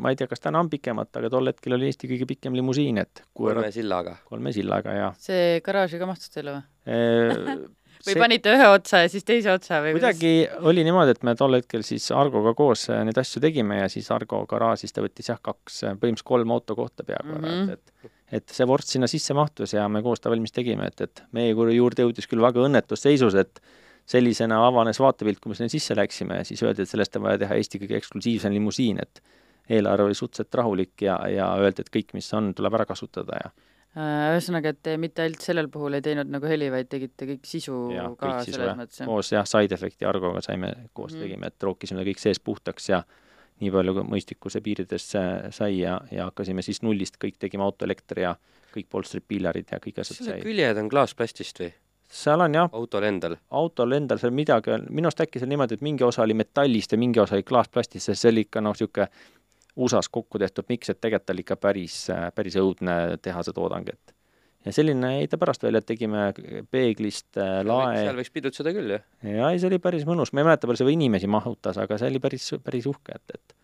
ma 0.00 0.10
ei 0.12 0.18
tea, 0.18 0.28
kas 0.30 0.42
täna 0.44 0.60
on 0.64 0.70
pikemat, 0.72 1.12
aga 1.20 1.30
tol 1.32 1.50
hetkel 1.52 1.76
oli 1.78 1.88
Eesti 1.90 2.10
kõige 2.10 2.26
pikem 2.34 2.56
limusiin, 2.58 2.98
et 3.04 3.22
kolme 3.36 3.70
sillaga. 3.74 4.16
kolme 4.28 4.52
sillaga 4.56 4.96
ja 4.98 5.08
see 5.20 5.60
garaaži 5.64 6.00
ka 6.02 6.08
mahtus 6.10 6.32
teile 6.34 6.56
või? 6.58 6.64
äh, 6.90 7.54
või 8.04 8.12
see- 8.16 8.20
panite 8.20 8.52
ühe 8.56 8.66
otsa 8.74 9.04
ja 9.04 9.12
siis 9.12 9.24
teise 9.24 9.52
otsa 9.54 9.78
või 9.84 9.94
kuidagi 9.96 10.32
oli 10.70 10.84
niimoodi, 10.84 11.14
et 11.16 11.22
me 11.24 11.36
tol 11.38 11.56
hetkel 11.60 11.84
siis 11.86 12.10
Argoga 12.12 12.52
koos 12.58 12.88
äh, 12.92 13.04
neid 13.06 13.20
asju 13.22 13.40
tegime 13.44 13.78
ja 13.82 13.86
siis 13.92 14.10
Argo 14.14 14.42
garaažis 14.50 14.92
ta 14.92 15.04
võttis 15.04 15.30
jah, 15.32 15.40
kaks, 15.40 15.80
põhimõtteliselt 15.86 16.28
kolm 16.34 16.52
autokohta 16.58 17.06
peaaegu 17.08 17.38
ära 17.38 17.40
Mhm. 17.40 17.54
mm, 17.54 17.68
-hmm. 17.68 17.72
et 17.72 18.10
et 18.10 18.10
et 18.34 18.50
see 18.50 18.66
vorst 18.66 18.88
sinna 18.90 19.06
sisse 19.06 19.34
mahtus 19.36 19.72
ja 19.76 19.84
me 19.88 20.00
koos 20.02 20.18
ta 20.20 20.30
valmis 20.32 20.50
tegime, 20.52 20.86
et, 20.90 21.00
et 21.00 21.22
meie 21.36 21.52
juurde 21.54 22.02
jõudis 22.02 22.26
küll 22.26 22.40
väga 22.42 22.64
õnnetus 22.66 23.04
seisus, 23.04 23.34
et 23.38 23.60
sellisena 24.06 24.60
avanes 24.66 25.00
vaatepilt, 25.00 25.40
kui 25.40 25.52
me 25.52 25.58
sinna 25.58 25.72
sisse 25.72 25.96
läksime 25.96 26.42
ja 26.42 26.44
siis 26.48 26.62
öeldi, 26.62 26.84
et 26.84 26.90
sellest 26.90 27.16
on 27.16 27.24
vaja 27.24 27.40
teha 27.44 27.56
Eesti 27.56 27.80
kõige 27.82 27.96
eksklusiivsem 28.00 28.52
limusiin, 28.52 29.00
et 29.00 29.22
eelarve 29.72 30.10
oli 30.10 30.16
suhteliselt 30.18 30.60
rahulik 30.60 31.06
ja, 31.06 31.16
ja 31.32 31.54
öeldi, 31.56 31.84
et 31.86 31.92
kõik, 31.92 32.12
mis 32.16 32.28
on, 32.36 32.52
tuleb 32.56 32.76
ära 32.76 32.84
kasutada 32.88 33.38
ja 33.40 33.54
Äh, 33.94 34.32
ühesõnaga, 34.34 34.72
et 34.74 34.80
te 34.82 34.96
mitte 34.98 35.22
ainult 35.22 35.44
sellel 35.44 35.68
puhul 35.70 35.94
ei 35.94 36.02
teinud 36.02 36.26
nagu 36.26 36.48
heli, 36.50 36.66
vaid 36.72 36.88
tegite 36.90 37.28
kõik 37.28 37.44
sisu 37.46 37.76
ja 37.94 38.08
ka 38.10 38.16
kõik 38.24 38.40
siis 38.48 38.56
selles 38.56 38.66
jah, 38.72 38.78
mõttes, 38.80 39.02
koos 39.06 39.28
jah, 39.30 39.46
side 39.46 39.76
efekti 39.76 40.08
Argoga 40.10 40.42
saime, 40.42 40.72
koos 40.98 41.12
mm. 41.14 41.22
tegime, 41.22 41.50
et 41.52 41.66
rookisime 41.68 42.02
ta 42.02 42.06
kõik 42.08 42.22
sees 42.24 42.42
puhtaks 42.42 42.90
ja 42.90 43.04
nii 43.62 43.70
palju 43.70 43.94
kui 43.94 44.04
mõistlikkuse 44.16 44.64
piirides 44.66 45.06
äh, 45.20 45.28
sai 45.54 45.76
ja, 45.76 46.00
ja 46.10 46.26
hakkasime 46.26 46.66
siis 46.66 46.82
nullist, 46.82 47.20
kõik 47.22 47.38
tegime 47.38 47.62
autoelektri 47.68 48.26
ja 48.26 48.34
kõik 48.74 48.90
polstrid, 48.90 49.28
piilarid 49.30 49.70
ja 49.70 49.78
kõik 49.78 50.02
asjad 50.02 50.18
selle 50.18 50.40
sai. 50.40 50.42
küljed 50.42 50.82
on 50.82 50.90
klaasplastist 50.90 51.62
või? 51.62 51.70
Seal 52.10 52.40
on 52.44 52.54
jah, 52.54 52.68
autol 52.72 53.06
endal. 53.08 53.36
autol 53.50 53.92
endal 53.96 54.20
seal 54.22 54.34
midagi 54.34 54.74
on, 54.74 54.88
minu 54.90 55.10
arust 55.10 55.24
äkki 55.24 55.40
see 55.40 55.48
on 55.48 55.54
niimoodi, 55.54 55.78
et 55.78 55.86
mingi 55.86 56.04
osa 56.06 56.22
oli 56.22 56.36
metallist 56.38 56.92
ja 56.92 56.98
mingi 57.00 57.20
osa 57.20 57.38
oli 57.38 57.46
klaasplastist, 57.46 58.10
sest 58.10 58.24
see 58.24 58.34
oli 58.34 58.46
ikka 58.48 58.62
noh, 58.64 58.76
niisugune 58.76 59.08
USA-s 59.74 60.08
kokku 60.12 60.38
tehtud 60.38 60.68
miks, 60.70 60.92
et 60.92 61.00
tegelikult 61.00 61.34
oli 61.34 61.42
ikka 61.42 61.56
päris, 61.58 61.96
päris 62.34 62.58
õudne 62.60 63.16
tehase 63.22 63.52
toodang, 63.56 63.88
et 63.90 64.14
ja 64.64 64.72
selline 64.72 65.10
jäi 65.18 65.26
ta 65.28 65.38
pärast 65.40 65.66
välja, 65.66 65.82
et 65.82 65.88
tegime 65.88 66.28
peeglist 66.70 67.40
äh, 67.40 67.58
lae. 67.66 67.98
seal 68.06 68.20
võiks 68.20 68.32
pidutseda 68.34 68.72
küll, 68.76 68.94
jah? 68.96 69.04
ja 69.26 69.50
ei, 69.50 69.60
see 69.60 69.68
oli 69.72 69.80
päris 69.82 70.06
mõnus, 70.08 70.32
ma 70.32 70.42
ei 70.42 70.48
mäleta, 70.48 70.70
palju 70.70 70.84
see 70.84 70.94
inimesi 70.94 71.30
mahutas, 71.30 71.80
aga 71.82 71.98
see 72.00 72.12
oli 72.12 72.22
päris, 72.22 72.48
päris 72.64 72.88
uhke, 72.90 73.18
et, 73.18 73.36
et 73.36 73.56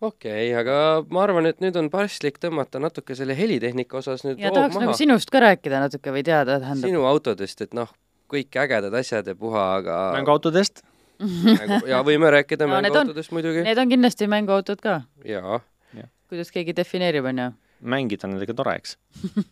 okei 0.00 0.52
okay,, 0.52 0.54
aga 0.58 0.76
ma 1.10 1.22
arvan, 1.24 1.46
et 1.50 1.60
nüüd 1.64 1.76
on 1.80 1.90
paslik 1.92 2.40
tõmmata 2.42 2.80
natuke 2.82 3.16
selle 3.18 3.36
helitehnika 3.38 4.00
osas 4.00 4.24
nüüd 4.26 4.40
ja 4.42 4.52
tahaks 4.54 4.74
maha 4.76 4.88
nagu 4.88 4.96
sinust 4.98 5.30
ka 5.32 5.42
rääkida 5.44 5.82
natuke 5.84 6.14
või 6.14 6.24
teada, 6.26 6.58
tähendab. 6.62 6.88
sinu 6.90 7.04
autodest, 7.08 7.62
et 7.64 7.74
noh, 7.76 7.92
kõik 8.32 8.58
ägedad 8.64 8.94
asjad 9.00 9.28
ja 9.30 9.36
puha, 9.38 9.66
aga 9.80 9.98
mänguautodest 10.18 10.82
mängu... 11.20 11.80
ja 11.90 12.02
võime 12.06 12.32
rääkida 12.34 12.66
No, 12.70 12.80
need 12.80 12.90
on- 12.90 13.04
mänguautodest 13.04 13.34
muidugi. 13.36 13.66
Need 13.66 13.78
on 13.78 13.92
kindlasti 13.92 14.30
mänguautod 14.30 14.82
ka, 14.84 15.02
jaa, 15.28 15.60
kuidas 16.28 16.50
keegi 16.54 16.74
defineerib, 16.76 17.26
onju. 17.30 17.52
mängida 17.84 18.30
nendega 18.30 18.54
tore, 18.56 18.78
eks. 18.80 18.96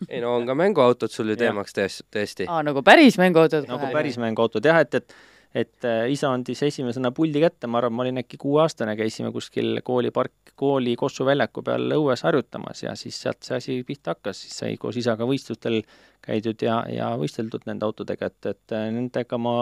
ei 0.08 0.22
no 0.22 0.36
on 0.38 0.48
ka 0.48 0.56
mänguautod 0.56 1.12
sul 1.12 1.32
ju 1.32 1.36
teemaks 1.36 1.76
tões- 1.76 2.00
tõesti. 2.12 2.48
aa, 2.48 2.62
nagu 2.66 2.82
päris 2.82 3.18
mänguautod 3.20 3.68
nagu 3.68 3.92
päris 3.92 4.18
mänguautod 4.18 4.64
jah, 4.64 4.80
et, 4.82 4.94
et 5.02 5.16
et 5.54 5.84
äh, 5.84 6.06
isa 6.12 6.30
andis 6.32 6.62
esimesena 6.64 7.10
puldi 7.12 7.42
kätte, 7.42 7.68
ma 7.68 7.80
arvan, 7.80 7.92
ma 7.96 8.04
olin 8.06 8.22
äkki 8.22 8.38
kuueaastane, 8.40 8.94
käisime 8.96 9.32
kuskil 9.32 9.80
koolipark, 9.84 10.54
kooli 10.56 10.94
Kossu 10.96 11.26
väljaku 11.28 11.64
peal 11.66 11.92
õues 11.98 12.24
harjutamas 12.24 12.82
ja 12.82 12.94
siis 12.96 13.20
sealt 13.22 13.42
see 13.44 13.58
asi 13.58 13.76
pihta 13.88 14.16
hakkas, 14.16 14.40
siis 14.44 14.56
sai 14.62 14.78
koos 14.80 14.96
isaga 15.00 15.28
võistlustel 15.28 15.82
käidud 16.24 16.64
ja, 16.64 16.82
ja 16.88 17.12
võisteldud 17.20 17.66
nende 17.68 17.88
autodega, 17.88 18.30
et, 18.32 18.50
et 18.54 18.76
äh, 18.76 18.88
nendega 18.94 19.38
ma 19.38 19.56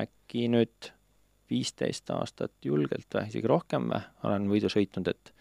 äkki 0.00 0.48
nüüd 0.50 0.90
viisteist 1.50 2.10
aastat 2.10 2.54
julgelt 2.64 3.14
või 3.14 3.28
isegi 3.30 3.50
rohkem 3.50 3.92
või, 3.92 4.02
olen 4.26 4.48
võidu 4.50 4.72
sõitnud, 4.72 5.10
et 5.12 5.34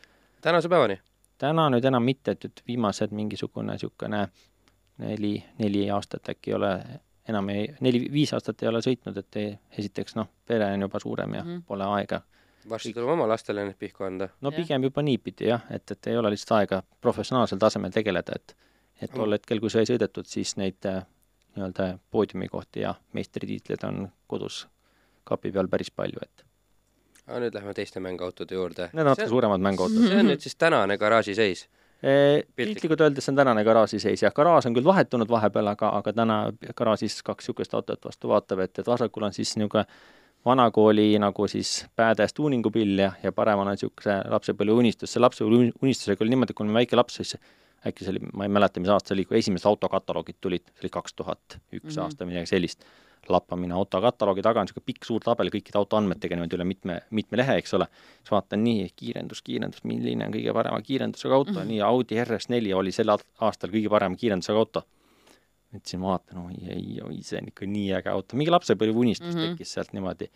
tänase 0.46 0.70
päevani. 0.70 1.00
täna 1.42 1.70
nüüd 1.74 1.86
enam 1.90 2.06
mitte, 2.06 2.38
et, 2.38 2.46
et 2.46 2.62
viimased 2.68 3.16
mingisugune 3.16 3.74
niisugune 3.74 4.28
neli, 5.02 5.34
neli 5.58 5.88
aastat 5.90 6.30
äkki 6.36 6.52
ei 6.54 6.60
ole 6.60 6.74
enam 7.30 7.50
ei, 7.50 7.68
neli-viis 7.82 8.34
aastat 8.34 8.64
ei 8.64 8.68
ole 8.70 8.82
sõitnud, 8.84 9.18
et 9.18 9.36
ei, 9.40 9.58
esiteks 9.78 10.16
noh, 10.20 10.28
pere 10.46 10.66
on 10.74 10.82
juba 10.88 11.00
suurem 11.00 11.34
ja 11.40 11.44
mm 11.44 11.62
pole 11.68 11.84
aega. 11.98 12.22
varsti 12.70 12.94
tuleb 12.94 13.10
oma 13.10 13.28
lastele 13.28 13.64
need 13.66 13.76
pihku 13.80 14.04
anda. 14.04 14.30
no 14.42 14.50
Jah. 14.52 14.58
pigem 14.62 14.84
juba 14.84 15.02
niipidi 15.02 15.48
jah, 15.50 15.64
et, 15.70 15.92
et 15.92 16.08
ei 16.08 16.18
ole 16.18 16.30
lihtsalt 16.34 16.58
aega 16.60 16.84
professionaalsel 17.02 17.58
tasemel 17.60 17.92
tegeleda, 17.92 18.32
et 18.36 18.56
et 19.02 19.12
Mm. 19.12 19.18
tol 19.18 19.32
hetkel, 19.32 19.60
kui 19.60 19.70
sai 19.70 19.84
sõidetud, 19.90 20.26
siis 20.30 20.56
neid 20.58 20.86
äh, 20.86 21.02
nii-öelda 21.56 21.98
poodiumikohti 22.12 22.80
ja 22.86 22.94
meistritiitleid 23.14 23.84
on 23.84 24.08
kodus 24.28 24.68
kapi 25.24 25.52
peal 25.52 25.68
päris 25.68 25.92
palju, 25.92 26.20
et 26.22 26.44
aga 27.28 27.40
nüüd 27.40 27.54
lähme 27.56 27.74
teiste 27.74 28.00
mänguautode 28.00 28.56
juurde. 28.56 28.90
need 28.94 29.02
on 29.06 29.10
natuke 29.12 29.28
suuremad 29.28 29.60
mänguautod. 29.62 30.08
see 30.08 30.20
on 30.20 30.28
nüüd 30.32 30.40
siis 30.44 30.56
tänane 30.56 30.98
garaaži 30.98 31.36
seis. 31.36 31.68
Piltlikult 32.56 33.02
öeldes 33.02 33.30
on 33.32 33.38
tänane 33.40 33.64
garaaži 33.64 34.00
seis, 34.04 34.22
jah, 34.26 34.34
garaaž 34.36 34.66
on 34.68 34.76
küll 34.76 34.84
vahetunud 34.84 35.30
vahepeal, 35.32 35.70
aga, 35.72 35.94
aga 36.02 36.14
täna 36.14 36.38
garaažis 36.76 37.22
kaks 37.24 37.48
niisugust 37.48 37.74
autot 37.78 38.06
vastu 38.06 38.28
vaatab, 38.32 38.60
et, 38.66 38.80
et 38.80 38.88
vasakul 38.88 39.24
on 39.24 39.34
siis 39.36 39.56
niisugune 39.56 39.86
vanakooli 40.46 41.14
nagu 41.24 41.48
siis 41.48 41.86
päädes 41.96 42.34
tuuningupill 42.36 43.00
ja, 43.00 43.12
ja 43.24 43.32
paremal 43.32 43.70
on 43.70 43.78
niisuguse 43.78 44.18
lapsepõlve 44.34 44.76
unistus, 44.82 45.14
see 45.16 45.24
lapsepõlve 45.24 45.72
unistusega 45.82 46.26
oli 46.26 46.34
niimoodi, 46.36 46.54
kui 46.58 46.66
olin 46.68 46.82
väike 46.82 47.00
laps, 47.00 47.22
siis 47.22 47.38
äkki 47.88 48.04
see 48.04 48.12
oli, 48.18 48.26
ma 48.34 48.48
ei 48.50 48.52
mäleta, 48.52 48.84
mis 48.84 48.92
aasta 48.92 49.14
see 49.14 49.18
oli, 49.22 49.26
kui 49.30 49.40
esimesed 49.40 49.68
autokataloogid 49.72 50.42
tulid, 50.44 50.68
see 50.74 50.84
oli 50.88 50.92
kaks 51.00 51.16
tuhat 51.20 51.58
üks 51.72 51.96
Mhm. 51.96 52.04
aasta, 52.04 52.28
midagi 52.28 52.52
sellist. 52.52 52.84
Lappamine 53.30 53.76
autokataloogi 53.78 54.44
taga 54.46 54.62
on 54.62 54.68
niisugune 54.68 54.88
pikk 54.90 55.08
suur 55.08 55.24
tabel 55.24 55.52
kõikide 55.54 55.80
autoandmetega 55.80 56.38
niimoodi 56.38 56.58
üle 56.58 56.68
mitme, 56.68 56.98
mitme 57.16 57.40
lehe, 57.40 57.58
eks 57.62 57.76
ole, 57.78 57.88
siis 58.22 58.34
vaatan 58.34 58.64
nii, 58.64 58.88
kiirendus, 58.96 59.42
kiirendus, 59.46 59.84
milline 59.88 60.28
on 60.28 60.34
kõige 60.36 60.56
parema 60.56 60.82
kiirendusega 60.82 61.36
auto 61.36 61.54
mm, 61.54 61.60
-hmm. 61.60 61.72
nii 61.72 61.82
Audi 61.88 62.20
RS4 62.24 62.76
oli 62.80 62.92
sel 62.92 63.14
aast- 63.14 63.30
aastal 63.48 63.72
kõige 63.74 63.90
parema 63.94 64.20
kiirendusega 64.20 64.60
auto. 64.60 64.84
ütlesin, 65.74 66.02
vaatan, 66.02 66.44
oi 66.46 66.58
ei, 66.70 67.00
oi 67.02 67.24
see 67.26 67.40
on 67.42 67.48
ikka 67.50 67.66
nii 67.66 67.94
äge 68.00 68.10
auto, 68.10 68.38
mingi 68.38 68.52
lapsepõlve 68.52 69.00
unistus 69.06 69.34
mm. 69.34 69.40
-hmm. 69.40 69.56
tekkis 69.56 69.74
sealt 69.74 69.94
niimoodi. 69.94 70.30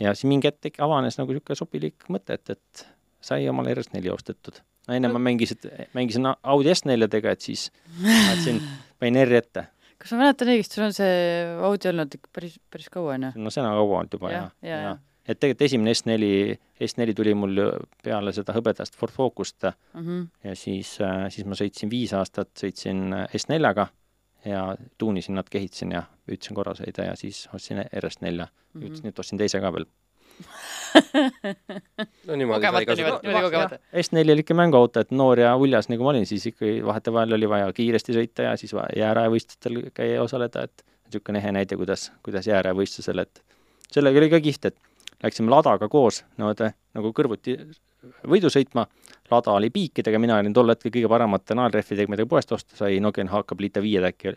ja 0.00 0.14
siis 0.14 0.24
mingi 0.24 0.48
hetk 0.48 0.80
avanes 0.80 1.18
nagu 1.18 1.32
niisugune 1.32 1.56
sobilik 1.56 2.08
mõte, 2.08 2.34
et, 2.34 2.50
et 2.50 2.86
sai 3.20 3.48
omale 3.48 3.74
RS4 3.74 4.12
ostetud. 4.12 4.60
no 4.88 4.94
enne 4.94 5.08
ma 5.12 5.18
mängisin, 5.18 5.58
mängisin 5.94 6.26
Audi 6.42 6.72
S4-dega, 6.72 7.30
et 7.30 7.40
siis 7.40 7.70
vaatasin, 8.02 8.62
panin 9.00 9.26
R 9.26 9.34
ette. 9.42 9.66
Kas 9.98 10.12
ma 10.14 10.18
mäletan 10.24 10.48
õigesti, 10.54 10.78
sul 10.78 10.84
on 10.88 10.92
see 10.96 11.12
Audi 11.68 11.88
olnud 11.90 12.14
ikka 12.18 12.30
päris, 12.32 12.58
päris 12.70 12.88
kaua, 12.94 13.14
onju? 13.18 13.32
no 13.36 13.50
see 13.50 13.62
on 13.64 13.70
kaua 13.74 14.00
olnud 14.02 14.14
juba 14.18 14.30
Jah, 14.32 14.50
ja, 14.62 14.80
ja, 14.86 14.92
et 15.28 15.40
tegelikult 15.40 15.66
esimene 15.68 15.92
S4, 15.96 16.58
S4 16.88 17.14
tuli 17.18 17.34
mul 17.36 17.56
ju 17.58 17.68
peale 18.04 18.32
seda 18.36 18.54
hõbedast 18.56 18.94
Ford 18.96 19.12
Focust 19.12 19.66
Mhm. 19.94 20.22
ja 20.44 20.54
siis, 20.56 20.94
siis 21.34 21.44
ma 21.46 21.54
sõitsin 21.58 21.90
viis 21.90 22.12
aastat, 22.14 22.52
sõitsin 22.56 23.08
äh, 23.12 23.26
S4-ga 23.34 23.88
ja 24.46 24.76
tuunisin 24.98 25.34
natuke, 25.34 25.58
ehitasin 25.58 25.90
ja 25.92 26.04
püüdsin 26.28 26.54
korra 26.54 26.72
sõida 26.78 27.04
ja 27.10 27.16
siis 27.18 27.48
ostsin 27.54 27.82
RS4 27.90 28.36
ja 28.38 28.48
Mhm. 28.74 28.84
ütlesin, 28.86 29.06
et 29.08 29.18
ostsin 29.18 29.38
teise 29.38 29.60
ka 29.60 29.72
veel. 29.74 29.86
No 32.26 32.36
niimoodi 32.36 32.64
sai 32.64 32.72
kogemata 32.72 32.86
kasutada. 32.90 33.20
niimoodi 33.22 33.46
kogemata. 33.46 33.78
S4 34.02 34.24
oli 34.34 34.44
ikka 34.44 34.56
mänguauto, 34.58 35.00
et 35.04 35.10
noor 35.10 35.42
ja 35.42 35.54
uljas 35.56 35.90
nagu 35.92 36.06
ma 36.06 36.12
olin, 36.14 36.26
siis 36.26 36.46
ikkagi 36.52 36.78
vahetevahel 36.86 37.38
oli 37.38 37.48
vaja 37.50 37.72
kiiresti 37.72 38.16
sõita 38.16 38.50
ja 38.50 38.56
siis 38.60 38.74
jääraevõistlustel 38.96 39.82
käia 39.94 40.18
ja 40.18 40.22
osaleda, 40.26 40.66
et 40.68 40.84
niisugune 41.08 41.42
ehe 41.42 41.52
näide, 41.56 41.76
kuidas, 41.80 42.10
kuidas 42.22 42.46
jääraevõistlusel, 42.50 43.24
et 43.24 43.42
sellega 43.92 44.22
oli 44.22 44.30
ka 44.32 44.40
kihvt, 44.44 44.70
et 44.72 44.78
läksime 45.24 45.52
Ladaga 45.52 45.88
koos 45.92 46.24
niimoodi 46.36 46.72
nagu 46.98 47.12
kõrvuti 47.16 47.58
võidu 48.28 48.50
sõitma, 48.52 48.86
Lada 49.30 49.52
oli 49.52 49.70
piikidega, 49.70 50.18
mina 50.22 50.38
olin 50.40 50.54
tol 50.56 50.70
hetkel 50.72 50.92
kõige 50.94 51.10
paremate 51.10 51.56
naelrehvidega, 51.58 52.10
mida 52.14 52.26
poest 52.28 52.52
osta 52.54 52.78
sai, 52.78 53.00
Nokian 53.04 53.30
hakkab 53.32 53.60
liita 53.60 53.82
viied 53.84 54.06
äkki. 54.08 54.36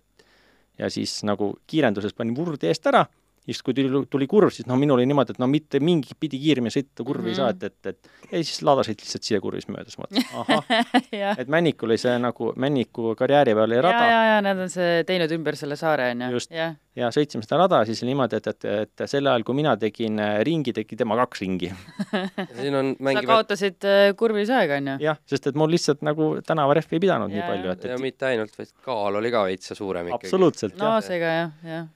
ja 0.80 0.90
siis 0.90 1.24
nagu 1.24 1.54
kiirenduses 1.68 2.14
panin 2.14 2.36
vurdi 2.36 2.68
eest 2.68 2.88
ära, 2.88 3.06
siis 3.46 3.62
kui 3.66 3.74
tuli, 3.74 4.04
tuli 4.12 4.28
kurv, 4.30 4.52
siis 4.54 4.68
noh, 4.70 4.78
minul 4.80 5.00
oli 5.00 5.08
niimoodi, 5.10 5.34
et 5.36 5.42
no 5.42 5.48
mitte 5.50 5.82
mingit 5.82 6.14
pidi 6.22 6.40
kiiremini 6.42 6.74
sõita, 6.74 7.06
kurvi 7.06 7.32
mm 7.32 7.34
-hmm. 7.34 7.34
ei 7.34 7.36
saa, 7.36 7.50
et, 7.50 7.64
et, 7.64 7.86
et 7.86 8.32
ja 8.38 8.44
siis 8.44 8.62
Lada 8.66 8.86
sõitis 8.86 9.08
lihtsalt 9.08 9.26
sidekurvis 9.28 9.68
mööda, 9.72 9.90
siis 9.90 9.98
ma 9.98 10.06
mõtlesin, 10.06 10.30
ahah, 10.44 11.40
et 11.42 11.50
Männikul 11.50 11.90
oli 11.90 11.98
see 12.02 12.14
nagu, 12.22 12.52
Männiku 12.56 13.16
karjääri 13.18 13.56
peal 13.58 13.66
oli 13.66 13.80
ja, 13.80 13.82
rada 13.88 14.06
ja, 14.12 14.22
ja 14.30 14.42
nad 14.46 14.62
on 14.62 14.70
see 14.70 15.04
teinud 15.08 15.34
ümber 15.34 15.58
selle 15.58 15.76
saare, 15.80 16.12
onju. 16.14 16.32
Just. 16.38 16.52
jah, 16.54 16.76
ja 16.96 17.10
sõitsime 17.16 17.46
seda 17.46 17.64
rada, 17.64 17.82
siis 17.90 18.04
oli 18.04 18.12
niimoodi, 18.12 18.42
et, 18.42 18.52
et, 18.54 18.68
et 18.84 19.06
sel 19.10 19.28
ajal, 19.28 19.46
kui 19.48 19.58
mina 19.58 19.74
tegin 19.80 20.20
äh, 20.22 20.42
ringi, 20.48 20.74
tegi 20.78 21.00
tema 21.00 21.18
kaks 21.24 21.42
ringi. 21.42 21.72
siin 22.60 22.78
on 22.78 22.94
sa 22.94 23.08
mängivad 23.08 23.32
kaotasid 23.32 23.88
äh, 23.90 24.04
kurvis 24.20 24.52
aega, 24.54 24.78
onju. 24.82 25.00
jah, 25.02 25.18
sest 25.26 25.50
et 25.50 25.58
mul 25.58 25.74
lihtsalt 25.74 26.06
nagu 26.06 26.36
tänavarehvi 26.46 27.00
ei 27.00 27.06
pidanud 27.08 27.34
nii 27.34 27.42
Jaa, 27.42 27.50
palju, 27.56 27.74
et, 27.74 27.90
ja 27.90 27.98
et 27.98 28.06
mitte 28.06 28.30
ainult, 28.30 28.54
vaid 28.60 28.76
kaal 28.86 29.18
oli 29.22 29.34
ka 29.34 29.48
veitsa 29.50 29.78
suurem 29.78 30.12
ikkagi. 30.12 30.30
absoluutselt, 30.30 30.78
no 30.78 30.94
jah. 30.94 31.04
seega 31.10 31.34
jah, 31.40 31.58
jah. 31.66 31.90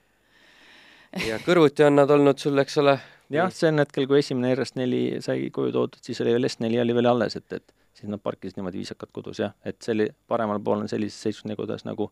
Ja 1.26 1.38
kõrvuti 1.44 1.86
on 1.86 1.98
nad 2.00 2.10
olnud 2.10 2.38
sul, 2.40 2.58
eks 2.62 2.78
ole. 2.82 2.96
jah, 3.32 3.50
sel 3.52 3.78
hetkel, 3.82 4.06
kui 4.06 4.20
esimene 4.20 4.54
RS4 4.54 5.20
sai 5.24 5.48
koju 5.54 5.72
toodud, 5.74 6.02
siis 6.02 6.20
oli 6.24 6.36
veel 6.36 6.48
S4 6.48 6.82
oli 6.82 6.94
veel 6.94 7.10
alles, 7.10 7.36
et, 7.36 7.52
et 7.52 7.74
siis 7.96 8.10
nad 8.12 8.22
parkisid 8.22 8.58
niimoodi 8.58 8.82
viisakalt 8.82 9.12
kodus 9.12 9.40
jah, 9.42 9.54
et 9.64 9.80
see 9.82 9.94
oli, 9.96 10.08
paremal 10.28 10.60
pool 10.62 10.84
on 10.84 10.90
sellises 10.90 11.18
seisus, 11.26 11.46
nagu 11.48 11.64
kuidas 11.64 11.86
nagu 11.88 12.10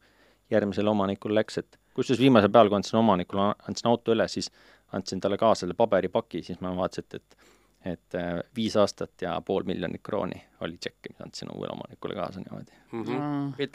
järgmisele 0.50 0.90
omanikule 0.90 1.38
läks, 1.38 1.58
et 1.62 1.78
kusjuures 1.96 2.20
viimasel 2.20 2.50
päeval, 2.52 2.72
kui 2.72 2.80
andsin 2.80 3.00
omanikule, 3.00 3.52
andsin 3.68 3.90
auto 3.90 4.14
üle, 4.14 4.26
siis 4.28 4.50
andsin 4.94 5.22
talle 5.22 5.38
kaasa 5.40 5.64
selle 5.64 5.76
paberipaki, 5.78 6.42
siis 6.46 6.60
ma 6.64 6.74
vaatasin, 6.76 7.06
et, 7.06 7.20
et 7.20 7.52
et 7.84 8.14
äh, 8.16 8.40
viis 8.56 8.76
aastat 8.80 9.22
ja 9.22 9.34
pool 9.44 9.66
miljonit 9.68 10.02
krooni 10.02 10.40
oli 10.64 10.78
tšekk, 10.80 11.10
mis 11.10 11.24
andsin 11.24 11.50
uuele 11.54 11.72
omanikule 11.72 12.14
kaasa 12.14 12.40
niimoodi. 12.40 12.72
mm. 12.92 13.02
-hmm. 13.02 13.20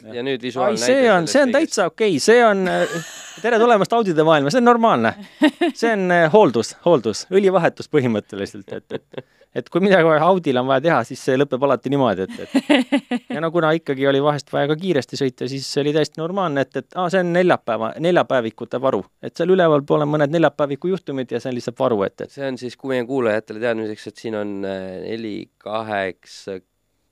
Mm. 0.03 0.13
ja 0.13 0.23
nüüd 0.23 0.39
ai, 0.39 0.47
visuaalne 0.47 0.85
see 0.85 1.11
on, 1.13 1.27
see 1.27 1.43
on 1.43 1.51
täitsa 1.51 1.85
okei 1.85 2.09
okay., 2.09 2.19
see 2.19 2.45
on, 2.45 2.65
tere 3.41 3.59
tulemast 3.59 3.93
Audide 3.93 4.23
maailma, 4.23 4.49
see 4.49 4.61
on 4.61 4.65
normaalne. 4.65 5.13
see 5.73 5.93
on 5.93 6.11
äh, 6.11 6.31
hooldus, 6.33 6.77
hooldus, 6.85 7.27
õlivahetus 7.31 7.91
põhimõtteliselt, 7.93 8.73
et, 8.73 8.91
et 8.91 9.25
et 9.55 9.69
kui 9.69 9.81
midagi 9.81 10.09
Audil 10.21 10.59
on 10.61 10.67
vaja 10.69 10.83
teha, 10.85 10.99
siis 11.07 11.21
see 11.25 11.37
lõpeb 11.37 11.63
alati 11.65 11.91
niimoodi, 11.91 12.25
et, 12.27 12.39
et 12.45 13.33
ja 13.33 13.41
no 13.41 13.49
kuna 13.53 13.71
ikkagi 13.77 14.05
oli 14.07 14.21
vahest 14.23 14.51
vaja 14.53 14.69
ka 14.71 14.77
kiiresti 14.79 15.17
sõita, 15.19 15.47
siis 15.49 15.65
see 15.65 15.81
oli 15.83 15.93
täiesti 15.95 16.21
normaalne, 16.21 16.65
et, 16.67 16.81
et 16.83 16.97
aa, 16.97 17.07
see 17.13 17.23
on 17.23 17.31
neljapäeva, 17.33 17.91
neljapäevikute 18.05 18.81
varu. 18.81 19.01
et 19.25 19.35
seal 19.37 19.53
ülevalpool 19.55 20.05
on 20.05 20.11
mõned 20.13 20.33
neljapäeviku 20.35 20.93
juhtumid 20.93 21.33
ja 21.33 21.41
see 21.41 21.51
on 21.51 21.57
lihtsalt 21.57 21.79
varu, 21.79 22.01
et, 22.05 22.25
et 22.25 22.35
see 22.35 22.45
on 22.45 22.59
siis 22.61 22.77
kui 22.77 22.93
meie 22.93 23.07
kuulajatele 23.09 23.63
teadmiseks, 23.63 23.98
et 24.07 24.21
siin 24.21 24.37
on 24.39 24.55
äh, 24.67 25.01
neli, 25.03 25.49
kaheksa, 25.61 26.59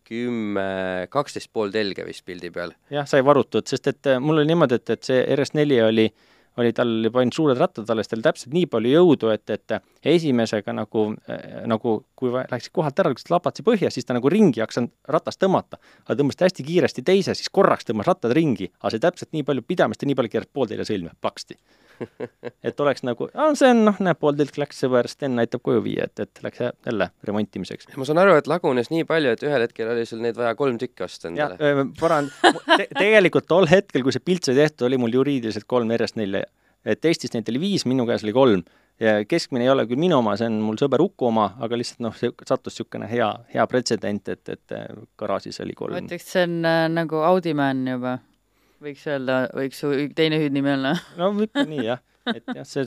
kümme, 0.08 1.08
kaksteist 1.12 1.52
pool 1.52 1.74
telge 1.74 2.06
vist 2.08 2.24
pildi 2.28 2.52
peal. 2.54 2.74
jah, 2.94 3.08
sai 3.10 3.24
varutud, 3.28 3.68
sest 3.68 3.92
et 3.92 4.10
äh, 4.14 4.22
mul 4.24 4.40
oli 4.40 4.50
niimoodi, 4.54 4.80
et, 4.80 4.96
et 4.96 5.10
see 5.10 5.22
RS4 5.36 5.80
oli, 5.88 6.08
oli 6.58 6.72
tal 6.74 6.94
juba 7.06 7.22
ainult 7.22 7.38
suured 7.38 7.60
rattad 7.60 7.90
alles, 7.94 8.10
tal 8.10 8.24
täpselt 8.26 8.56
nii 8.56 8.70
palju 8.72 8.94
jõudu, 8.96 9.30
et, 9.34 9.46
et 9.54 9.76
esimesega 10.16 10.74
nagu, 10.74 11.04
nagu 11.70 11.98
kui 12.18 12.32
läksid 12.34 12.74
kohalt 12.74 13.04
ära, 13.04 13.12
läksid 13.14 13.30
lapatsi 13.30 13.66
põhja, 13.68 13.92
siis 13.94 14.08
ta 14.08 14.16
nagu 14.18 14.32
ringi 14.32 14.58
ei 14.58 14.64
jaksanud 14.64 14.96
ratast 15.14 15.44
tõmmata. 15.44 15.78
aga 16.08 16.18
tõmbas 16.18 16.40
ta 16.40 16.48
hästi 16.48 16.66
kiiresti 16.66 17.06
teise, 17.06 17.36
siis 17.38 17.54
korraks 17.54 17.86
tõmbas 17.86 18.10
rattad 18.10 18.34
ringi, 18.34 18.72
aga 18.80 18.96
see 18.96 19.04
täpselt 19.04 19.36
nii 19.38 19.46
palju 19.46 19.68
pidamist 19.68 20.02
ja 20.02 20.10
nii 20.10 20.18
palju 20.18 20.34
keeras 20.34 20.50
pooltelje 20.54 20.88
sõlme, 20.90 21.14
plaksti. 21.22 21.60
et 22.68 22.80
oleks 22.84 23.04
nagu, 23.08 23.30
see 23.58 23.70
on 23.74 23.84
noh, 23.88 24.00
näed, 24.04 24.20
pool 24.22 24.38
tilk 24.40 24.60
läks 24.62 24.82
sõber, 24.84 25.10
Sten 25.12 25.40
aitab 25.42 25.64
koju 25.66 25.84
viia, 25.86 26.08
et, 26.10 26.24
et 26.26 26.44
läks 26.46 26.62
jä- 26.64 26.74
jälle 26.90 27.10
remontimiseks. 27.28 27.90
ma 27.98 28.08
saan 28.08 28.22
aru, 28.24 28.38
et 28.40 28.50
lagunes 28.52 28.92
nii 28.94 29.06
palju, 29.10 29.36
et 29.38 29.46
ühel 29.48 29.66
hetkel 29.68 29.94
oli 29.94 30.06
sul 30.10 30.24
neid 30.24 30.38
vaja 30.40 30.56
kolm 30.60 30.80
tükki 30.82 31.06
osta 31.08 31.32
jah 31.34 31.54
endale., 31.58 31.88
paran- 32.00 32.32
te,, 32.78 32.88
tegelikult 32.98 33.48
tol 33.50 33.70
hetkel, 33.70 34.06
kui 34.06 34.16
see 34.16 34.24
pilt 34.24 34.50
sai 34.50 34.58
tehtud, 34.58 34.88
oli 34.90 35.00
mul 35.02 35.16
juriidiliselt 35.20 35.68
kolm 35.70 35.94
RS4. 35.98 36.44
et 36.88 37.06
Eestis 37.06 37.34
neid 37.34 37.50
oli 37.52 37.64
viis, 37.68 37.88
minu 37.90 38.06
käes 38.10 38.24
oli 38.26 38.36
kolm 38.36 38.64
ja 39.00 39.26
keskmine 39.30 39.66
ei 39.66 39.70
ole 39.70 39.86
küll 39.90 40.00
minu 40.02 40.18
oma, 40.20 40.36
see 40.40 40.48
on 40.50 40.58
mul 40.66 40.78
sõber 40.80 41.02
Uku 41.04 41.28
oma, 41.30 41.52
aga 41.64 41.78
lihtsalt 41.78 42.02
noh, 42.06 42.16
see 42.18 42.32
sattus 42.48 42.74
niisugune 42.78 43.10
hea, 43.12 43.28
hea 43.54 43.66
pretsedent, 43.70 44.32
et, 44.34 44.50
et 44.50 44.74
äh, 44.76 44.88
garaažis 45.20 45.62
oli 45.64 45.76
ma 45.76 45.82
kolm. 45.84 46.00
ütleks, 46.02 46.32
see 46.34 46.46
on 46.48 46.58
äh, 46.66 46.86
nagu 46.94 47.22
Audi 47.28 47.54
man 47.58 47.84
juba, 47.88 48.18
võiks 48.84 49.04
öelda, 49.10 49.38
võiks 49.56 49.82
teine 50.18 50.40
hüüdnimi 50.42 50.74
olla. 50.74 50.94
no 51.20 51.32
ütleme 51.34 51.70
nii 51.72 51.86
jah, 51.88 52.04
et 52.34 52.44
jah, 52.56 52.68
see, 52.68 52.86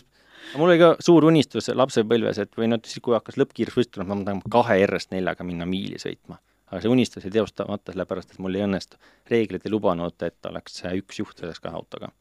mul 0.58 0.70
oli 0.70 0.78
ka 0.82 0.92
suur 1.04 1.26
unistus 1.30 1.70
lapsepõlves, 1.74 2.40
et 2.44 2.54
või 2.58 2.70
noh, 2.72 2.80
siis 2.86 3.02
kui 3.04 3.16
hakkas 3.16 3.38
lõppkiirus 3.40 3.90
tulema, 3.90 4.18
ma 4.18 4.28
tahan 4.28 4.44
kahe 4.52 4.78
RS4-ga 4.86 5.46
minna 5.46 5.68
miili 5.68 6.00
sõitma. 6.02 6.38
aga 6.70 6.84
see 6.84 6.92
unistus 6.92 7.26
jäi 7.26 7.34
teostamata, 7.34 7.92
sellepärast 7.94 8.34
et 8.34 8.38
mul 8.42 8.58
ei 8.58 8.66
õnnestu. 8.66 9.00
reeglid 9.30 9.66
ei 9.66 9.74
lubanud, 9.74 10.16
et 10.22 10.50
oleks 10.50 10.82
üks 10.92 11.20
juht 11.22 11.42
selles 11.42 11.60
kahe 11.60 11.76
autoga. 11.76 12.12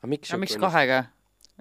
aga 0.00 0.12
miks 0.14 0.32
aga 0.32 0.42
miks 0.44 0.56
kahega? 0.56 1.04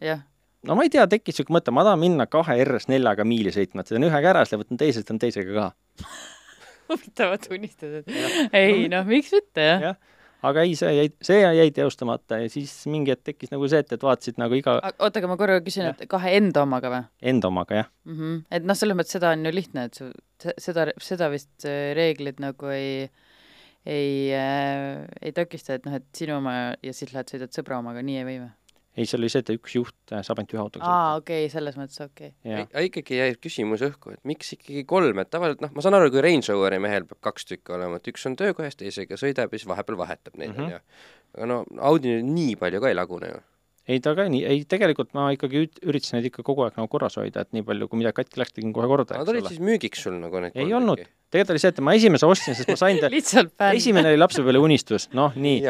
jah, 0.02 0.24
no 0.64 0.80
ma 0.80 0.88
ei 0.88 0.94
tea, 0.94 1.08
tekkis 1.08 1.38
niisugune 1.38 1.60
mõte, 1.60 1.76
ma 1.76 1.86
tahan 1.88 2.02
minna 2.02 2.30
kahe 2.32 2.60
RS4-ga 2.64 3.28
miili 3.28 3.54
sõitma, 3.56 3.84
et 3.84 3.92
sõidan 3.92 4.10
ühega 4.10 4.34
ära, 4.36 4.48
siis 4.48 4.62
võtan 4.64 4.80
teise, 4.80 5.04
sõidan 5.04 5.22
teisega 5.26 5.54
ka. 5.60 5.70
huvitavad 6.88 7.48
unistused. 7.52 8.08
ei 8.56 8.88
noh, 8.92 9.04
miks 9.08 9.34
mitte 9.36 9.66
jah 9.66 9.82
jah, 9.90 9.98
aga 10.46 10.64
ei, 10.68 10.76
see 10.78 10.92
jäi, 10.94 11.10
see 11.26 11.40
jäi 11.42 11.72
teostamata 11.74 12.42
ja 12.44 12.50
siis 12.52 12.74
mingi 12.92 13.14
hetk 13.14 13.24
tekkis 13.32 13.54
nagu 13.54 13.68
see, 13.72 13.80
et, 13.84 13.94
et 13.96 14.04
vaatasid 14.06 14.38
nagu 14.42 14.58
iga 14.58 14.78
oota, 14.84 15.20
aga 15.20 15.32
ma 15.32 15.38
korra 15.40 15.60
küsin, 15.66 15.90
et 15.94 16.06
kahe 16.12 16.36
enda 16.38 16.66
omaga 16.68 16.92
või 16.94 17.32
enda 17.34 17.50
omaga 17.50 17.82
jah. 17.82 17.90
mm? 18.06 18.18
-hmm. 18.20 18.44
et 18.52 18.68
noh, 18.70 18.78
selles 18.78 18.98
mõttes 19.00 19.18
seda 19.18 19.34
on 19.34 19.46
ju 19.46 19.54
lihtne, 19.56 19.88
et 19.90 19.98
su 19.98 20.12
se- 20.44 20.58
seda, 20.62 20.90
seda 21.02 21.32
vist 21.34 21.66
äh, 21.66 21.94
reeglid 21.98 22.42
nagu 22.44 22.70
ei 22.74 23.10
ei 23.88 24.34
äh,, 24.36 25.08
ei 25.22 25.32
takista, 25.32 25.78
et 25.78 25.86
noh, 25.88 25.96
et 25.96 26.06
sinu 26.16 26.38
oma 26.38 26.54
ja 26.84 26.94
siis 26.94 27.14
lähed 27.14 27.30
sõidad 27.32 27.54
sõbra 27.56 27.80
omaga, 27.80 28.04
nii 28.04 28.18
ei 28.22 28.26
või 28.28 28.40
või? 28.44 28.54
ei, 28.98 29.06
seal 29.06 29.22
oli 29.22 29.30
see, 29.30 29.44
et 29.46 29.52
üks 29.54 29.76
juht 29.78 30.14
äh, 30.14 30.24
saab 30.26 30.40
ainult 30.42 30.56
ühe 30.56 30.62
autoga 30.64 30.88
aa, 30.90 31.12
okei 31.22 31.44
okay,, 31.46 31.52
selles 31.54 31.78
mõttes 31.80 32.02
okei 32.04 32.32
okay.. 32.34 32.64
aga 32.66 32.86
ikkagi 32.88 33.20
jäi 33.20 33.36
küsimus 33.42 33.84
õhku, 33.86 34.16
et 34.18 34.24
miks 34.28 34.54
ikkagi 34.58 34.84
kolm, 34.90 35.22
et 35.22 35.30
tavaliselt 35.34 35.62
noh, 35.66 35.74
ma 35.76 35.86
saan 35.86 35.98
aru, 36.00 36.10
kui 36.14 36.24
Range 36.26 36.54
Roveri 36.54 36.80
mehel 36.84 37.06
peab 37.10 37.22
kaks 37.30 37.46
tükki 37.52 37.76
olema, 37.78 38.02
et 38.02 38.10
üks 38.12 38.26
on 38.30 38.38
töökojas, 38.40 38.80
teisega 38.80 39.20
sõidab 39.22 39.54
ja 39.54 39.62
siis 39.62 39.70
vahepeal 39.70 40.00
vahetab 40.02 40.36
neid 40.42 40.56
Mhm. 40.56 40.66
onju. 40.66 40.80
aga 41.38 41.46
no 41.54 41.60
Audi 41.92 42.16
nüüd 42.18 42.34
nii 42.34 42.56
palju 42.58 42.82
ka 42.82 42.90
ei 42.90 42.98
lagune 42.98 43.30
ju. 43.36 43.40
Ei 43.88 44.02
ta 44.04 44.12
ka 44.18 44.26
nii, 44.32 44.42
ei 44.48 44.64
tegelikult 44.68 45.14
ma 45.16 45.30
ikkagi 45.36 45.68
üritasin 45.88 46.18
neid 46.18 46.28
ikka 46.30 46.44
kogu 46.46 46.66
aeg 46.66 46.76
nagu 46.80 46.90
korras 46.92 47.16
hoida, 47.20 47.46
et 47.46 47.54
nii 47.56 47.64
palju, 47.68 47.88
kui 47.88 48.02
midagi 48.02 48.20
katki 48.20 48.42
läks, 48.42 48.56
tegin 48.58 48.74
kohe 48.76 48.90
korda, 48.92 49.22
Nad 49.22 49.32
olid 49.32 49.48
siis 49.48 49.62
müügiks 49.64 50.02
sul 50.04 50.18
nagu 50.20 50.42
need 50.44 50.58
ei 50.60 50.74
olnud, 50.76 51.00
tegelikult 51.32 51.54
oli 51.56 51.62
see, 51.64 51.72
et 51.72 51.80
ma 51.88 51.94
esimese 51.96 52.28
ostsin, 52.28 52.56
sest 52.58 52.72
ma 52.72 52.78
sain 52.80 53.00
ta, 53.04 53.72
esimene 53.72 54.12
oli 54.12 54.20
lapsepõlve 54.20 54.62
unistus, 54.68 55.08
noh 55.16 55.36
nii, 55.40 55.62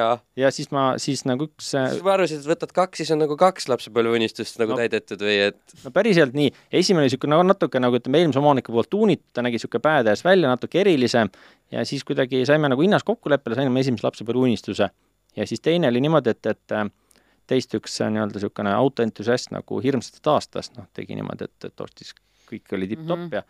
ja 0.41 0.51
siis 0.53 0.71
ma, 0.73 0.87
siis 1.01 1.23
nagu 1.29 1.47
üks 1.49 1.69
äh, 1.77 1.91
siis 1.93 2.05
ma 2.05 2.15
arvasin, 2.15 2.41
et 2.41 2.49
võtad 2.49 2.73
kaks, 2.81 3.03
siis 3.03 3.13
on 3.13 3.21
nagu 3.21 3.37
kaks 3.39 3.69
lapsepõlveunistust 3.73 4.61
nagu 4.61 4.73
No. 4.73 4.75
no. 4.75 4.83
täidetud 4.83 5.21
või 5.23 5.37
et 5.47 5.77
no 5.85 5.93
päriselt 5.95 6.33
nii, 6.37 6.49
esimene 6.81 7.05
oli 7.05 7.11
niisugune 7.11 7.37
nagu 7.37 7.45
natuke 7.47 7.79
nagu 7.81 7.97
ütleme, 8.01 8.19
eelmise 8.23 8.41
omaniku 8.41 8.73
poolt 8.75 8.89
tuunitud, 8.91 9.29
ta 9.33 9.45
nägi 9.45 9.61
niisugune 9.61 9.85
badass 9.85 10.25
välja, 10.25 10.49
natuke 10.51 10.81
erilisem 10.81 11.29
ja 11.71 11.85
siis 11.87 12.03
kuidagi 12.07 12.41
saime 12.49 12.69
nagu 12.73 12.83
hinnas 12.83 13.05
kokkuleppele, 13.07 13.55
saime 13.55 13.85
esimese 13.85 14.05
lapsepõlve 14.09 14.49
unistuse. 14.49 14.89
ja 15.37 15.45
siis 15.47 15.61
teine 15.61 15.87
oli 15.87 16.01
niimoodi, 16.01 16.33
et, 16.33 16.45
et 16.49 16.73
äh, 16.75 16.89
teist 17.47 17.73
üks 17.77 18.01
äh, 18.03 18.11
nii-öelda 18.13 18.37
niisugune 18.39 18.73
autoentusiast 18.75 19.53
nagu 19.55 19.81
hirmsasti 19.83 20.23
taastas, 20.25 20.73
noh, 20.77 20.89
tegi 20.97 21.17
niimoodi, 21.17 21.47
et, 21.49 21.71
et 21.71 21.83
ostis, 21.87 22.13
kõik 22.49 22.77
oli 22.77 22.91
tipp-topp 22.93 23.27
Mhm. 23.27 23.33
ja 23.39 23.43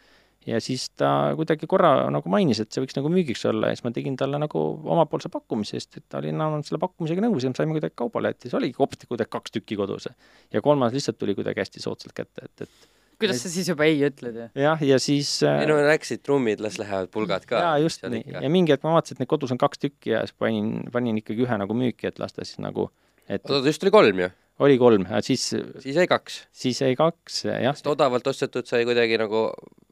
ja 0.47 0.61
siis 0.63 0.85
ta 0.95 1.33
kuidagi 1.35 1.67
korra 1.67 2.07
nagu 2.13 2.29
mainis, 2.31 2.61
et 2.63 2.71
see 2.71 2.79
võiks 2.79 2.95
nagu 2.95 3.09
müügiks 3.11 3.41
olla 3.49 3.67
ja 3.67 3.75
siis 3.75 3.83
ma 3.83 3.91
tegin 3.91 4.15
talle 4.15 4.39
nagu 4.39 4.61
omapoolse 4.95 5.27
pakkumise, 5.33 5.75
sest 5.75 5.97
et 5.99 6.05
ta 6.07 6.21
oli 6.21 6.31
enam 6.31 6.61
selle 6.63 6.79
pakkumisega 6.79 7.25
nõus 7.25 7.43
ja 7.43 7.51
me 7.51 7.57
saime 7.57 7.75
kuidagi 7.75 7.97
kaubale, 7.99 8.31
et 8.31 8.45
siis 8.45 8.55
oligi 8.55 8.77
kopsti 8.77 9.09
kuidagi 9.09 9.33
kaks 9.33 9.57
tükki 9.57 9.75
kodus. 9.75 10.07
ja 10.53 10.61
kolmas 10.63 10.95
lihtsalt 10.95 11.17
tuli 11.19 11.35
kuidagi 11.35 11.59
hästi 11.59 11.83
soodsalt 11.83 12.15
kätte, 12.15 12.47
et, 12.47 12.63
et 12.63 12.87
kuidas 13.19 13.41
sa 13.43 13.51
siis 13.51 13.67
juba 13.67 13.87
ei 13.89 13.99
ütled 14.07 14.37
ju? 14.39 14.47
jah, 14.61 14.81
ja 14.85 14.99
siis 15.03 15.31
äh, 15.43 15.63
ei 15.63 15.69
no 15.69 15.77
läksid 15.83 16.23
trummid, 16.25 16.61
las 16.63 16.77
lähevad 16.79 17.09
pulgad 17.13 17.47
ka. 17.49 17.59
jaa, 17.65 17.77
just 17.83 18.05
nii. 18.07 18.23
ja 18.37 18.51
mingi 18.53 18.75
hetk 18.75 18.85
ma 18.87 18.95
vaatasin, 18.97 19.17
et 19.17 19.25
neid 19.25 19.31
kodus 19.33 19.53
on 19.55 19.61
kaks 19.61 19.83
tükki 19.83 20.13
ja 20.13 20.23
siis 20.25 20.37
panin, 20.37 20.85
panin 20.93 21.19
ikkagi 21.19 21.43
ühe 21.47 21.59
nagu 21.59 21.77
müüki, 21.77 22.07
et 22.11 22.23
las 22.23 22.37
ta 22.37 22.45
siis 22.47 22.61
nagu, 22.63 22.87
et 23.27 23.43
oota, 23.49 23.65
just 23.67 23.83
oli 23.83 23.93
kolm 23.93 24.21
ju, 24.23 24.29
oli 24.65 24.77
kolm, 24.81 25.05
siis, 25.25 25.49
siis 25.83 25.97
jäi 25.99 26.07
kaks. 26.09 26.39
siis 26.51 26.81
jäi 26.81 26.95
kaks, 26.99 27.43
jah. 27.49 27.75
sest 27.75 27.89
odavalt 27.91 28.27
ostetud 28.27 28.67
sai 28.69 28.85
kuidagi 28.87 29.19
nagu 29.21 29.49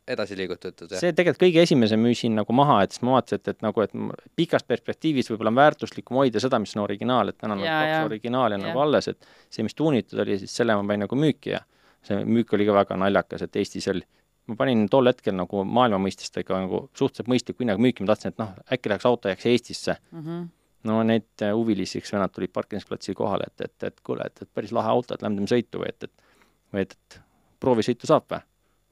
edasi 0.08 0.38
liigutatud 0.38 0.92
jah? 0.92 1.02
see 1.02 1.14
tegelikult 1.18 1.44
kõige 1.48 1.64
esimese 1.66 1.98
müüsin 2.00 2.36
nagu 2.38 2.56
maha, 2.56 2.82
et 2.86 2.96
siis 2.96 3.06
ma 3.06 3.18
vaatasin, 3.18 3.42
et, 3.42 3.54
et 3.56 3.64
nagu, 3.66 3.86
et 3.86 3.96
pikas 4.38 4.66
perspektiivis 4.68 5.32
võib-olla 5.32 5.54
on 5.54 5.62
väärtuslikum 5.62 6.20
hoida 6.22 6.42
seda, 6.44 6.60
mis 6.62 6.76
on 6.78 6.84
originaal, 6.86 7.32
et 7.34 7.40
täna 7.42 7.58
on 7.58 7.64
Jaa, 7.66 7.80
kaks 7.86 8.12
originaali 8.12 8.60
on 8.60 8.68
nagu 8.70 8.84
alles, 8.86 9.10
et 9.14 9.32
see, 9.50 9.66
mis 9.66 9.78
tuunitud 9.78 10.22
oli, 10.26 10.38
siis 10.42 10.54
selle 10.62 10.78
ma 10.78 10.86
panin 10.86 11.08
nagu 11.08 11.20
müüki 11.20 11.56
ja 11.56 11.64
see 12.06 12.22
müük 12.26 12.54
oli 12.54 12.68
ka 12.68 12.76
väga 12.78 13.00
naljakas, 13.02 13.48
et 13.48 13.58
Eestis 13.62 13.90
oli 13.94 14.06
ma 14.46 14.58
panin 14.60 14.86
tol 14.94 15.10
hetkel 15.10 15.34
nagu 15.34 15.64
maailma 15.66 15.98
mõistes 16.04 16.30
ta 16.30 16.44
ikka 16.44 16.60
nagu 16.68 16.84
suhteliselt 16.94 17.30
mõistliku 17.32 17.64
hinnaga 17.64 17.82
müüki, 17.82 18.06
ma 18.06 18.14
tahtsin, 18.14 18.34
et 18.36 18.42
noh, 18.42 18.52
äkki 18.72 18.92
läheks 18.92 19.08
auto 19.10 19.32
jääks 19.32 19.48
Eestisse 19.50 19.98
Mhm. 20.12 20.46
No 20.86 21.02
need 21.08 21.28
äh, 21.44 21.54
huvilisi, 21.56 22.00
eks 22.02 22.14
vennad 22.16 22.34
tulid 22.34 22.54
parkimisplatsil 22.56 23.18
kohale, 23.18 23.50
et, 23.52 23.70
et, 23.70 23.88
et 23.90 24.02
kuule, 24.06 24.26
et, 24.26 24.42
et 24.42 24.52
päris 24.54 24.74
lahe 24.76 24.92
auto, 24.92 25.16
et 25.16 25.24
lähme 25.26 25.40
teeme 25.40 25.52
sõitu 25.52 25.82
või 25.84 25.92
et, 25.92 26.08
et 26.10 26.26
või 26.74 26.86
et, 26.86 26.94
et 26.98 27.20
proovisõitu 27.64 28.10
saab 28.10 28.30
või? 28.32 28.44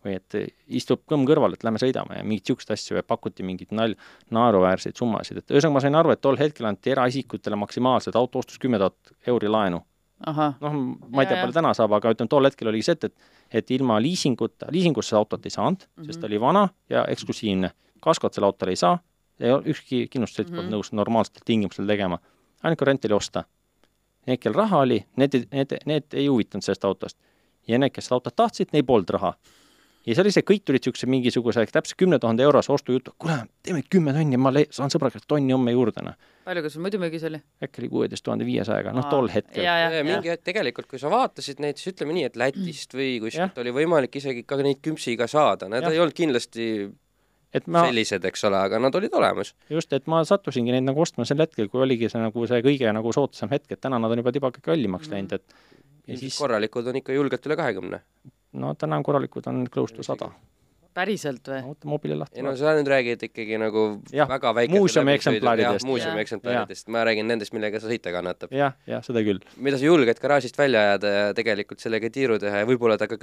või 0.03 0.17
et 0.17 0.35
istub 0.75 1.05
kõmm 1.07 1.23
kõrval, 1.23 1.53
et 1.55 1.61
lähme 1.63 1.79
sõidame 1.79 2.17
ja 2.17 2.25
mingeid 2.27 2.49
niisuguseid 2.49 2.73
asju 2.75 2.97
ja 2.97 3.05
pakuti 3.07 3.45
mingeid 3.47 3.69
nal-, 3.71 3.95
naeruväärseid 4.35 4.99
summasid, 4.99 5.39
et 5.39 5.53
ühesõnaga 5.53 5.77
ma 5.77 5.83
sain 5.85 5.95
aru, 5.95 6.11
et 6.11 6.19
tol 6.19 6.35
hetkel 6.41 6.67
anti 6.67 6.91
eraisikutele 6.91 7.55
maksimaalselt 7.61 8.17
auto 8.19 8.41
ostus 8.43 8.59
kümme 8.59 8.81
tuhat 8.81 9.13
euri 9.31 9.47
laenu. 9.47 9.79
noh, 10.59 10.75
ma 11.07 11.23
ei 11.23 11.29
tea, 11.29 11.39
palju 11.39 11.55
täna 11.55 11.71
saab, 11.75 11.95
aga 11.95 12.11
ütleme, 12.15 12.31
tol 12.31 12.49
hetkel 12.49 12.67
oligi 12.71 12.89
see, 12.89 12.99
et, 12.99 13.07
et 13.07 13.31
et 13.53 13.71
ilma 13.71 13.99
liisinguta, 14.01 14.67
liisingusse 14.73 15.15
autot 15.15 15.45
ei 15.45 15.53
saanud 15.53 15.83
mm, 15.83 16.01
-hmm. 16.01 16.05
sest 16.05 16.21
ta 16.21 16.27
oli 16.27 16.39
vana 16.41 16.69
ja 16.89 17.05
eksklusiivne. 17.05 17.71
kaskot 18.01 18.33
selle 18.33 18.45
autole 18.45 18.71
ei 18.71 18.75
saa, 18.75 18.97
ei 19.39 19.51
ole 19.51 19.63
ükski 19.73 20.07
kindlustusselts 20.09 20.51
polnud 20.51 20.69
Mhm. 20.69 20.75
nõus 20.75 20.91
normaalsetel 20.93 21.41
tingimustel 21.45 21.87
tegema. 21.87 22.19
ainuke 22.63 22.85
variant 22.85 23.05
oli 23.05 23.13
osta. 23.13 23.43
Need, 24.27 24.39
kel 24.39 24.53
raha 24.53 24.79
oli, 24.85 25.05
need, 25.17 25.33
need, 25.51 25.73
need 25.85 26.13
ei 26.13 26.27
huvitanud 26.27 26.63
sellest 26.63 26.85
autost. 26.85 27.17
ja 27.67 27.77
need, 27.79 27.91
kes 27.95 28.05
seda 28.05 28.15
autot 28.15 28.35
tahtsid, 28.35 28.73
neil 28.73 28.83
polnud 28.83 29.09
raha. 29.09 29.33
ja 30.05 30.15
see 30.15 30.21
oli 30.21 30.31
see, 30.31 30.43
kõik 30.43 30.63
tulid 30.67 30.81
niisuguse 30.83 31.07
mingisuguse 31.07 31.65
täpselt 31.71 31.97
kümne 31.97 32.19
tuhande 32.19 32.43
eurose 32.43 32.71
ostujutu, 32.71 33.13
kuule, 33.17 33.45
teeme 33.63 33.83
kümme 33.89 34.11
tonni, 34.13 34.37
ma 34.37 34.51
saan 34.69 34.91
sõbra 34.91 35.11
käest 35.11 35.27
tonni 35.27 35.53
homme 35.53 35.71
juurde, 35.71 36.01
noh. 36.03 36.15
palju 36.43 36.69
sul 36.69 36.81
muidu 36.83 36.99
müügis 36.99 37.23
oli? 37.23 37.39
äkki 37.63 37.81
oli 37.81 37.89
kuueteist 37.89 38.23
tuhande 38.23 38.45
viiesajaga, 38.45 38.91
noh 38.91 39.07
tol 39.09 39.27
hetkel. 39.31 39.63
ja, 39.63 39.77
ja, 39.79 39.91
ja 39.91 40.03
mingi 40.03 40.29
hetk 40.29 40.43
tegelikult, 40.43 40.87
kui 40.87 40.99
sa 40.99 41.09
vaatasid 41.09 41.59
neid, 41.63 41.77
siis 41.79 41.95
ütleme 41.95 42.13
nii, 42.13 42.25
et 42.25 42.35
Lätist 42.35 42.93
või 42.93 43.19
kuskilt 43.23 43.57
oli 43.63 43.71
võimalik 43.71 44.15
isegi 44.19 44.43
ka 44.43 44.55
neid 44.59 44.81
küpsiga 44.83 45.27
saada, 45.27 45.69
need 45.71 45.83
Jah. 45.83 45.91
ei 45.93 45.99
olnud 45.99 46.13
kindlasti 46.13 46.91
et 47.53 47.67
ma 47.69 47.85
sellised, 47.87 48.25
eks 48.29 48.47
ole, 48.49 48.59
aga 48.67 48.79
nad 48.81 48.95
olid 48.97 49.13
olemas. 49.19 49.53
just, 49.69 49.93
et 49.93 50.07
ma 50.09 50.23
sattusingi 50.27 50.73
neid 50.75 50.87
nagu 50.87 51.01
ostma 51.05 51.25
sel 51.29 51.43
hetkel, 51.43 51.69
kui 51.69 51.83
oligi 51.85 52.09
see 52.11 52.21
nagu 52.21 52.47
see 52.49 52.63
kõige 52.65 52.93
nagu 52.95 53.13
soodsam 53.15 53.53
hetk, 53.53 53.71
et 53.75 53.81
täna 53.83 54.01
nad 54.01 54.11
on 54.11 54.23
juba 54.23 54.33
tibake 54.35 54.63
kallimaks 54.65 55.11
läinud, 55.13 55.37
et 55.37 55.61
ja 56.07 56.17
siis 56.17 56.39
korralikud 56.39 56.87
on 56.89 56.99
ikka 56.99 57.13
julgelt 57.15 57.45
üle 57.47 57.59
kahekümne. 57.59 58.01
no 58.63 58.73
täna 58.79 58.97
on 58.99 59.05
korralikud, 59.05 59.47
on 59.47 59.63
close 59.73 59.95
to 59.95 60.03
sada. 60.03 60.29
päriselt 60.93 61.47
või? 61.49 61.61
oota 61.71 61.89
mobili 61.89 62.17
lahti 62.17 62.37
ei 62.37 62.45
no. 62.45 62.55
sa 62.57 62.75
nüüd 62.77 62.89
räägid 62.89 63.23
ikkagi 63.29 63.57
nagu 63.57 63.85
Jah, 64.13 64.29
väga 64.29 64.51
väikese 64.53 64.79
muuseumi 64.79 65.15
eksemplaridest. 65.17 65.87
muuseumi 65.89 66.21
eksemplaridest, 66.21 66.87
ma 66.93 67.05
räägin 67.07 67.29
nendest, 67.29 67.53
millega 67.55 67.81
sa 67.81 67.89
sõita 67.89 68.13
kannatab. 68.13 68.53
jah, 68.53 68.75
jah, 68.89 69.01
seda 69.05 69.23
küll. 69.25 69.41
mida 69.57 69.79
sa 69.79 69.89
julged 69.89 70.21
garaažist 70.21 70.57
välja 70.57 70.87
ajada 70.89 71.13
ja 71.17 71.33
tegelikult 71.37 71.81
sellega 71.81 72.09
tiiru 72.13 72.39
teha 72.39 72.63
ja 72.63 72.69
võib-olla 72.69 72.97
ta 72.97 73.09
ka 73.09 73.17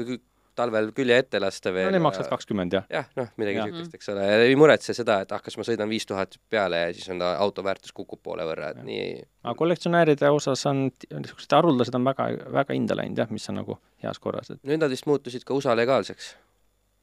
talvel 0.58 0.90
külje 0.96 1.16
ette 1.22 1.40
lasta 1.42 1.70
no 1.70 1.76
veel 1.76 1.94
need 1.94 2.04
maksavad 2.04 2.30
kakskümmend 2.32 2.76
jah. 2.78 2.86
jah, 2.92 3.08
noh, 3.18 3.30
midagi 3.40 3.62
niisugust, 3.62 3.96
eks 3.98 4.12
ole, 4.12 4.26
ei 4.48 4.58
muretse 4.58 4.94
seda, 4.96 5.20
et 5.24 5.32
ah, 5.34 5.42
kas 5.44 5.56
ma 5.60 5.66
sõidan 5.66 5.90
viis 5.90 6.06
tuhat 6.08 6.36
peale 6.52 6.84
ja 6.84 6.92
siis 6.96 7.08
on 7.14 7.22
ta 7.22 7.32
auto 7.42 7.64
väärtus 7.66 7.94
kukub 7.96 8.22
poole 8.24 8.46
võrra, 8.48 8.72
et 8.74 8.84
nii 8.86 9.08
aga 9.44 9.56
kollektsionääride 9.58 10.30
osas 10.34 10.66
on 10.70 10.86
niisugused 10.90 11.56
haruldased 11.56 11.96
on 11.96 12.06
väga, 12.10 12.30
väga 12.60 12.76
hinda 12.76 12.98
läinud 12.98 13.22
jah, 13.22 13.32
mis 13.32 13.48
on 13.52 13.60
nagu 13.62 13.80
heas 14.04 14.22
korras, 14.22 14.52
et 14.52 14.62
nüüd 14.66 14.82
nad 14.82 14.92
vist 14.92 15.08
muutusid 15.10 15.46
ka 15.46 15.56
USA 15.56 15.76
legaalseks. 15.78 16.34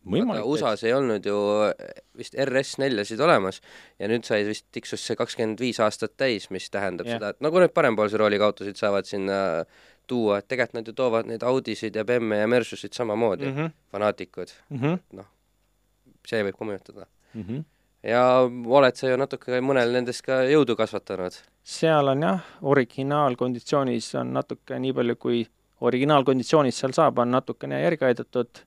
USA-s 0.08 0.86
ei 0.88 0.94
olnud 0.96 1.26
ju 1.28 1.36
vist 2.16 2.38
RS4-sid 2.40 3.20
olemas 3.20 3.60
ja 4.00 4.08
nüüd 4.08 4.24
sai 4.24 4.46
vist 4.48 4.64
tiksus 4.72 5.04
see 5.04 5.18
kakskümmend 5.20 5.60
viis 5.60 5.82
aastat 5.84 6.14
täis, 6.16 6.48
mis 6.54 6.70
tähendab 6.72 7.10
Jah. 7.10 7.18
seda, 7.18 7.34
et 7.34 7.44
nagu 7.44 7.60
need 7.60 7.74
parempoolse 7.76 8.20
rooliga 8.22 8.48
autosid 8.48 8.80
saavad 8.80 9.10
sinna 9.10 9.40
tuua, 10.08 10.40
et 10.40 10.48
tegelikult 10.48 10.80
nad 10.80 10.88
ju 10.88 10.94
toovad 10.98 11.30
neid 11.30 11.44
Audisid 11.44 11.96
ja 11.96 12.06
BM-e 12.08 12.42
ja 12.42 12.48
Mersusid 12.48 12.94
samamoodi 12.94 13.46
mm, 13.46 13.58
-hmm. 13.58 13.74
fanaatikud, 13.92 14.54
mhm, 14.70 15.24
see 16.28 16.44
võib 16.44 16.58
ka 16.60 16.66
mõjutada. 16.66 17.06
mhm. 17.34 17.60
ja 18.04 18.24
oled 18.80 18.96
sa 18.96 19.10
ju 19.10 19.18
natuke 19.18 19.62
mõnel 19.62 19.92
nendest 19.92 20.22
ka 20.26 20.44
jõudu 20.48 20.76
kasvatanud. 20.76 21.34
seal 21.64 22.08
on 22.08 22.22
jah, 22.22 22.42
originaalkonditsioonis 22.62 24.16
on 24.16 24.34
natuke 24.34 24.80
nii 24.80 24.94
palju, 24.94 25.16
kui 25.16 25.48
originaalkonditsioonis 25.82 26.80
seal 26.80 26.92
saab, 26.92 27.20
on 27.20 27.32
natukene 27.32 27.82
järgi 27.82 28.06
aidatud, 28.06 28.64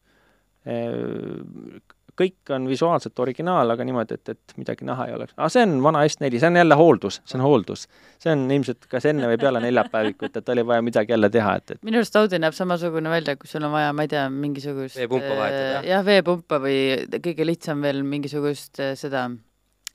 kõik 2.21 2.53
on 2.55 2.68
visuaalselt 2.71 3.18
originaal, 3.23 3.73
aga 3.75 3.87
niimoodi, 3.87 4.18
et, 4.18 4.33
et 4.35 4.55
midagi 4.61 4.87
näha 4.89 5.09
ei 5.09 5.16
oleks. 5.16 5.35
aga 5.37 5.49
see 5.53 5.64
on 5.66 5.77
vana 5.85 6.05
S4, 6.09 6.41
see 6.43 6.51
on 6.51 6.61
jälle 6.61 6.79
hooldus, 6.81 7.21
see 7.25 7.39
on 7.39 7.45
hooldus. 7.47 7.87
see 8.21 8.33
on 8.35 8.47
ilmselt 8.57 8.89
kas 8.93 9.09
enne 9.11 9.31
või 9.31 9.41
peale 9.41 9.62
neljapäevikut, 9.64 10.41
et 10.41 10.55
oli 10.55 10.66
vaja 10.73 10.85
midagi 10.87 11.14
jälle 11.16 11.31
teha, 11.33 11.57
et, 11.61 11.77
et 11.77 11.85
minu 11.87 12.01
arust 12.03 12.16
Audi 12.21 12.41
näeb 12.43 12.57
samasugune 12.57 13.12
välja, 13.12 13.37
kui 13.41 13.51
sul 13.51 13.66
on 13.66 13.75
vaja, 13.75 13.93
ma 13.97 14.07
ei 14.07 14.12
tea, 14.12 14.25
mingisugust 14.33 14.99
Veepumpa 15.01 15.37
vahetada. 15.43 15.77
äh, 15.83 15.91
jah, 15.91 16.07
veepumpa 16.07 16.61
või 16.62 16.81
kõige 17.18 17.47
lihtsam 17.49 17.85
veel 17.85 18.03
mingisugust 18.07 18.83
äh, 18.83 18.95
seda 19.01 19.29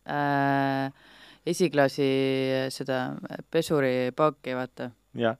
äh, 0.09 0.87
esiklaasi 1.45 2.07
seda 2.73 3.01
pesuripaaki, 3.53 4.55
vaata. 4.57 4.89
jah. 5.19 5.37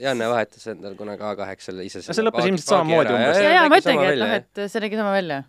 Janne 0.00 0.28
vahetas 0.30 0.64
endal 0.70 0.94
kunagi 0.96 1.24
A8-le 1.26 1.84
ise 1.84 2.00
see 2.04 2.24
lõppes 2.24 2.46
ilmselt 2.48 2.72
samamoodi 2.72 3.12
umbes. 3.12 3.40
ja, 3.42 3.50
ja 3.58 3.64
ma 3.68 3.80
ütlengi, 3.82 4.06
et 4.06 4.20
noh, 4.22 4.34
et 4.38 4.60
see 4.72 4.82
nägi 4.84 4.96
sama 5.00 5.12
välja. 5.12 5.42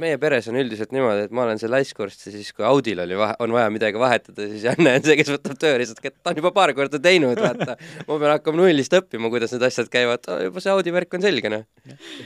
Meie 0.00 0.18
peres 0.20 0.48
on 0.50 0.58
üldiselt 0.60 0.94
niimoodi, 0.94 1.26
et 1.26 1.34
ma 1.34 1.44
olen 1.44 1.60
see 1.60 1.70
laiskvorst 1.70 2.24
ja 2.26 2.32
siis, 2.34 2.50
kui 2.56 2.64
Audil 2.66 3.02
oli 3.04 3.18
vahe, 3.18 3.34
on 3.44 3.52
vaja 3.54 3.72
midagi 3.72 4.00
vahetada, 4.00 4.46
siis 4.50 4.64
Janne 4.68 4.94
on 4.98 5.04
see, 5.04 5.16
kes 5.20 5.32
võtab 5.34 5.58
tööriistad 5.60 6.00
kätte, 6.02 6.16
ta 6.22 6.32
on 6.32 6.40
juba 6.40 6.52
paar 6.56 6.72
korda 6.76 7.00
teinud, 7.02 7.40
vaata. 7.40 7.76
ma 8.08 8.16
pean 8.22 8.32
hakkama 8.32 8.62
nullist 8.62 8.96
õppima, 8.96 9.30
kuidas 9.32 9.54
need 9.54 9.66
asjad 9.68 9.90
käivad, 9.92 10.24
juba 10.46 10.64
see 10.64 10.72
Audi 10.72 10.94
värk 10.96 11.18
on 11.18 11.26
selge, 11.26 11.52
noh. 11.52 11.66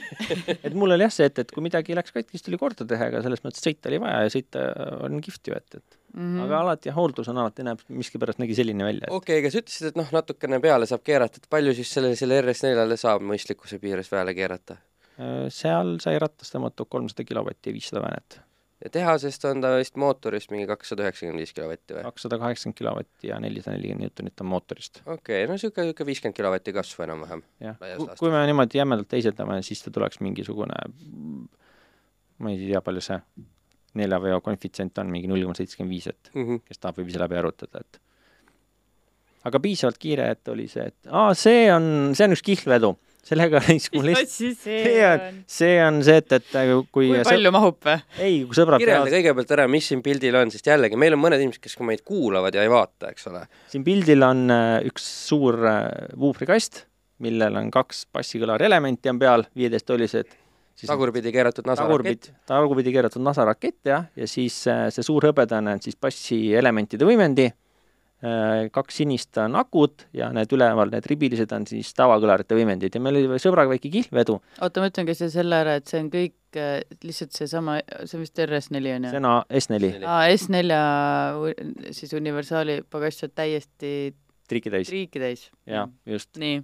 et 0.67 0.73
mul 0.77 0.95
oli 0.95 1.07
jah 1.07 1.17
see, 1.19 1.29
et, 1.31 1.43
et 1.43 1.53
kui 1.55 1.65
midagi 1.65 1.99
läks 1.99 2.15
katki, 2.15 2.37
siis 2.37 2.47
tuli 2.47 2.61
korda 2.61 2.87
teha, 2.89 3.11
aga 3.11 3.25
selles 3.27 3.45
mõttes 3.45 3.65
sõita 3.65 3.91
oli 3.91 4.01
vaja 4.05 4.25
ja 4.27 4.33
sõita 4.37 4.65
on 5.09 5.21
kihvt 5.25 5.51
ju, 5.51 5.59
et, 5.59 5.81
et 5.81 6.01
mm. 6.15 6.23
-hmm. 6.23 6.47
aga 6.47 6.61
alati 6.61 6.91
jah, 6.91 6.99
hooldus 6.99 7.29
on 7.33 7.43
alati, 7.43 7.67
näeb 7.67 7.85
miskipärast 7.89 8.43
nägi 8.43 8.57
selline 8.61 8.87
välja. 8.87 9.11
okei 9.11 9.39
okay,, 9.39 9.43
aga 9.43 9.53
sa 9.53 9.63
ütlesid, 9.63 9.91
et 9.91 10.01
noh, 10.01 10.11
natukene 10.15 10.61
peale 10.63 10.87
saab 10.91 11.05
keerata, 11.07 11.43
et 11.43 11.51
palju 11.51 11.75
siis 11.75 11.95
selle, 11.99 12.15
selle 12.17 12.41
RS4-le 12.43 12.99
saab 13.01 13.25
mõistlikkuse 13.27 13.81
piires 13.83 14.11
peale 14.13 14.35
keerata? 14.37 14.79
Äh, 15.15 15.47
seal 15.55 15.95
sai 16.03 16.17
ratast 16.19 16.51
tõmmatud 16.55 16.91
kolmsada 16.91 17.23
kilovatti 17.27 17.71
ja 17.71 17.77
viissada 17.77 18.03
väänet. 18.03 18.41
ja 18.83 18.91
tehasest 18.91 19.45
on 19.47 19.61
ta 19.63 19.77
vist 19.79 19.95
mootorist 20.01 20.51
mingi 20.51 20.67
kakssada 20.67 21.05
üheksakümmend 21.05 21.39
viis 21.39 21.53
kilovatti 21.55 21.95
või? 21.95 22.03
kakssada 22.09 22.39
kaheksakümmend 22.43 22.79
kilovatti 22.81 23.31
ja 23.31 23.39
nelisada 23.41 23.77
nelikümmend 23.77 24.09
Newtonit 24.09 24.43
on 24.43 24.51
mootorist. 24.51 25.01
okei 25.07 25.15
okay,, 25.15 25.47
no 25.47 25.55
niisugune, 25.55 25.87
niisugune 25.87 26.09
viiskümmend 26.11 26.39
kilovatti 26.41 26.75
kasvu 26.75 27.07
enam-vähem. 27.07 27.45
jah, 27.63 27.79
kui 28.19 28.33
me 28.35 28.43
niimoodi 28.51 28.81
jämedalt 28.81 29.09
teiseldame, 29.15 29.61
siis 29.63 29.85
ta 29.87 29.95
tuleks 29.95 30.19
mingisugune, 30.27 30.83
ma 32.43 32.51
ei 32.51 32.59
tea, 32.65 32.83
palju 32.83 33.07
see 33.07 33.21
neljaveo 33.95 34.41
konfitsient 34.43 34.99
on, 34.99 35.15
mingi 35.15 35.31
null 35.31 35.47
koma 35.47 35.55
seitsekümmend 35.55 35.95
viis, 35.95 36.11
et 36.11 36.35
mm 36.35 36.49
-hmm. 36.49 36.67
kes 36.67 36.83
tahab, 36.83 36.99
võib 36.99 37.15
ise 37.15 37.23
läbi 37.23 37.39
arvutada, 37.39 37.87
et 37.87 38.03
aga 39.47 39.61
piisavalt 39.63 40.03
kiire, 40.03 40.31
et 40.35 40.49
oli 40.49 40.67
see, 40.69 40.91
et 40.91 41.07
aa, 41.07 41.35
see 41.39 41.69
on, 41.73 42.11
see 42.19 42.27
on 42.27 42.35
üks 42.35 42.43
kihlvedu 42.43 42.97
sellega 43.25 43.61
siis 43.67 43.89
mul 43.95 44.09
lihtsalt 44.11 44.61
see 44.65 44.95
on, 45.07 45.41
see 45.51 45.75
on 45.85 46.01
see, 46.07 46.21
et, 46.21 46.37
et 46.39 46.51
kui 46.93 47.09
kui 47.11 47.23
palju 47.27 47.51
sõb... 47.51 47.57
mahub 47.57 47.79
või? 47.89 47.97
ei, 48.19 48.39
kui 48.45 48.59
sõbrad 48.59 48.83
kirjelda 48.83 49.03
peavad... 49.05 49.17
kõigepealt 49.17 49.55
ära, 49.57 49.67
mis 49.71 49.89
siin 49.91 50.05
pildil 50.05 50.39
on, 50.41 50.53
sest 50.55 50.71
jällegi, 50.71 50.99
meil 51.01 51.17
on 51.17 51.23
mõned 51.25 51.43
inimesed, 51.43 51.63
kes 51.65 51.79
meid 51.85 52.05
kuulavad 52.07 52.57
ja 52.57 52.65
ei 52.65 52.73
vaata, 52.73 53.13
eks 53.15 53.29
ole. 53.33 53.45
siin 53.73 53.87
pildil 53.87 54.27
on 54.27 54.47
äh, 54.53 54.77
üks 54.91 55.09
suur 55.31 55.61
vuuprikast, 56.21 56.85
millel 57.25 57.61
on 57.61 57.73
kaks 57.75 58.07
bassikõlari 58.15 58.69
elementi 58.69 59.13
on 59.13 59.21
peal, 59.23 59.47
viieteisttolised 59.57 60.33
siis 60.75 60.91
tagurpidi 60.91 61.31
keeratud 61.35 61.67
NASA 61.71 61.87
rakett. 61.87 62.33
tagurpidi 62.51 62.95
keeratud 62.95 63.23
NASA 63.25 63.47
rakett, 63.47 63.81
jah, 63.89 64.09
ja 64.19 64.31
siis 64.31 64.65
äh, 64.71 64.89
see 64.95 65.07
suur 65.07 65.31
hõbedane 65.31 65.77
on 65.79 65.85
siis 65.85 65.97
bassielementide 66.01 67.07
võimendi 67.09 67.49
Äh, 67.49 67.64
kaks 68.75 69.01
sinist 69.03 69.37
on 69.43 69.59
akud 69.61 70.07
ja 70.17 70.31
need 70.35 70.53
üleval, 70.57 70.93
need 70.93 71.07
ribilised 71.11 71.51
on 71.57 71.67
siis 71.69 71.91
tavakõlarite 71.99 72.57
võimendid 72.57 72.95
ja 72.95 73.03
meil 73.03 73.21
oli 73.21 73.41
sõbraga 73.43 73.75
väike 73.75 73.91
kihlvedu. 73.93 74.39
oota, 74.61 74.83
ma 74.83 74.91
ütlen 74.91 75.09
ka 75.09 75.17
siia 75.19 75.31
selle 75.33 75.61
ära, 75.65 75.77
et 75.81 75.91
see 75.91 76.01
on 76.01 76.11
kõik 76.13 76.61
äh, 76.61 76.79
lihtsalt 77.05 77.37
seesama, 77.37 77.79
see 78.05 78.19
on 78.19 78.25
vist 78.25 78.45
RS4 78.47 78.95
on 78.99 79.09
ju? 79.09 79.15
see 79.15 79.23
on 79.23 79.31
S4. 79.61 79.93
aa, 80.09 80.23
S4 80.33 81.91
siis 82.01 82.15
universaali 82.17 82.81
pagass 82.91 83.27
on 83.27 83.35
täiesti 83.35 83.93
triiki 84.49 84.73
täis. 84.73 84.89
triiki 84.93 85.23
täis. 85.23 85.49
jah, 85.69 85.91
just. 86.09 86.33
nii 86.41 86.63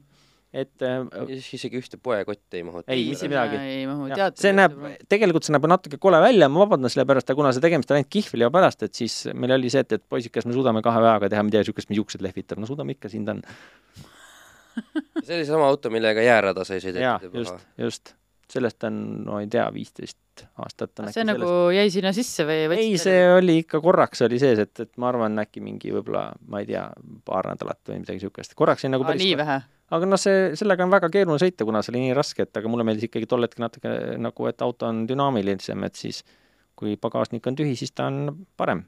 et 0.50 0.82
äh, 0.82 1.04
isegi 1.30 1.78
ühte 1.78 1.98
poekotti 2.02 2.58
ei 2.58 2.64
mahuta. 2.66 2.90
ei, 2.90 3.04
mitte 3.12 3.28
midagi. 3.30 3.58
ei 3.62 3.84
mahu, 3.86 4.08
tead. 4.10 4.38
see 4.40 4.50
näeb, 4.54 4.74
tegelikult 5.10 5.46
see 5.46 5.54
näeb 5.54 5.68
natuke 5.70 6.00
kole 6.02 6.18
välja, 6.22 6.48
ma 6.50 6.64
vabandan 6.64 6.90
selle 6.90 7.06
pärast, 7.06 7.30
aga 7.30 7.38
kuna 7.38 7.52
see 7.54 7.62
tegemist 7.62 7.92
on 7.92 8.00
ainult 8.00 8.10
kihvlio 8.10 8.50
pärast, 8.54 8.82
et 8.86 8.98
siis 8.98 9.20
meil 9.30 9.54
oli 9.54 9.70
see, 9.70 9.84
et, 9.86 9.94
et 10.00 10.06
poisid, 10.10 10.34
kas 10.34 10.48
me 10.50 10.56
suudame 10.56 10.82
kahe 10.82 10.98
päevaga 10.98 11.30
teha 11.30 11.44
midagi 11.46 11.68
niisugust, 11.68 11.92
mis 11.92 12.00
juuksed 12.02 12.24
lehvitab, 12.26 12.58
no 12.58 12.66
suudame 12.66 12.98
ikka, 12.98 13.12
siin 13.12 13.28
ta 13.28 13.36
on. 13.36 13.44
see 15.22 15.36
oli 15.36 15.44
seesama 15.44 15.70
auto, 15.70 15.94
millega 15.94 16.24
jäärada 16.26 16.66
sai 16.66 16.82
sõidetud 16.82 17.38
just, 17.44 17.64
just. 17.78 18.14
sellest 18.50 18.90
on, 18.90 19.00
no 19.28 19.38
ei 19.38 19.46
tea, 19.50 19.70
viisteist 19.74 20.18
aastat 20.64 20.98
on 20.98 21.14
see 21.14 21.26
nagu 21.26 21.44
sellest. 21.44 21.74
jäi 21.78 21.90
sinna 21.94 22.16
sisse 22.16 22.46
või? 22.48 22.62
ei, 22.74 22.94
see 22.98 23.18
oli 23.36 23.60
ikka 23.62 23.78
korraks 23.84 24.26
oli 24.26 24.42
sees, 24.42 24.66
et, 24.66 24.74
et 24.82 24.90
ma 24.98 25.12
arvan, 25.12 25.38
äkki 25.42 25.62
mingi 25.62 25.94
võib-olla, 25.94 26.30
ma 26.50 26.62
ei 26.62 26.72
tea, 26.72 26.88
paar 27.28 27.52
nädalat 27.52 27.82
või 27.86 28.02
midagi 28.02 28.18
niisugust. 28.18 28.58
korraks 28.58 28.86
jäi 28.86 28.90
nagu 28.90 29.06
päris 29.06 29.22
nii 29.22 29.36
vähe? 29.38 29.62
Aga 29.90 30.08
noh, 30.08 30.20
see, 30.20 30.50
sellega 30.58 30.86
on 30.86 30.92
väga 30.92 31.10
keeruline 31.12 31.42
sõita, 31.42 31.66
kuna 31.68 31.82
see 31.84 31.94
oli 31.94 32.04
nii 32.06 32.16
raske, 32.18 32.46
et 32.46 32.60
aga 32.60 32.72
mulle 32.72 32.86
meeldis 32.86 33.08
ikkagi 33.08 33.28
tol 33.30 33.46
hetkel 33.46 33.64
natuke 33.66 33.94
nagu, 34.22 34.50
et 34.50 34.66
auto 34.66 34.90
on 34.90 35.04
dünaamilisem, 35.10 35.86
et 35.88 35.98
siis 35.98 36.22
kui 36.78 36.96
pagasnik 37.00 37.46
on 37.50 37.58
tühi, 37.58 37.74
siis 37.78 37.92
ta 37.92 38.08
on 38.10 38.44
parem. 38.60 38.84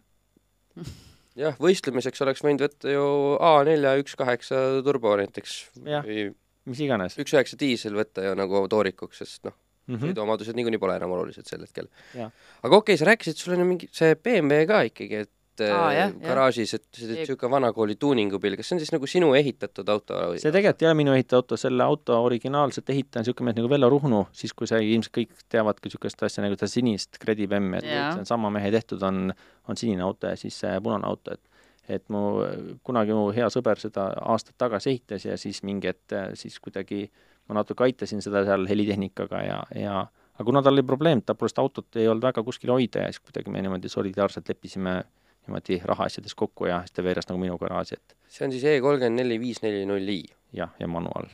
jah, 1.42 1.58
võistlemiseks 1.60 2.24
oleks 2.24 2.44
võinud 2.44 2.64
võtta 2.64 2.94
ju 2.94 3.02
A4 3.40 3.98
üks 4.04 4.16
kaheksa 4.20 4.62
turbo 4.86 5.16
näiteks. 5.20 5.58
või 5.82 6.30
mis 6.70 6.80
iganes. 6.86 7.18
üks 7.18 7.34
üheksa 7.34 7.58
diisel 7.60 7.98
võtta 7.98 8.24
ju 8.24 8.38
nagu 8.38 8.64
toorikuks, 8.70 9.20
sest 9.24 9.44
noh 9.48 9.58
mm 9.86 9.96
-hmm., 9.96 10.08
sõiduomadused 10.08 10.56
niikuinii 10.56 10.80
pole 10.80 10.96
enam 10.96 11.14
olulised 11.16 11.46
sel 11.48 11.62
hetkel. 11.66 11.88
aga 12.14 12.76
okei 12.76 12.94
okay,, 12.94 12.96
sa 12.96 13.08
rääkisid, 13.10 13.36
sul 13.36 13.56
on 13.56 13.66
mingi 13.66 13.88
see 13.92 14.14
BMW 14.14 14.66
ka 14.70 14.82
ikkagi, 14.88 15.24
et 15.26 15.32
Aa, 15.60 15.88
äh, 15.90 15.94
jah, 15.98 16.12
garaažis, 16.22 16.72
et 16.78 16.84
see 16.96 17.06
on 17.10 17.18
niisugune 17.18 17.50
vanakooli 17.52 17.96
tuuningupill, 18.00 18.56
kas 18.56 18.70
see 18.70 18.76
on 18.76 18.80
siis 18.80 18.92
nagu 18.94 19.08
sinu 19.10 19.32
ehitatud 19.36 19.88
auto? 19.92 20.20
see 20.40 20.52
tegelikult 20.54 20.84
ei 20.84 20.88
ole 20.88 20.98
minu 21.02 21.12
ehitatud 21.12 21.42
auto, 21.42 21.58
selle 21.60 21.84
auto 21.84 22.16
originaalselt 22.24 22.88
ehitaja 22.94 23.20
on 23.20 23.26
niisugune 23.26 23.50
mees 23.50 23.58
nagu 23.60 23.70
Vello 23.72 23.90
Ruhnu, 23.92 24.22
siis 24.36 24.56
kui 24.56 24.70
sai, 24.70 24.86
ilmselt 24.94 25.14
kõik 25.18 25.44
teavad 25.52 25.80
ka 25.80 25.90
niisugust 25.90 26.24
asja 26.28 26.44
nagu 26.44 26.56
seda 26.56 26.70
sinist 26.72 27.20
Credit 27.20 27.52
M-i, 27.60 27.82
et 27.82 27.88
see 27.88 28.22
on 28.24 28.28
sama 28.32 28.52
mehe 28.54 28.72
tehtud, 28.72 29.02
on, 29.04 29.34
on 29.68 29.80
sinine 29.80 30.06
auto 30.06 30.32
ja 30.32 30.40
siis 30.40 30.56
see 30.64 30.78
punane 30.84 31.08
auto, 31.08 31.36
et 31.36 31.48
et 31.90 32.04
mu, 32.14 32.38
kunagi 32.86 33.12
mu 33.12 33.26
hea 33.34 33.48
sõber 33.50 33.80
seda 33.82 34.06
aastaid 34.30 34.54
tagasi 34.60 34.92
ehitas 34.92 35.24
ja 35.26 35.34
siis 35.36 35.64
mingi 35.66 35.90
hetk 35.90 36.14
siis 36.38 36.60
kuidagi 36.62 37.08
ma 37.50 37.58
natuke 37.58 37.84
aitasin 37.88 38.22
seda 38.22 38.44
seal 38.46 38.68
helitehnikaga 38.70 39.40
ja, 39.42 39.56
ja 39.74 39.96
aga 40.06 40.46
kuna 40.46 40.62
tal 40.62 40.76
oli 40.76 40.84
probleem, 40.86 41.20
et 41.20 41.26
ta 41.28 41.34
pole 41.38 41.50
seda 41.52 41.64
autot 41.64 41.98
ei 42.00 42.08
olnud 42.08 42.24
väga 42.24 42.44
kuskil 42.46 42.72
hoida 42.72 43.04
ja 43.04 43.10
siis 43.10 43.22
kuidagi 43.24 43.52
me 43.52 43.62
niimoodi 43.64 43.90
solidaarselt 43.92 44.48
leppisime 44.48 45.02
niimoodi 45.46 45.80
rahaasjades 45.84 46.34
kokku 46.38 46.68
ja 46.70 46.80
siis 46.86 46.94
ta 46.96 47.04
veeres 47.04 47.28
nagu 47.28 47.40
minu 47.42 47.58
garaaži, 47.60 47.98
et 47.98 48.16
see 48.30 48.46
on 48.46 48.54
siis 48.54 48.64
E 48.68 48.76
kolmkümmend 48.84 49.22
neli 49.22 49.38
viis 49.42 49.62
neli 49.64 49.84
null 49.88 50.08
i? 50.08 50.22
jah, 50.56 50.70
ja 50.78 50.88
manuaal. 50.88 51.26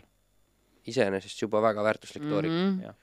iseenesest 0.88 1.42
juba 1.42 1.62
väga 1.62 1.84
väärtuslik 1.84 2.22
mm 2.22 2.30
-hmm. 2.30 2.34
toorik. 2.34 2.96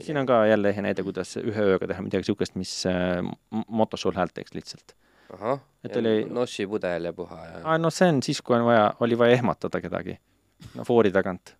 siin 0.00 0.18
on 0.18 0.26
ka 0.26 0.46
jälle 0.46 0.68
ehe 0.68 0.82
näide, 0.82 1.02
kuidas 1.02 1.36
ühe 1.36 1.62
ööga 1.74 1.86
teha 1.86 2.02
midagi 2.02 2.22
niisugust, 2.22 2.54
mis 2.54 2.86
äh, 2.86 3.22
motos 3.68 4.00
sul 4.00 4.14
häält 4.14 4.34
teeks 4.34 4.54
lihtsalt. 4.54 4.94
ahah, 5.32 5.60
ja 5.82 5.98
oli... 5.98 6.24
nossi 6.24 6.66
pudel 6.66 7.04
ja 7.04 7.12
puha 7.12 7.46
ja 7.46 7.60
aa, 7.64 7.78
no 7.78 7.90
see 7.90 8.08
on 8.08 8.22
siis, 8.22 8.42
kui 8.42 8.56
on 8.56 8.64
vaja, 8.64 8.94
oli 9.00 9.18
vaja 9.18 9.32
ehmatada 9.32 9.80
kedagi, 9.80 10.18
no 10.74 10.84
foori 10.84 11.10
tagant 11.10 11.56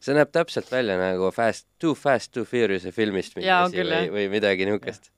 see 0.00 0.14
näeb 0.14 0.30
täpselt 0.32 0.70
välja 0.72 0.98
nagu 1.00 1.30
Fast, 1.32 1.66
Too 1.78 1.94
Fast, 1.94 2.32
Too 2.32 2.44
Furious'i 2.44 2.92
filmist 2.92 3.36
mingi 3.36 3.50
asi 3.50 3.82
või, 3.82 4.10
või 4.12 4.28
midagi 4.28 4.68
niisugust 4.68 5.10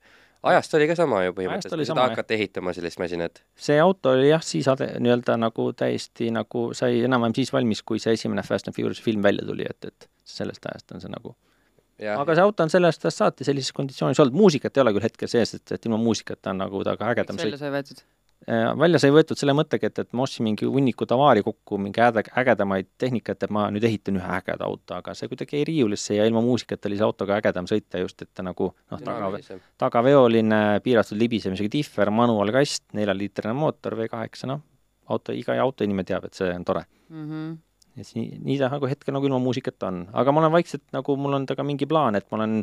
ajast 0.43 0.74
oli 0.78 0.86
ka 0.91 0.95
sama 0.99 1.24
ju 1.24 1.34
põhimõtteliselt, 1.36 1.89
seda 1.91 2.07
hakati 2.11 2.36
ehitama, 2.39 2.74
sellist 2.76 3.01
masinat? 3.03 3.43
see 3.59 3.78
auto 3.82 4.14
oli 4.14 4.30
jah, 4.30 4.45
siis 4.45 4.68
nii-öelda 4.68 5.39
nagu 5.41 5.70
täiesti 5.76 6.30
nagu 6.34 6.68
sai 6.78 7.03
enam-vähem 7.09 7.36
siis 7.41 7.53
valmis, 7.55 7.82
kui 7.82 8.03
see 8.03 8.14
esimene 8.18 8.45
Fast 8.47 8.70
and 8.70 8.76
Furious 8.76 9.03
film 9.03 9.24
välja 9.26 9.47
tuli, 9.49 9.66
et, 9.68 9.91
et 9.91 10.09
sellest 10.28 10.66
ajast 10.70 10.97
on 10.97 11.05
see 11.05 11.14
nagu 11.14 11.36
Ja. 11.99 12.12
aga 12.22 12.36
see 12.39 12.45
auto 12.47 12.62
on 12.62 12.70
sellest 12.70 13.03
ajast 13.03 13.18
saati 13.18 13.45
sellises 13.47 13.74
konditsioonis 13.74 14.20
olnud, 14.22 14.36
muusikat 14.39 14.76
ei 14.76 14.82
ole 14.84 14.93
küll 14.95 15.03
hetkel 15.03 15.30
sees, 15.30 15.57
et, 15.57 15.72
et 15.74 15.86
ilma 15.89 15.97
muusikata 15.99 16.53
on 16.53 16.61
nagu 16.62 16.82
ta 16.86 16.95
ka 16.95 17.09
ägedam 17.11 17.34
sõit. 17.34 17.49
välja 17.49 17.59
sai 17.59 17.72
võetud? 17.74 18.05
Äh, 18.47 18.70
välja 18.78 19.01
sai 19.03 19.11
võetud 19.12 19.36
selle 19.36 19.53
mõttega, 19.53 19.91
et, 19.91 19.99
et 19.99 20.14
ma 20.16 20.22
ostsin 20.24 20.47
mingi 20.47 20.64
hunniku 20.64 21.05
tavaari 21.11 21.43
kokku, 21.45 21.76
mingi 21.82 22.01
äge, 22.01 22.22
ägedamaid 22.39 22.86
tehnikat, 23.03 23.43
et 23.45 23.51
ma 23.53 23.64
nüüd 23.74 23.84
ehitan 23.84 24.16
ühe 24.20 24.28
ägeda 24.39 24.64
auto, 24.64 24.95
aga 24.95 25.12
see 25.18 25.28
kuidagi 25.28 25.59
jäi 25.59 25.66
riiulisse 25.68 26.16
ja 26.16 26.24
ilma 26.28 26.41
muusikata 26.47 26.89
oli 26.89 27.01
see 27.01 27.05
autoga 27.05 27.41
ägedam 27.43 27.68
sõita 27.68 28.01
just, 28.01 28.22
et 28.22 28.30
ta 28.32 28.47
nagu 28.47 28.70
noh, 28.72 29.03
taga, 29.05 29.43
tagaveoline, 29.82 30.62
piiratud 30.86 31.20
libisemisega 31.20 31.74
tihver, 31.74 32.14
manuaalkast, 32.14 32.86
neljaliitrine 32.97 33.57
mootor, 33.59 33.99
V8, 33.99 34.47
noh, 34.53 34.64
auto, 35.11 35.34
iga 35.36 35.59
autoinimene 35.66 36.07
teab, 36.09 36.30
et 36.30 36.39
see 36.39 36.55
on 36.55 36.68
tore. 36.68 36.86
Mm. 37.11 37.30
-hmm 37.30 37.57
siis 37.99 38.14
nii, 38.14 38.36
nii 38.47 38.59
ta 38.61 38.68
nagu 38.70 38.86
hetkel 38.86 39.11
nagu 39.11 39.26
ilma 39.26 39.41
muusikata 39.43 39.89
on, 39.89 40.05
aga 40.20 40.30
ma 40.30 40.45
olen 40.45 40.53
vaikselt 40.55 40.84
nagu, 40.95 41.16
mul 41.18 41.34
on 41.34 41.47
temaga 41.51 41.64
mingi 41.66 41.86
plaan, 41.91 42.14
et 42.14 42.28
ma 42.30 42.39
olen 42.39 42.61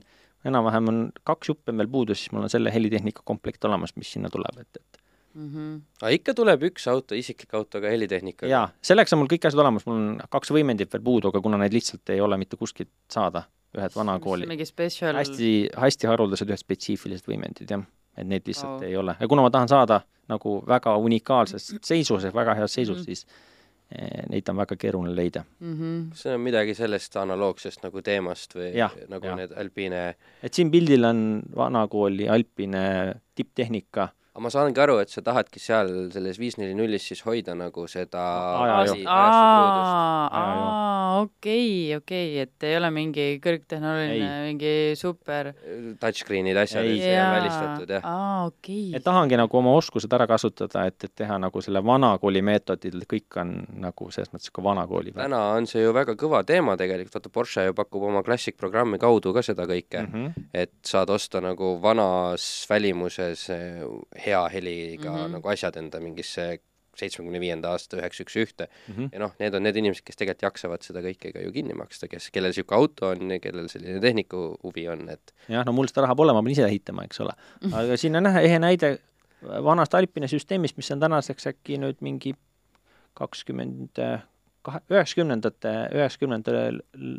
enam-vähem 0.47 0.87
on 0.87 1.01
kaks 1.27 1.49
juppe 1.51 1.75
veel 1.75 1.89
puudu, 1.91 2.15
siis 2.15 2.31
mul 2.31 2.45
on 2.47 2.53
selle 2.53 2.71
helitehnika 2.71 3.25
komplekt 3.27 3.67
olemas, 3.67 3.91
mis 3.99 4.13
sinna 4.15 4.31
tuleb, 4.31 4.61
et, 4.63 4.79
et 4.79 5.01
mm. 5.35 5.49
-hmm. 5.49 5.81
aga 6.01 6.13
ikka 6.17 6.33
tuleb 6.33 6.63
üks 6.69 6.87
auto, 6.91 7.15
isiklik 7.15 7.53
auto 7.53 7.81
ka 7.81 7.91
helitehnikaga. 7.91 8.51
jaa, 8.51 8.69
selleks 8.81 9.13
on 9.13 9.23
mul 9.23 9.31
kõik 9.31 9.47
asjad 9.49 9.61
olemas, 9.65 9.85
mul 9.85 9.99
on 9.99 10.07
kaks 10.29 10.51
võimendit 10.55 10.93
veel 10.93 11.03
puudu, 11.03 11.33
aga 11.33 11.41
kuna 11.41 11.59
neid 11.61 11.75
lihtsalt 11.75 12.15
ei 12.15 12.21
ole 12.21 12.39
mitte 12.41 12.57
kuskilt 12.57 12.91
saada, 13.11 13.45
ühed 13.75 13.95
vanakooli, 13.95 14.47
mingi 14.47 14.65
spetsial 14.65 15.15
hästi, 15.19 15.53
hästi 15.85 16.07
haruldased 16.07 16.49
ühed 16.49 16.63
spetsiifilised 16.63 17.27
võimendid, 17.29 17.71
jah. 17.71 17.85
et 18.17 18.27
neid 18.27 18.47
lihtsalt 18.47 18.79
wow. 18.79 18.89
ei 18.89 18.97
ole 18.97 19.17
ja 19.19 19.27
kuna 19.27 19.45
ma 19.45 19.51
tahan 19.51 19.71
saada 19.71 20.01
nagu 20.31 20.59
väga 20.67 20.95
unikaalses 20.97 21.73
seisus 21.91 22.25
ehk 22.25 22.35
väga 22.35 22.55
heas 22.61 22.73
seisus 22.73 22.97
mm, 22.97 23.01
-hmm. 23.01 23.05
siis 23.05 23.27
eh, 23.91 24.25
neid 24.29 24.49
on 24.49 24.57
väga 24.57 24.75
keeruline 24.75 25.15
leida. 25.15 25.43
mm. 25.59 25.73
-hmm. 25.79 26.15
see 26.15 26.33
on 26.33 26.41
midagi 26.41 26.73
sellest 26.73 27.15
analoogsest 27.15 27.83
nagu 27.83 28.01
teemast 28.01 28.55
või 28.55 28.71
Jah, 28.75 28.95
nagu 29.09 29.27
jah. 29.27 29.35
need 29.35 29.51
Alpine, 29.57 30.15
et 30.43 30.53
siin 30.53 30.71
pildil 30.71 31.03
on 31.05 31.41
vanakooli 31.55 32.29
Alpine 32.29 33.15
tipptehnika, 33.35 34.09
aga 34.35 34.43
ma 34.43 34.49
saangi 34.51 34.81
aru, 34.83 34.97
et 34.99 35.07
sa 35.07 35.21
tahadki 35.23 35.61
seal 35.63 36.09
selles 36.11 36.35
viis 36.41 36.57
neli 36.59 36.75
nullis 36.75 37.05
siis 37.07 37.21
hoida 37.23 37.53
nagu 37.55 37.85
seda 37.87 38.23
Ajajoon. 38.65 39.05
Ajajoon. 41.45 41.95
aa, 41.95 41.95
okei, 41.95 41.95
okei, 41.95 42.39
et 42.39 42.63
ei 42.63 42.77
ole 42.77 42.89
mingi 42.93 43.25
kõrgtehnoloogiline, 43.43 44.31
mingi 44.49 44.73
super. 44.99 45.51
touchscreen'id, 45.99 46.57
asjad, 46.57 46.87
see 46.89 47.15
on 47.19 47.33
välistatud 47.35 47.93
jah. 47.97 48.07
aa, 48.09 48.45
okei 48.49 48.95
et. 48.95 49.03
tahangi 49.05 49.37
nagu 49.39 49.57
oma 49.59 49.75
oskused 49.77 50.11
ära 50.13 50.27
kasutada, 50.27 50.85
et, 50.89 50.97
et 51.03 51.15
teha 51.15 51.37
nagu 51.41 51.61
selle 51.61 51.83
vanakooli 51.85 52.41
meetodil, 52.45 53.05
kõik 53.09 53.39
on 53.41 53.55
nagu 53.85 54.09
selles 54.11 54.31
mõttes 54.33 54.49
sihuke 54.49 54.65
vanakooli 54.65 55.15
täna 55.15 55.41
on 55.55 55.67
see 55.69 55.83
ju 55.83 55.93
väga 55.95 56.15
kõva 56.19 56.41
teema 56.47 56.75
tegelikult, 56.79 57.17
vaata 57.17 57.33
Porsche 57.33 57.65
ju 57.67 57.75
pakub 57.77 58.05
oma 58.09 58.23
Classic 58.25 58.57
programmi 58.57 58.99
kaudu 59.01 59.33
ka 59.35 59.43
seda 59.45 59.67
kõike 59.69 60.01
mm, 60.05 60.13
mm. 60.13 60.27
-hmm. 60.27 60.47
et 60.53 60.75
saad 60.85 61.09
osta 61.13 61.41
nagu 61.43 61.75
vanas 61.81 62.65
välimuses 62.69 63.49
eh, 63.49 63.83
hea 64.25 64.47
heliga 64.53 65.11
mm. 65.11 65.17
-hmm. 65.17 65.35
nagu 65.37 65.53
asjad 65.53 65.77
enda 65.81 65.99
mingisse 65.99 66.59
seitsmekümne 67.01 67.41
viienda 67.43 67.71
aasta 67.75 67.99
üheks 67.99 68.21
üks 68.23 68.37
ühte 68.41 68.67
Mm 68.87 68.93
-hmm. 68.93 69.09
ja 69.13 69.19
noh, 69.19 69.33
need 69.39 69.53
on 69.53 69.63
need 69.63 69.75
inimesed, 69.75 70.03
kes 70.05 70.15
tegelikult 70.19 70.45
jaksavad 70.47 70.83
seda 70.85 71.01
kõike 71.01 71.31
ka 71.33 71.41
ju 71.41 71.51
kinni 71.51 71.73
maksta, 71.73 72.07
kes, 72.07 72.29
kellel 72.31 72.53
niisugune 72.53 72.77
auto 72.77 73.09
on 73.13 73.31
ja 73.31 73.39
kellel 73.39 73.67
selline 73.71 73.99
tehniku 74.01 74.57
huvi 74.63 74.87
on, 74.89 75.09
et 75.09 75.33
jah, 75.49 75.65
no 75.65 75.71
mul 75.71 75.87
seda 75.91 76.05
raha 76.05 76.15
pole, 76.15 76.33
ma 76.33 76.43
pean 76.43 76.51
ise 76.51 76.65
ehitama, 76.65 77.03
eks 77.03 77.19
ole. 77.25 77.33
aga 77.71 77.97
siin 77.97 78.15
on 78.15 78.29
jah 78.29 78.41
ehe 78.43 78.59
näide 78.59 78.97
vanast 79.41 79.93
Alpine 79.93 80.27
süsteemist, 80.27 80.77
mis 80.77 80.91
on 80.91 80.99
tänaseks 80.99 81.47
äkki 81.47 81.79
nüüd 81.81 82.01
mingi 82.05 82.35
kakskümmend 83.13 83.99
kahe, 84.65 84.81
üheksakümnendate, 84.91 85.73
üheksakümnendate, 85.95 86.63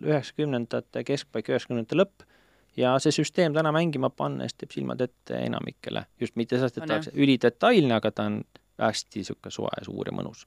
üheksakümnendate 0.07 1.05
keskpaik, 1.05 1.49
üheksakümnendate 1.53 1.99
lõpp 2.01 2.27
ja 2.77 2.97
see 3.03 3.15
süsteem 3.15 3.55
täna 3.57 3.73
mängima 3.75 4.11
pannes 4.13 4.57
teeb 4.57 4.75
silmad 4.75 5.01
ette 5.05 5.41
enamikele. 5.47 6.07
just 6.21 6.37
mitte 6.37 6.59
sellest, 6.59 6.79
et 6.79 6.87
ta 6.87 6.99
oleks 6.99 7.11
ülidetailne, 7.15 7.95
aga 7.97 8.11
ta 8.11 8.29
on 8.31 8.43
hästi 8.79 9.21
niisugune 9.23 9.51
soe, 9.55 9.85
suur 9.87 10.09
ja 10.11 10.15
mõnus. 10.17 10.47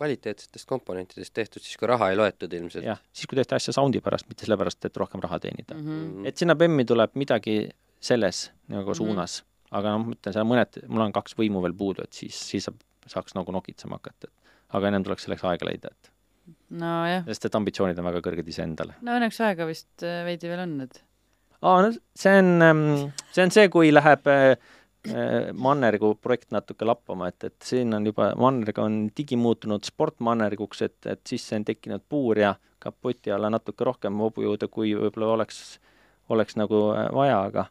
kvaliteetsetest 0.00 0.64
komponentidest 0.68 1.34
tehtud 1.36 1.60
siis, 1.62 1.76
kui 1.76 1.88
raha 1.88 2.08
ei 2.10 2.16
loetud 2.16 2.52
ilmselt. 2.56 2.84
jah, 2.84 3.00
siis 3.12 3.26
kui 3.28 3.36
tehti 3.36 3.54
asja 3.58 3.72
soundi 3.76 4.00
pärast, 4.00 4.28
mitte 4.28 4.46
sellepärast, 4.46 4.84
et 4.88 4.96
rohkem 4.96 5.20
raha 5.20 5.38
teenida 5.40 5.74
mm. 5.76 5.88
Mhm. 5.90 6.26
et 6.26 6.36
sinna 6.40 6.54
BEM-i 6.56 6.84
tuleb 6.88 7.10
midagi 7.20 7.68
selles 8.00 8.50
nagu 8.68 8.90
Mhm. 8.90 8.96
suunas, 8.96 9.42
aga 9.70 9.92
noh, 9.96 10.06
ma 10.06 10.14
ütlen, 10.16 10.32
seal 10.32 10.44
mõned, 10.48 10.80
mul 10.88 11.04
on 11.04 11.12
kaks 11.12 11.34
võimu 11.36 11.60
veel 11.62 11.74
puudu, 11.76 12.02
et 12.02 12.12
siis, 12.16 12.34
siis 12.34 12.64
saab, 12.64 12.80
saaks 13.06 13.34
nagu 13.36 13.52
nokitsema 13.52 13.98
hakata, 14.00 14.28
et 14.30 14.74
aga 14.78 14.88
ennem 14.88 15.04
tuleks 15.04 15.26
selleks 15.28 15.44
aega 15.44 15.68
leida, 15.68 15.88
et 15.92 16.10
nojah, 16.70 17.24
sest 17.26 17.44
et 17.44 17.54
ambitsioonid 17.60 17.98
on 18.00 18.04
väga 18.08 18.22
kõrged 18.24 18.48
iseendale. 18.48 18.94
no 19.02 19.12
õnneks 19.18 19.40
aega 19.44 19.66
vist 19.68 20.02
äh, 20.02 20.24
veidi 20.24 20.48
veel 20.48 20.64
on, 20.64 20.80
et 20.86 21.02
aa, 21.60 21.82
no 21.84 21.92
see 22.16 22.38
on, 22.40 23.12
see 23.34 23.44
on 23.44 23.50
see, 23.54 23.68
kui 23.68 23.92
läheb 23.92 24.26
äh, 24.32 24.52
äh, 24.52 24.56
mannergu 25.56 26.14
projekt 26.20 26.50
natuke 26.52 26.84
lappama, 26.84 27.30
et, 27.30 27.44
et 27.44 27.56
siin 27.64 27.94
on 27.96 28.04
juba, 28.06 28.30
mannerg 28.36 28.78
on 28.82 28.98
digi 29.16 29.38
muutunud 29.40 29.86
sportmannerguks, 29.88 30.82
et, 30.84 30.98
et 31.08 31.22
sisse 31.26 31.56
on 31.56 31.64
tekkinud 31.64 32.04
puur 32.08 32.38
ja 32.38 32.54
kapoti 32.80 33.32
alla 33.32 33.50
natuke 33.52 33.84
rohkem 33.84 34.20
hobujõudu, 34.20 34.68
kui 34.68 34.92
võib-olla 34.96 35.34
oleks, 35.38 35.78
oleks 36.28 36.56
nagu 36.60 36.90
äh, 36.92 37.08
vaja, 37.16 37.40
aga 37.48 37.66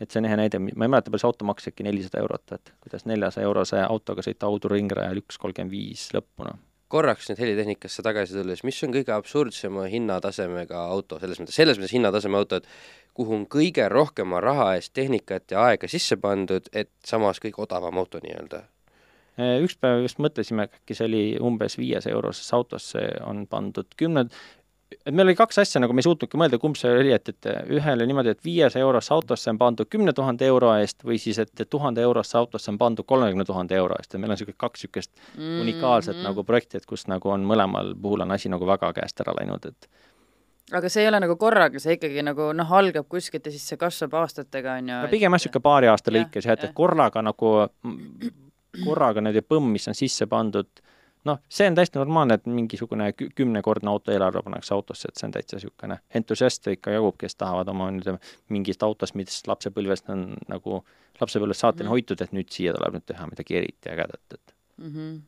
et 0.00 0.12
see 0.12 0.20
on 0.20 0.28
ehe 0.28 0.36
näide, 0.36 0.60
ma 0.60 0.84
ei 0.84 0.92
mäleta, 0.92 1.10
palju 1.10 1.24
see 1.24 1.30
auto 1.30 1.48
maksis, 1.48 1.72
äkki 1.72 1.86
nelisada 1.86 2.20
eurot, 2.20 2.52
et 2.58 2.72
kuidas 2.84 3.06
neljasaja 3.08 3.48
eurose 3.48 3.80
autoga 3.86 4.24
sõita 4.24 4.48
Audu 4.50 4.68
ringrajal 4.72 5.22
üks 5.22 5.40
kolmkümmend 5.40 5.72
viis 5.72 6.10
lõppu, 6.16 6.44
noh. 6.48 6.60
Korraks 6.92 7.30
nüüd 7.30 7.40
helitehnikasse 7.42 8.04
tagasi 8.06 8.36
tulles, 8.36 8.62
mis 8.66 8.78
on 8.86 8.94
kõige 8.94 9.14
absurdsema 9.14 9.88
hinnatasemega 9.90 10.84
auto 10.92 11.18
selles 11.22 11.40
mõttes, 11.40 11.58
selles 11.58 11.80
mõttes 11.80 11.94
hinnataseme 11.96 12.38
autod, 12.38 12.68
kuhu 13.16 13.34
on 13.40 13.44
kõige 13.50 13.88
rohkema 13.90 14.40
raha 14.44 14.72
eest 14.76 14.94
tehnikat 14.94 15.54
ja 15.54 15.66
aega 15.70 15.90
sisse 15.90 16.18
pandud, 16.20 16.70
et 16.72 16.92
samas 17.04 17.42
kõige 17.42 17.64
odavam 17.66 17.98
auto 17.98 18.22
nii-öelda. 18.22 18.62
Üks 19.36 19.76
päev 19.76 20.06
just 20.06 20.20
mõtlesime, 20.22 20.64
äkki 20.70 20.94
see 20.96 21.08
oli 21.10 21.24
umbes 21.44 21.76
viiesaja 21.76 22.14
eurosesse 22.16 22.54
autosse 22.56 23.02
on 23.26 23.44
pandud 23.50 23.90
kümned, 24.00 24.32
et 24.92 25.14
meil 25.14 25.26
oli 25.26 25.34
kaks 25.38 25.58
asja 25.58 25.80
nagu 25.82 25.94
me 25.94 26.02
ei 26.02 26.06
suutnudki 26.06 26.38
mõelda, 26.38 26.58
kumb 26.62 26.78
see 26.78 26.92
oli, 26.94 27.12
et, 27.14 27.28
et 27.32 27.48
ühele 27.74 28.06
niimoodi, 28.06 28.34
et 28.36 28.44
viiesaja 28.44 28.84
eurosse 28.86 29.14
autosse 29.14 29.50
on 29.50 29.58
pandud 29.58 29.88
kümne 29.90 30.14
tuhande 30.16 30.46
euro 30.46 30.72
eest 30.78 31.04
või 31.06 31.18
siis, 31.22 31.40
et 31.42 31.64
tuhande 31.70 32.04
eurosse 32.06 32.38
autosse 32.38 32.70
on 32.70 32.78
pandud 32.78 33.06
kolmekümne 33.06 33.44
tuhande 33.44 33.76
euro 33.78 33.98
eest 33.98 34.14
ja 34.14 34.22
meil 34.22 34.32
on 34.32 34.38
niisugune 34.38 34.58
kaks 34.58 34.84
niisugust 34.84 35.12
mm 35.36 35.60
unikaalset 35.66 36.16
-hmm. 36.16 36.28
nagu 36.30 36.44
projekti, 36.44 36.76
et 36.76 36.86
kus 36.86 37.06
nagu 37.10 37.30
on 37.30 37.46
mõlemal 37.46 37.94
puhul 38.02 38.26
on 38.26 38.32
asi 38.32 38.48
nagu 38.48 38.66
väga 38.66 38.92
käest 38.92 39.20
ära 39.20 39.34
läinud, 39.40 39.66
et 39.66 39.88
aga 40.72 40.88
see 40.90 41.02
ei 41.02 41.08
ole 41.08 41.20
nagu 41.22 41.36
korraga, 41.38 41.80
see 41.82 41.96
ikkagi 41.98 42.22
nagu 42.26 42.50
noh, 42.56 42.72
algab 42.78 43.06
kuskilt 43.08 43.46
ja 43.46 43.52
siis 43.54 43.68
see 43.68 43.78
kasvab 43.80 44.14
aastatega, 44.22 44.78
on 44.80 44.88
ju. 44.88 45.02
no 45.02 45.10
pigem 45.12 45.30
jah, 45.30 45.38
niisugune 45.38 45.62
paari 45.62 45.90
aasta 45.92 46.14
lõikes 46.14 46.48
jah, 46.48 46.58
et, 46.58 46.64
et 46.64 46.74
korraga 46.74 47.22
nagu, 47.22 47.52
korraga 48.84 49.22
niimoodi 49.22 49.44
põmm, 49.46 49.70
mis 49.76 49.86
on 49.88 49.98
sisse 49.98 50.26
pandud, 50.30 50.70
noh, 51.26 51.40
see 51.50 51.66
on 51.68 51.76
täiesti 51.78 51.98
normaalne, 51.98 52.38
et 52.38 52.46
mingisugune 52.46 53.10
kü- 53.16 53.30
kümnekordne 53.36 53.90
auto 53.90 54.12
eelarve 54.14 54.42
pannakse 54.46 54.74
autosse, 54.76 55.10
et 55.10 55.18
see 55.20 55.26
on 55.28 55.34
täitsa 55.34 55.58
niisugune 55.58 55.98
entusiaste 56.20 56.76
ikka 56.76 56.94
jagub, 56.96 57.16
kes 57.20 57.34
tahavad 57.36 57.68
oma 57.72 57.88
nii-öelda 57.90 58.18
mingist 58.54 58.82
autost, 58.86 59.16
mis 59.18 59.42
lapsepõlvest 59.50 60.10
on 60.14 60.28
nagu 60.52 60.82
lapsepõlvest 61.20 61.64
saateni 61.64 61.88
Mhm. 61.88 61.94
hoitud, 61.94 62.22
et 62.22 62.32
nüüd 62.36 62.50
siia 62.52 62.74
tuleb 62.76 62.98
nüüd 62.98 63.06
teha 63.06 63.26
midagi 63.30 63.56
eriti 63.62 63.90
ägedat, 63.92 64.22
et 64.34 64.54
mm. 64.78 64.90
-hmm. 64.92 65.20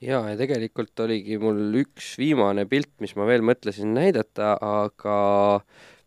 jaa, 0.00 0.28
ja 0.30 0.36
tegelikult 0.36 1.00
oligi 1.00 1.38
mul 1.38 1.60
üks 1.84 2.14
viimane 2.18 2.64
pilt, 2.66 2.92
mis 3.00 3.16
ma 3.16 3.26
veel 3.26 3.42
mõtlesin 3.42 3.92
näidata, 3.94 4.56
aga 4.60 5.16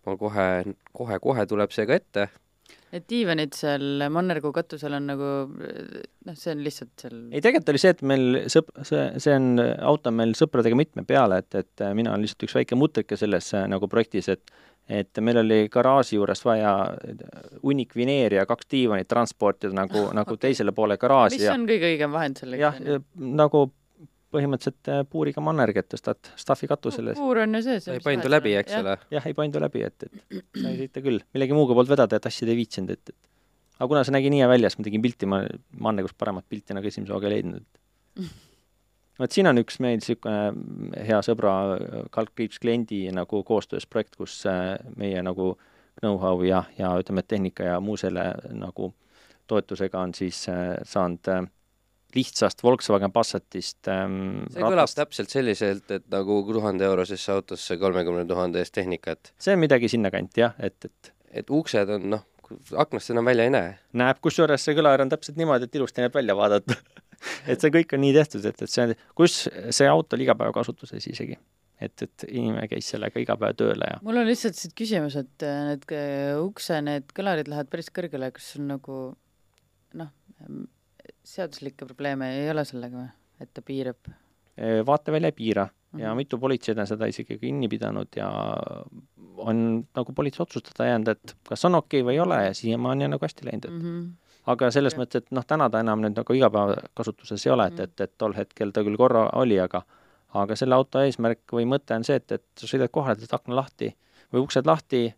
ma 0.05 0.17
kohe, 0.17 0.47
kohe-kohe 0.93 1.45
tuleb 1.47 1.71
see 1.71 1.85
ka 1.85 1.93
ette. 1.99 2.29
Need 2.93 3.07
diivanid 3.09 3.55
seal 3.57 4.03
mannergu 4.13 4.51
katusel 4.53 4.93
on 4.99 5.07
nagu 5.09 5.29
noh, 5.49 6.35
see 6.37 6.51
on 6.53 6.59
lihtsalt 6.61 7.05
seal 7.05 7.15
ei, 7.31 7.41
tegelikult 7.41 7.71
oli 7.73 7.81
see, 7.81 7.93
et 7.95 8.03
meil 8.05 8.27
sõp-, 8.53 8.69
see, 8.85 9.07
see 9.23 9.33
on, 9.39 9.47
auto 9.81 10.11
on 10.11 10.19
meil 10.19 10.35
sõpradega 10.37 10.77
mitme 10.77 11.05
peale, 11.09 11.41
et, 11.41 11.57
et 11.57 11.85
mina 11.97 12.13
olen 12.13 12.25
lihtsalt 12.25 12.45
üks 12.45 12.57
väike 12.59 12.77
mutrike 12.77 13.17
selles 13.19 13.49
äh, 13.57 13.65
nagu 13.71 13.89
projektis, 13.91 14.29
et 14.33 14.53
et 14.91 15.19
meil 15.23 15.39
oli 15.39 15.57
garaaži 15.71 16.17
juures 16.17 16.41
vaja 16.43 16.73
hunnik 17.61 17.93
vineeri 17.95 18.35
ja 18.35 18.43
kaks 18.47 18.67
diivanit 18.71 19.07
transportida 19.07 19.71
nagu, 19.75 20.09
nagu 20.15 20.35
teisele 20.43 20.73
poole 20.75 20.97
garaaži 20.99 21.39
mis 21.39 21.47
ja 21.47 21.53
on 21.55 21.63
kõige 21.69 21.87
õigem 21.93 22.11
vahend 22.11 22.41
selleks? 22.41 22.61
jah, 22.65 22.99
nagu 23.15 23.69
põhimõtteliselt 24.33 24.89
äh, 24.91 25.01
puuriga 25.09 25.43
mannergi, 25.43 25.83
et 25.83 25.89
tõstad 25.93 26.31
staffi 26.39 26.69
katusele, 26.71 27.15
puur 27.17 27.43
on 27.43 27.59
ju 27.59 27.63
sees. 27.65 27.89
ei 27.93 28.01
paindu 28.03 28.31
läbi, 28.31 28.55
eks 28.59 28.77
ole. 28.79 28.95
jah, 29.13 29.27
ei 29.29 29.37
paindu 29.37 29.61
läbi, 29.63 29.83
et, 29.87 30.07
et 30.09 30.61
sai 30.61 30.77
sõita 30.79 31.03
küll, 31.05 31.21
millegi 31.35 31.57
muuga 31.57 31.77
polnud 31.77 31.93
vedada, 31.93 32.19
et 32.19 32.29
asjad 32.29 32.51
ei 32.51 32.59
viitsinud, 32.63 32.95
et, 32.95 33.13
et 33.13 33.77
aga 33.77 33.89
kuna 33.91 34.05
see 34.05 34.15
nägi 34.15 34.31
nii 34.33 34.43
hea 34.43 34.49
välja, 34.51 34.71
siis 34.71 34.81
ma 34.81 34.87
tegin 34.89 35.05
pilti, 35.05 35.29
ma 35.29 35.43
mannergust 35.87 36.17
paremat 36.19 36.47
pilti 36.49 36.77
nagu 36.77 36.89
esimese 36.89 37.15
hooga 37.15 37.29
ei 37.29 37.37
leidnud, 37.37 37.67
vot 39.21 39.35
siin 39.35 39.49
on 39.51 39.61
üks 39.61 39.79
meil 39.83 39.99
niisugune 39.99 41.05
hea 41.07 41.21
sõbra 41.25 41.53
kaldkriips 42.13 42.61
kliendi 42.63 43.05
nagu 43.13 43.43
koostöösprojekt, 43.47 44.17
kus 44.19 44.41
äh, 44.49 44.75
meie 44.97 45.21
nagu 45.25 45.53
know-how 46.01 46.41
ja, 46.47 46.63
ja 46.77 46.93
ütleme, 46.99 47.21
tehnika 47.27 47.75
ja 47.75 47.79
muu 47.83 47.97
selle 48.01 48.31
nagu 48.49 48.93
toetusega 49.47 50.01
on 50.01 50.13
siis 50.17 50.47
äh, 50.49 50.77
saanud 50.87 51.29
äh, 51.29 51.43
lihtsast 52.15 52.63
Volkswagen 52.63 53.11
Passatist 53.15 53.89
ähm, 53.91 54.43
see 54.53 54.63
kõlab 54.63 54.91
täpselt 54.93 55.33
selliselt, 55.33 55.89
et 55.91 56.05
nagu 56.13 56.41
tuhande 56.49 56.85
eurosesse 56.85 57.33
autosse 57.33 57.77
kolmekümne 57.81 58.27
tuhande 58.29 58.61
eest 58.61 58.75
tehnikat. 58.77 59.33
see 59.41 59.55
on 59.57 59.63
midagi 59.63 59.91
sinnakanti 59.91 60.45
jah, 60.45 60.55
et, 60.59 60.77
et 60.85 61.13
et 61.33 61.49
uksed 61.53 61.89
on 61.95 62.05
noh, 62.13 62.25
aknast 62.77 63.13
enam 63.13 63.25
välja 63.27 63.47
ei 63.47 63.53
näe. 63.53 63.73
näeb, 63.99 64.19
kusjuures 64.23 64.65
see 64.65 64.75
kõlar 64.77 65.01
on 65.03 65.11
täpselt 65.11 65.39
niimoodi, 65.39 65.67
et 65.67 65.79
ilusti 65.79 66.03
näeb 66.03 66.15
välja 66.15 66.35
vaadata. 66.37 66.77
et 67.51 67.61
see 67.61 67.73
kõik 67.73 67.95
on 67.95 68.03
nii 68.03 68.13
tehtud, 68.15 68.45
et, 68.49 68.61
et 68.65 68.71
see 68.71 68.85
on, 68.87 68.95
kus 69.17 69.43
see 69.47 69.89
auto 69.89 70.17
oli 70.17 70.27
igapäevakasutuses 70.27 71.09
isegi. 71.11 71.39
et, 71.83 72.05
et 72.05 72.25
inimene 72.29 72.67
käis 72.71 72.87
sellega 72.93 73.19
iga 73.19 73.35
päev 73.39 73.57
tööle 73.59 73.87
ja 73.89 73.97
mul 74.05 74.21
on 74.21 74.27
lihtsalt 74.29 74.55
siit 74.55 74.75
küsimus, 74.77 75.17
et 75.19 75.43
äh, 75.43 75.63
need 75.71 75.89
äh, 75.91 76.37
ukse, 76.39 76.77
need 76.85 77.09
kõlarid 77.17 77.49
lähevad 77.51 77.71
päris 77.71 77.89
kõrgele, 77.91 78.29
kas 78.35 78.53
sul 78.53 78.67
nagu 78.69 78.99
noh, 79.99 80.13
seaduslikke 81.23 81.85
probleeme 81.85 82.31
ei 82.41 82.49
ole 82.51 82.65
sellega 82.65 82.97
või, 82.97 83.09
et 83.41 83.53
ta 83.53 83.61
piirab? 83.61 84.11
vaatevälja 84.85 85.31
ei 85.31 85.37
piira 85.37 85.67
ja 85.97 86.09
Mhm. 86.09 86.17
mitu 86.17 86.37
politseid 86.37 86.77
on 86.77 86.87
seda 86.87 87.05
isegi 87.09 87.37
kinni 87.41 87.67
pidanud 87.69 88.07
ja 88.15 88.27
on 89.37 89.87
nagu 89.95 90.13
politsei 90.13 90.43
otsustada 90.43 90.85
jäänud, 90.89 91.07
et 91.07 91.35
kas 91.49 91.65
on 91.65 91.75
okei 91.75 92.01
okay 92.01 92.07
või 92.07 92.13
ei 92.17 92.19
ole 92.19 92.37
ja 92.45 92.53
siiamaani 92.53 93.05
on 93.05 93.11
nagu 93.15 93.25
hästi 93.25 93.45
läinud, 93.45 93.65
et 93.65 93.71
Mhm. 93.71 94.11
aga 94.47 94.71
selles 94.71 94.95
mõttes, 94.97 95.15
et 95.23 95.31
noh, 95.31 95.45
täna 95.45 95.69
ta 95.71 95.79
enam 95.79 96.01
nüüd 96.01 96.15
nagu 96.15 96.33
igapäevakasutuses 96.33 97.47
ei 97.47 97.51
ole, 97.53 97.67
et, 97.67 97.79
et, 97.79 98.01
et 98.01 98.17
tol 98.17 98.33
hetkel 98.33 98.71
ta 98.71 98.83
küll 98.83 98.97
korra 98.97 99.29
oli, 99.33 99.59
aga 99.59 99.83
aga 100.33 100.55
selle 100.55 100.73
auto 100.75 100.99
eesmärk 100.99 101.45
või 101.53 101.65
mõte 101.69 101.93
on 101.95 102.03
see, 102.03 102.15
et, 102.15 102.31
et 102.31 102.43
sa 102.57 102.65
sõidad 102.67 102.89
kohale, 102.89 103.15
teed 103.15 103.33
akna 103.33 103.55
lahti 103.55 103.95
või 104.33 104.41
uksed 104.41 104.65
lahti 104.65 105.13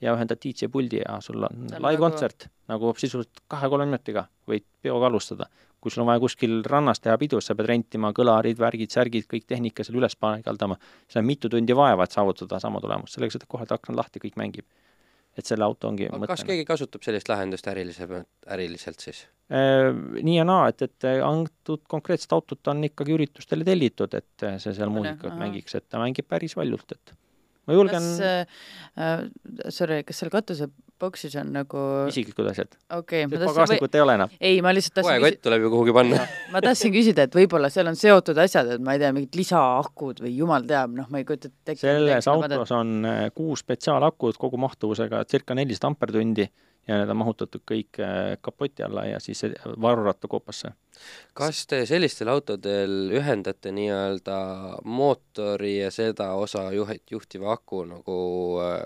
ja 0.00 0.14
ühendad 0.16 0.40
DJ 0.42 0.70
puldi 0.72 1.02
ja 1.02 1.18
sul 1.24 1.44
on 1.44 1.66
live-kontsert 1.76 2.48
nagu 2.70 2.92
sisuliselt 2.96 3.42
kahe-kolme 3.50 3.88
minutiga 3.88 4.26
võid 4.48 4.66
peoga 4.82 5.10
alustada. 5.10 5.48
kui 5.80 5.92
sul 5.92 6.02
on 6.02 6.10
vaja 6.10 6.20
kuskil 6.20 6.58
rannas 6.68 7.00
teha 7.00 7.16
pidu, 7.16 7.38
sa 7.40 7.54
pead 7.56 7.70
rentima 7.70 8.10
kõlarid, 8.12 8.58
värgid, 8.60 8.90
särgid, 8.92 9.24
kõik 9.30 9.46
tehnika 9.48 9.84
seal 9.84 9.96
üles 9.96 10.12
paigaldama, 10.20 10.76
see 11.08 11.22
on 11.22 11.24
mitu 11.24 11.48
tundi 11.48 11.72
vaeva, 11.76 12.04
et 12.04 12.12
saavutada 12.12 12.58
sama 12.60 12.82
tulemust, 12.84 13.16
sellega 13.16 13.32
sõidad 13.32 13.48
kohale, 13.48 13.78
akna 13.78 13.96
lahti, 13.96 14.20
kõik 14.20 14.36
mängib. 14.40 14.68
et 15.38 15.46
selle 15.46 15.62
auto 15.64 15.86
ongi 15.88 16.08
aga 16.10 16.26
kas 16.26 16.42
keegi 16.44 16.64
kasutab 16.66 17.04
sellist 17.06 17.28
lahendust 17.30 17.68
ärilise, 17.70 18.08
äriliselt 18.50 19.00
siis? 19.00 19.22
Äh, 19.48 19.94
nii 20.26 20.36
ja 20.36 20.44
naa, 20.44 20.68
et, 20.68 20.82
et 20.82 21.06
antud 21.24 21.84
konkreetset 21.88 22.32
autot 22.34 22.68
on 22.68 22.84
ikkagi 22.84 23.14
üritustele 23.14 23.64
tellitud, 23.64 24.14
et 24.18 24.46
see 24.58 24.74
seal 24.74 24.92
muusikat 24.92 25.38
mängiks, 25.38 25.78
et 25.78 25.88
ta 25.88 26.02
mängib 26.02 26.28
päris 26.28 26.58
valjult, 26.58 26.92
et 26.92 27.14
ma 27.68 27.76
julgen 27.76 27.96
kas 27.96 28.22
äh, 28.24 28.46
äh, 28.96 29.26
sorry, 29.72 30.00
kas 30.06 30.20
seal 30.22 30.30
katuseboksis 30.32 31.36
on 31.40 31.52
nagu 31.54 31.82
isiklikud 32.10 32.48
asjad. 32.52 32.72
okei 32.96 33.24
okay,, 33.24 33.26
ma 33.26 33.34
tahtsin 33.34 33.44
või... 33.44 33.52
pagasnikut 33.54 33.98
ei 33.98 34.04
ole 34.04 34.16
enam. 34.20 34.32
ei, 34.40 34.62
ma 34.64 34.72
lihtsalt 34.76 34.96
tahtsin 35.00 35.16
poekott 35.16 35.42
tuleb 35.46 35.66
ju 35.66 35.72
kuhugi 35.74 35.96
panna. 35.96 36.22
ma 36.54 36.64
tahtsin 36.64 36.94
küsida, 36.94 37.28
et 37.28 37.36
võib-olla 37.40 37.70
seal 37.72 37.90
on 37.90 37.98
seotud 38.00 38.40
asjad, 38.44 38.74
et 38.76 38.84
ma 38.84 38.96
ei 38.96 39.02
tea, 39.02 39.12
mingid 39.16 39.38
lisaakud 39.42 40.24
või 40.24 40.34
jumal 40.38 40.66
teab, 40.70 40.96
noh, 40.96 41.10
ma 41.12 41.22
ei 41.22 41.28
kujuta 41.28 41.52
ette. 41.52 41.76
selles 41.82 42.30
autos 42.32 42.74
on 42.76 42.98
äh, 43.08 43.22
kuus 43.36 43.64
spetsiaalakud 43.66 44.40
kogu 44.40 44.60
mahtuvusega 44.60 45.24
circa 45.30 45.56
nelisada 45.58 45.92
ampertundi 45.92 46.48
ja 46.88 46.98
need 46.98 47.12
on 47.12 47.20
mahutatud 47.20 47.62
kõik 47.68 48.00
äh, 48.02 48.36
kapoti 48.42 48.84
alla 48.84 49.04
ja 49.06 49.20
siis 49.22 49.44
äh, 49.44 49.54
varuratta 49.80 50.28
koopasse. 50.28 50.72
kas 51.34 51.66
te 51.66 51.84
sellistel 51.86 52.28
autodel 52.32 53.12
ühendate 53.16 53.72
nii-öelda 53.72 54.38
mootori 54.84 55.78
ja 55.78 55.90
seda 55.94 56.32
osa 56.34 56.70
juhet, 56.72 57.04
juhtiva 57.10 57.52
aku 57.52 57.84
nagu 57.88 58.18
äh, 58.64 58.84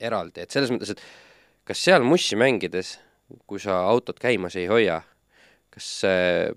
eraldi, 0.00 0.44
et 0.44 0.54
selles 0.54 0.72
mõttes, 0.72 0.94
et 0.94 1.02
kas 1.64 1.84
seal 1.84 2.04
mussi 2.06 2.36
mängides, 2.36 2.98
kui 3.46 3.60
sa 3.62 3.82
autot 3.88 4.18
käimas 4.20 4.56
ei 4.60 4.66
hoia, 4.70 5.00
kas 5.74 5.90
äh, 6.08 6.50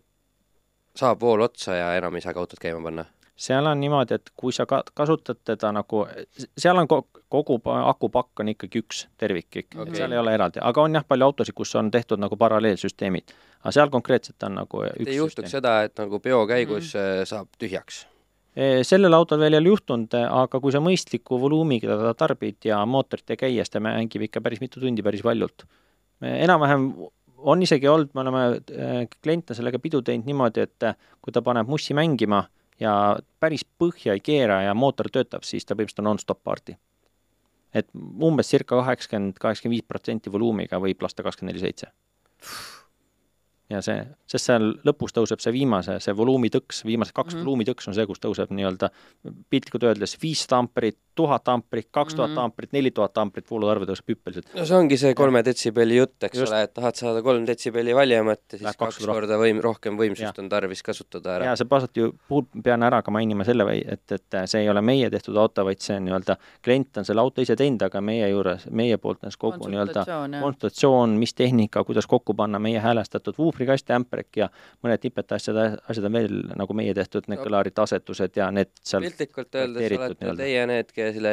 saab 0.98 1.22
vool 1.22 1.46
otsa 1.46 1.78
ja 1.78 1.94
enam 1.98 2.16
ei 2.18 2.26
saagi 2.26 2.42
autot 2.42 2.62
käima 2.62 2.82
panna? 2.84 3.06
Seal 3.38 3.66
on 3.70 3.80
niimoodi, 3.80 4.18
et 4.18 4.32
kui 4.36 4.54
sa 4.54 4.66
ka 4.66 4.82
kasutad 4.98 5.40
teda 5.46 5.70
nagu, 5.76 6.04
seal 6.58 6.82
on 6.82 6.90
ko-, 6.90 7.06
kogu 7.30 7.60
pa- 7.64 7.84
akupakk 7.92 8.42
on 8.42 8.52
ikkagi 8.54 8.82
üks 8.82 9.06
tervik 9.18 9.62
ikka 9.62 9.82
okay., 9.82 9.92
Okei. 9.92 10.00
seal 10.02 10.16
ei 10.16 10.22
ole 10.22 10.34
eraldi, 10.34 10.62
aga 10.66 10.86
on 10.88 10.98
jah, 10.98 11.06
palju 11.08 11.30
autosid, 11.30 11.56
kus 11.58 11.76
on 11.78 11.92
tehtud 11.94 12.22
nagu 12.22 12.38
paralleelsüsteemid. 12.40 13.34
aga 13.62 13.74
seal 13.78 13.94
konkreetselt 13.94 14.44
on 14.50 14.58
nagu 14.64 14.84
et 14.88 14.98
üks 14.98 15.14
ei 15.14 15.20
juhtuks 15.20 15.46
süsteem. 15.46 15.54
seda, 15.54 15.82
et 15.86 15.98
nagu 16.02 16.20
peo 16.24 16.46
käigus 16.50 16.94
mm. 16.96 17.28
saab 17.30 17.52
tühjaks? 17.62 18.06
Sellel 18.58 19.14
autol 19.14 19.38
veel 19.38 19.54
ei 19.54 19.60
ole 19.62 19.70
juhtunud, 19.70 20.16
aga 20.18 20.60
kui 20.60 20.74
sa 20.74 20.80
mõistliku 20.82 21.38
voluumiga 21.38 21.92
teda 21.92 22.16
tarbid 22.18 22.66
ja 22.66 22.80
mootorit 22.90 23.36
ei 23.36 23.38
käi, 23.38 23.52
siis 23.60 23.70
ta 23.70 23.82
mängib 23.86 24.24
ikka 24.26 24.42
päris 24.42 24.64
mitu 24.64 24.82
tundi 24.82 25.06
päris 25.06 25.22
valjult. 25.24 25.68
enam-vähem 26.26 26.88
on 27.38 27.62
isegi 27.62 27.88
olnud, 27.88 28.10
me 28.18 28.24
oleme 28.24 28.44
eh, 28.58 29.04
kliente 29.22 29.54
sellega 29.54 29.78
pidu 29.78 30.02
teinud 30.02 30.26
niimoodi, 30.26 30.66
et 30.66 30.88
kui 31.22 31.34
ta 31.34 31.44
paneb 31.46 31.70
mussi 31.70 31.94
mängima 31.94 32.48
ja 32.80 32.94
päris 33.40 33.66
põhja 33.66 34.14
ei 34.14 34.24
keera 34.24 34.62
ja 34.68 34.74
mootor 34.78 35.10
töötab, 35.14 35.44
siis 35.44 35.66
ta 35.66 35.76
põhimõtteliselt 35.76 36.04
on 36.04 36.12
non-stop 36.12 36.44
party. 36.44 36.78
et 37.74 37.90
umbes 38.24 38.50
circa 38.50 38.78
kaheksakümmend, 38.80 39.38
kaheksakümmend 39.40 39.76
viis 39.76 39.88
protsenti 39.88 40.32
voluumiga 40.32 40.80
võib 40.80 41.02
lasta 41.04 41.24
kakskümmend 41.24 41.54
neli 41.54 41.66
seitse 41.66 41.92
ja 43.70 43.82
see, 43.84 44.00
sest 44.32 44.50
seal 44.50 44.70
lõpus 44.88 45.14
tõuseb 45.16 45.42
see 45.44 45.54
viimase, 45.56 45.98
see 46.04 46.16
voluumitõks, 46.16 46.84
viimased 46.88 47.14
kaks 47.14 47.34
mm. 47.34 47.38
-hmm. 47.38 47.46
voluumitõks 47.46 47.90
on 47.92 47.98
see, 47.98 48.06
kus 48.10 48.22
tõuseb 48.24 48.54
nii-öelda 48.56 48.90
piltlikult 49.52 49.88
öeldes 49.90 50.16
viissada 50.22 50.62
amperit, 50.64 51.00
tuhat 51.18 51.50
amperit, 51.52 51.88
kaks 51.92 52.16
tuhat 52.16 52.32
Mhm. 52.32 52.40
amperit, 52.46 52.72
neli 52.76 52.92
tuhat 52.96 53.18
amperit, 53.18 53.48
vooluarve 53.52 53.88
tõuseb 53.90 54.12
hüppeliselt. 54.14 54.48
no 54.56 54.66
see 54.66 54.78
ongi 54.78 54.98
see 55.02 55.14
kolme 55.18 55.42
detsibelli 55.44 55.98
jutt, 55.98 56.16
eks 56.30 56.38
Just. 56.38 56.52
ole, 56.54 56.62
et 56.68 56.74
tahad 56.78 56.96
saada 57.00 57.22
kolm 57.26 57.46
detsibelli 57.48 57.96
valjemat 57.98 58.40
ja 58.52 58.58
siis 58.58 58.62
Läheb 58.68 58.78
kaks 58.84 59.00
korda 59.06 59.38
võim-, 59.42 59.62
rohkem 59.64 59.98
võimsust 59.98 60.28
Jah. 60.30 60.40
on 60.44 60.50
tarvis 60.50 60.84
kasutada 60.86 61.36
ära 61.40 61.46
ja. 61.52 61.56
seepärast 61.60 61.98
ju 61.98 62.12
puhul 62.30 62.46
pean 62.64 62.84
ära 62.84 63.02
ka 63.02 63.12
mainima 63.12 63.44
selle 63.48 63.66
või 63.68 63.82
et, 63.88 64.06
et 64.12 64.38
see 64.46 64.62
ei 64.62 64.70
ole 64.70 64.82
meie 64.86 65.10
tehtud 65.10 65.36
auto, 65.38 65.66
vaid 65.66 65.82
see 65.82 65.98
on 65.98 66.06
nii-öelda, 66.06 66.38
klient 66.64 66.98
on 67.02 67.06
selle 67.10 67.22
auto 67.26 67.42
ise 67.42 67.56
teinud, 67.60 67.82
aga 67.88 68.02
meie 68.02 68.30
juures, 68.30 68.68
meie 68.72 68.98
poolt 69.02 69.24
on 69.24 69.32
siis 69.34 69.38
kogu 69.42 69.68
nii-öelda 69.74 70.06
konsultatsioon, 70.42 71.18
mis 71.20 71.34
tehnika, 71.34 71.84
kuidas 71.88 72.08
kokku 72.08 72.34
panna 72.38 72.60
meie 72.60 72.80
häälestatud 72.84 73.38
vuufrikast 73.38 73.90
ja 73.90 73.98
ämprek 74.00 74.38
ja 74.44 74.50
mõned 74.84 75.04
nipet 75.04 75.32
asjad, 75.38 75.58
asjad 75.90 76.06
on 76.06 76.14
veel 76.18 76.38
nagu 76.58 76.74
meie 76.78 76.94
tehtud, 76.98 77.28
need 77.28 77.38
No. 77.38 77.46
kõlarite 77.46 77.84
asetused 77.84 78.36
ja 78.36 78.48
need 78.52 78.72
seal 78.82 79.04
piltlikult 79.06 79.54
öeldes 79.56 79.92
olete 79.98 80.32
teie 80.40 80.64
need, 80.68 80.90
kelle, 81.14 81.32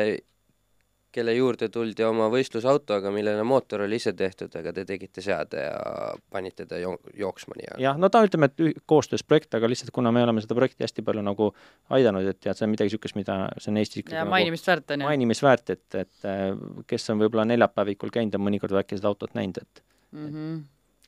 kelle 1.14 1.30
juurde 1.36 1.68
tuldi 1.70 2.02
oma 2.02 2.26
võistlusautoga, 2.32 3.10
millele 3.14 3.42
mootor 3.46 3.84
oli 3.84 4.00
ise 4.00 4.12
tehtud, 4.18 4.50
aga 4.58 4.72
te 4.74 4.82
tegite 4.88 5.22
seade 5.22 5.60
ja 5.62 5.76
panite 6.34 6.66
ta 6.66 6.80
jo- 6.82 6.98
jooksma 7.14 7.54
nii-öelda. 7.60 7.78
jah, 7.84 7.98
no 8.02 8.08
ta 8.10 8.24
ütleme, 8.26 8.48
et 8.50 8.82
koostöös 8.90 9.22
projekt, 9.22 9.54
aga 9.54 9.70
lihtsalt 9.70 9.92
kuna 9.94 10.10
me 10.12 10.22
oleme 10.26 10.42
seda 10.42 10.56
projekti 10.58 10.82
hästi 10.84 11.02
palju 11.06 11.22
nagu 11.22 11.52
aidanud, 11.94 12.26
et 12.26 12.40
tead, 12.40 12.58
see 12.58 12.66
on 12.66 12.74
midagi 12.74 12.90
niisugust, 12.90 13.14
mida 13.20 13.38
see 13.58 13.70
on 13.70 13.78
Eestis 13.78 14.02
ikkagi 14.02 14.16
ja 14.18 14.24
nagu 14.24 14.34
mainimist 14.34 14.66
väärt 14.66 14.90
on 14.90 15.00
ju. 15.00 15.06
mainimisväärt, 15.12 15.70
et, 15.70 15.86
et 15.94 16.26
äh, 16.26 16.50
kes 16.90 17.10
on 17.14 17.22
võib-olla 17.22 17.46
neljapäevikul 17.52 18.10
käinud, 18.10 18.34
on 18.34 18.46
mõnikord 18.48 18.74
äkki 18.82 18.98
seda 18.98 19.12
autot 19.14 19.34
näinud, 19.38 19.58
et 19.62 19.84
Mhm. 20.14 20.62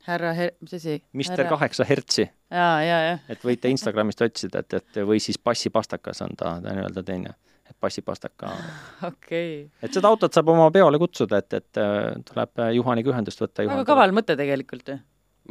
härra 0.06 0.32
Her-, 0.34 0.54
mis 0.60 0.74
asi? 0.74 1.02
Mister 1.18 1.44
kaheksa 1.50 1.84
hertsi, 1.84 2.28
jaa, 2.50 2.78
jaa, 2.82 3.00
jah. 3.10 3.20
et 3.28 3.42
võite 3.42 3.66
Instagramist 3.70 4.22
otsida, 4.22 4.62
et, 4.62 4.74
et 4.74 4.98
või 5.06 5.18
siis 5.22 5.38
passipastakas 5.38 6.22
on 6.22 6.30
ta, 6.38 6.60
ta 6.62 6.74
nii-öelda 6.74 7.02
teine, 7.06 7.34
et 7.70 7.76
passipastaka, 7.82 8.52
okei. 9.10 9.66
et 9.82 9.92
seda 9.96 10.08
autot 10.12 10.32
saab 10.36 10.48
oma 10.54 10.68
peole 10.74 10.98
kutsuda, 11.02 11.42
et, 11.42 11.58
et 11.60 11.80
äh, 11.82 12.14
tuleb 12.30 12.62
äh, 12.64 12.72
Juhaniga 12.78 13.12
ühendust 13.14 13.42
võtta. 13.42 13.66
väga 13.68 13.84
kaval 13.88 14.14
mõte 14.16 14.36
tegelikult 14.38 14.92
ju. 14.94 14.98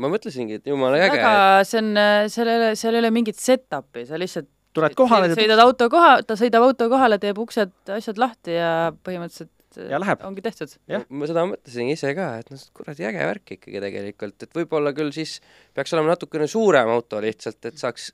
ma 0.02 0.12
mõtlesingi, 0.12 0.60
et 0.62 0.68
jumala 0.72 1.00
äge, 1.00 1.16
väga, 1.18 1.34
see 1.68 1.82
on, 1.84 1.92
seal 2.32 2.52
ei 2.52 2.60
ole, 2.62 2.70
seal 2.80 2.98
ei 2.98 3.04
ole 3.06 3.12
mingit 3.16 3.40
set-up'i, 3.40 4.06
sa 4.10 4.20
lihtsalt 4.22 4.50
tuled 4.76 4.96
kohale 5.00 5.30
sõid- 5.32 5.40
sõidad 5.46 5.62
auto 5.64 5.88
koha, 5.92 6.16
ta 6.28 6.36
sõidab 6.40 6.66
auto 6.68 6.90
kohale, 6.92 7.16
teeb 7.24 7.38
uksed, 7.40 7.72
asjad 7.96 8.18
lahti 8.20 8.58
ja 8.58 8.72
põhimõtteliselt 9.06 9.52
Ja 9.76 9.98
läheb. 10.00 10.22
ongi 10.24 10.40
tehtud. 10.40 10.72
jah. 10.88 11.02
ma 11.12 11.28
seda 11.28 11.42
mõtlesin 11.50 11.90
ise 11.92 12.14
ka, 12.16 12.28
et 12.40 12.48
noh, 12.52 12.62
kuradi 12.78 13.04
äge 13.10 13.26
värk 13.28 13.52
ikkagi 13.58 13.82
tegelikult, 13.84 14.38
et 14.46 14.54
võib-olla 14.56 14.94
küll 14.96 15.10
siis 15.16 15.34
peaks 15.76 15.92
olema 15.96 16.14
natukene 16.14 16.48
suurem 16.48 16.88
auto 16.94 17.20
lihtsalt, 17.24 17.60
et 17.68 17.76
saaks 17.82 18.06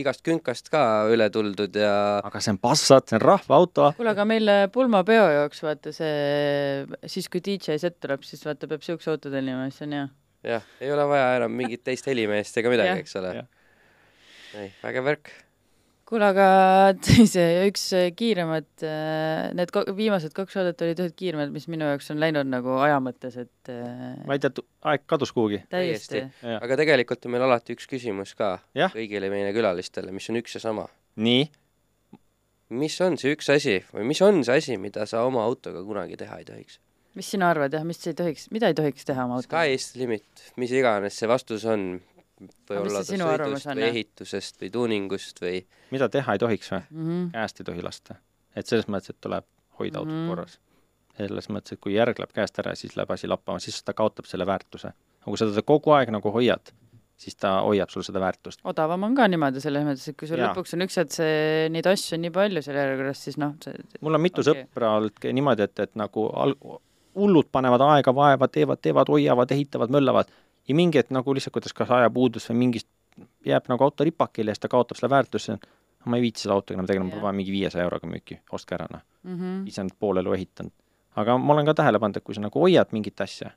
igast 0.00 0.24
künkast 0.26 0.70
ka 0.72 0.82
üle 1.12 1.28
tuldud 1.34 1.76
ja 1.78 1.94
aga 2.24 2.42
see 2.42 2.54
on 2.54 2.60
Passat, 2.62 3.08
see 3.10 3.18
on 3.18 3.24
rahvaauto, 3.24 3.92
kuule, 3.98 4.12
aga 4.14 4.26
meil 4.28 4.52
Pulma 4.74 5.04
peo 5.06 5.26
jaoks 5.30 5.62
vaata 5.64 5.94
see, 5.94 6.98
siis 7.10 7.30
kui 7.30 7.42
DJ 7.44 7.78
set 7.82 8.00
tuleb, 8.02 8.26
siis 8.26 8.42
vaata 8.46 8.70
peab 8.70 8.84
siukse 8.86 9.12
auto 9.12 9.32
tellima, 9.32 9.68
siis 9.70 9.86
on 9.86 9.98
hea. 9.98 10.06
jah, 10.54 10.70
ei 10.82 10.92
ole 10.94 11.06
vaja 11.10 11.34
enam 11.38 11.54
mingit 11.56 11.84
teist 11.86 12.10
helimeest 12.10 12.62
ega 12.62 12.72
midagi 12.74 13.04
eks 13.04 13.20
ole 13.22 13.36
ei, 14.54 14.70
vägev 14.82 15.10
värk. 15.12 15.30
kuule, 16.14 16.28
aga 16.30 16.46
see 17.34 17.64
üks 17.68 17.88
kiiremad, 18.18 18.68
need 19.58 19.72
ko- 19.74 19.84
viimased 19.98 20.34
kaks 20.36 20.54
saadet 20.54 20.84
olid 20.86 21.02
ühed 21.02 21.16
kiiremad, 21.18 21.50
mis 21.54 21.66
minu 21.72 21.88
jaoks 21.90 22.12
on 22.14 22.22
läinud 22.22 22.48
nagu 22.50 22.76
aja 22.84 23.00
mõttes, 23.02 23.36
et 23.42 23.72
äh, 23.72 24.14
ma 24.28 24.36
ei 24.38 24.42
tea, 24.42 24.64
aeg 24.92 25.04
kadus 25.10 25.34
kuhugi. 25.34 25.64
täiesti 25.74 26.22
aga 26.54 26.78
tegelikult 26.80 27.26
on 27.26 27.34
meil 27.34 27.46
alati 27.48 27.74
üks 27.76 27.90
küsimus 27.90 28.36
ka 28.38 28.56
Jah. 28.78 28.94
kõigile 28.94 29.30
meie 29.32 29.50
külalistele, 29.56 30.14
mis 30.14 30.30
on 30.30 30.38
üks 30.42 30.56
ja 30.58 30.62
sama. 30.62 30.86
nii, 31.18 31.48
mis 32.78 32.96
on 33.04 33.18
see 33.20 33.34
üks 33.34 33.50
asi 33.54 33.80
või 33.92 34.06
mis 34.14 34.22
on 34.24 34.42
see 34.46 34.62
asi, 34.62 34.78
mida 34.80 35.06
sa 35.10 35.26
oma 35.26 35.44
autoga 35.44 35.82
kunagi 35.86 36.18
teha 36.20 36.40
ei 36.40 36.48
tohiks? 36.48 36.78
mis 37.14 37.28
sina 37.30 37.50
arvad 37.52 37.74
jah, 37.74 37.84
mis 37.86 38.00
ei 38.10 38.16
tohiks, 38.18 38.48
mida 38.54 38.70
ei 38.70 38.74
tohiks 38.78 39.06
teha 39.06 39.26
oma 39.26 39.36
autoga? 39.38 39.50
Sky 39.66 39.74
is 39.76 39.90
the 39.92 40.02
limit, 40.02 40.48
mis 40.58 40.72
iganes 40.74 41.18
see 41.20 41.30
vastus 41.30 41.66
on, 41.70 42.00
Võib-olla 42.40 43.04
see 43.06 43.18
ta 43.20 43.30
sõidust 43.30 43.68
või 43.70 43.86
ehitusest 43.88 44.60
või 44.60 44.70
tuuningust 44.74 45.40
või 45.42 45.60
mida 45.94 46.08
teha 46.10 46.34
ei 46.34 46.42
tohiks 46.42 46.70
või? 46.72 46.82
mm. 46.90 47.08
-hmm. 47.08 47.26
käest 47.36 47.60
ei 47.60 47.68
tohi 47.70 47.82
lasta. 47.82 48.16
et 48.56 48.66
selles 48.66 48.88
mõttes, 48.90 49.14
et 49.14 49.20
tuleb 49.20 49.46
hoida 49.78 49.98
autot 49.98 50.14
Mhm. 50.14 50.28
korras. 50.28 50.58
selles 51.16 51.48
mõttes, 51.48 51.72
et 51.72 51.80
kui 51.80 51.94
järg 51.94 52.18
läheb 52.18 52.32
käest 52.34 52.58
ära, 52.58 52.74
siis 52.74 52.96
läheb 52.96 53.10
asi 53.10 53.28
lappama, 53.30 53.60
siis 53.62 53.82
ta 53.84 53.92
kaotab 53.92 54.26
selle 54.26 54.46
väärtuse. 54.46 54.88
aga 54.88 55.30
kui 55.30 55.38
sa 55.38 55.46
teda 55.46 55.62
kogu 55.62 55.90
aeg 55.94 56.10
nagu 56.10 56.30
hoiad, 56.30 56.72
siis 57.16 57.36
ta 57.36 57.60
hoiab 57.62 57.90
sul 57.90 58.02
seda 58.02 58.20
väärtust. 58.20 58.60
odavam 58.64 59.02
on 59.04 59.14
ka 59.14 59.28
niimoodi 59.28 59.60
selles 59.60 59.84
mõttes, 59.86 60.08
et 60.08 60.16
kui 60.16 60.28
sul 60.28 60.38
Jaa. 60.38 60.52
lõpuks 60.52 60.74
on 60.74 60.82
üks 60.82 60.96
hetk 60.96 61.12
see, 61.12 61.68
neid 61.68 61.86
asju 61.86 62.16
on 62.16 62.22
nii 62.26 62.30
palju 62.30 62.62
seal 62.62 62.76
järjekorras, 62.76 63.24
siis 63.24 63.38
noh, 63.38 63.54
see 63.62 63.74
mul 64.00 64.14
on 64.14 64.20
mitu 64.20 64.42
okay. 64.42 64.64
sõpra 64.64 64.96
olnud 64.98 65.30
niimoodi, 65.38 65.62
et, 65.62 65.78
et 65.78 65.94
nagu 65.94 66.26
al-, 66.34 66.58
hullud 67.14 67.46
panevad 67.52 67.80
aega, 67.80 68.14
vaeva, 68.14 68.48
teevad, 68.48 68.80
teevad, 68.82 69.08
hoiavad, 69.08 69.50
ehitavad, 69.54 69.90
möllavad 69.94 70.32
ja 70.68 70.74
mingi 70.74 70.98
hetk 70.98 71.12
nagu 71.14 71.34
lihtsalt, 71.34 71.54
kuidas 71.56 71.72
kas 71.76 71.90
ajapuudus 71.90 72.48
või 72.50 72.60
mingist 72.64 72.88
jääb 73.46 73.68
nagu 73.70 73.84
auto 73.84 74.04
ripakile 74.04 74.50
ja 74.50 74.56
siis 74.56 74.64
ta 74.64 74.68
kaotab 74.72 74.98
selle 74.98 75.10
väärtuse. 75.10 75.58
ma 76.04 76.16
ei 76.16 76.22
viitsi 76.22 76.42
selle 76.42 76.54
autoga 76.54 76.76
enam 76.76 76.86
Jah. 77.08 77.16
on 77.16 77.22
vaja 77.22 77.32
mingi 77.32 77.52
viiesaja 77.52 77.84
euroga 77.84 78.06
müüki, 78.06 78.40
ostke 78.52 78.74
ära 78.74 78.86
noh. 78.90 79.00
mm. 79.22 79.36
-hmm. 79.36 79.68
ise 79.68 79.80
olen 79.80 79.90
pool 79.98 80.16
elu 80.16 80.32
ehitanud. 80.32 80.72
aga 81.16 81.38
ma 81.38 81.52
olen 81.52 81.66
ka 81.66 81.74
tähele 81.74 81.98
pannud, 81.98 82.16
et 82.16 82.24
kui 82.24 82.34
sa 82.34 82.40
nagu 82.40 82.60
hoiad 82.60 82.92
mingit 82.92 83.20
asja 83.20 83.50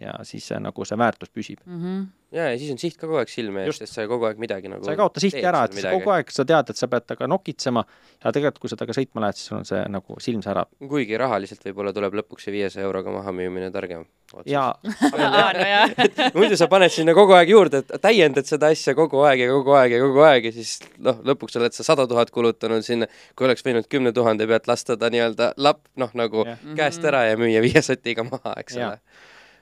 ja 0.00 0.16
siis 0.24 0.46
see 0.48 0.58
nagu 0.62 0.86
see 0.88 0.98
väärtus 0.98 1.30
püsib 1.34 1.60
mm. 1.66 1.80
-hmm. 1.80 2.04
ja, 2.36 2.46
ja 2.50 2.58
siis 2.58 2.72
on 2.72 2.78
siht 2.80 2.96
ka 2.96 3.06
kogu 3.06 3.18
aeg 3.20 3.28
silme 3.28 3.64
ees, 3.66 3.80
sest 3.82 3.98
sa 3.98 4.06
kogu 4.08 4.24
aeg 4.28 4.38
midagi 4.40 4.70
nagu 4.72 4.84
sa 4.84 4.94
ei 4.94 5.00
kaota 5.00 5.20
sihti 5.20 5.42
ära, 5.44 5.64
et 5.68 5.76
sa 5.76 5.92
kogu 5.92 6.14
aeg 6.14 6.32
sa 6.32 6.46
tead, 6.48 6.72
et 6.72 6.80
sa 6.80 6.88
pead 6.88 7.06
temaga 7.06 7.28
nokitsema 7.34 7.84
ja 7.84 8.32
tegelikult, 8.32 8.62
kui 8.62 8.72
sa 8.72 8.78
temaga 8.80 8.96
sõitma 8.96 9.24
lähed, 9.24 9.38
siis 9.38 9.50
sul 9.50 9.58
on 9.58 9.68
see 9.68 9.82
nagu 9.96 10.16
silm 10.24 10.44
särab 10.46 10.70
kuigi 10.92 11.18
rahaliselt 11.20 11.66
võib-olla 11.68 11.92
tuleb 11.96 12.16
lõpuks 12.22 12.48
see 12.48 12.54
viiesaja 12.56 12.86
euroga 12.86 13.12
maha 13.12 13.34
müümine 13.36 13.70
targem. 13.74 14.06
ja 14.46 14.64
aa, 14.72 15.52
no 15.58 15.68
jaa. 15.68 15.84
muidu 16.38 16.56
sa 16.56 16.70
paned 16.72 16.94
sinna 16.94 17.14
kogu 17.18 17.36
aeg 17.36 17.52
juurde, 17.52 17.82
et 17.84 18.00
täiendad 18.00 18.48
seda 18.48 18.72
asja 18.72 18.94
kogu 18.96 19.20
aeg 19.28 19.44
ja 19.44 19.50
kogu 19.52 19.76
aeg 19.76 19.98
ja 19.98 20.00
kogu 20.06 20.24
aeg 20.30 20.48
ja 20.48 20.54
siis 20.56 20.78
noh, 20.98 21.20
lõpuks 21.32 21.60
oled 21.60 21.76
sa 21.76 21.86
sada 21.86 22.08
tuhat 22.08 22.32
kulutanud 22.32 22.86
sinna, 22.86 23.10
kui 23.36 23.50
oleks 23.50 23.66
võinud 23.66 23.90
kümne 23.90 24.14
tuhande 24.16 24.48
pealt 24.48 24.70
lasta 24.70 24.96
ta 24.96 25.12
nii-öelda 25.12 25.52
lapp 25.60 25.84
noh, 26.00 26.14
nagu 26.16 26.46
Jah. 26.48 26.64
käest 26.78 27.04
ära 27.04 27.26
ja 27.28 27.36
müüa 27.40 27.60
viie 27.64 27.82
sotiga 27.84 28.24
maha, 28.24 28.54
eks 28.62 28.78
ole. 28.78 28.96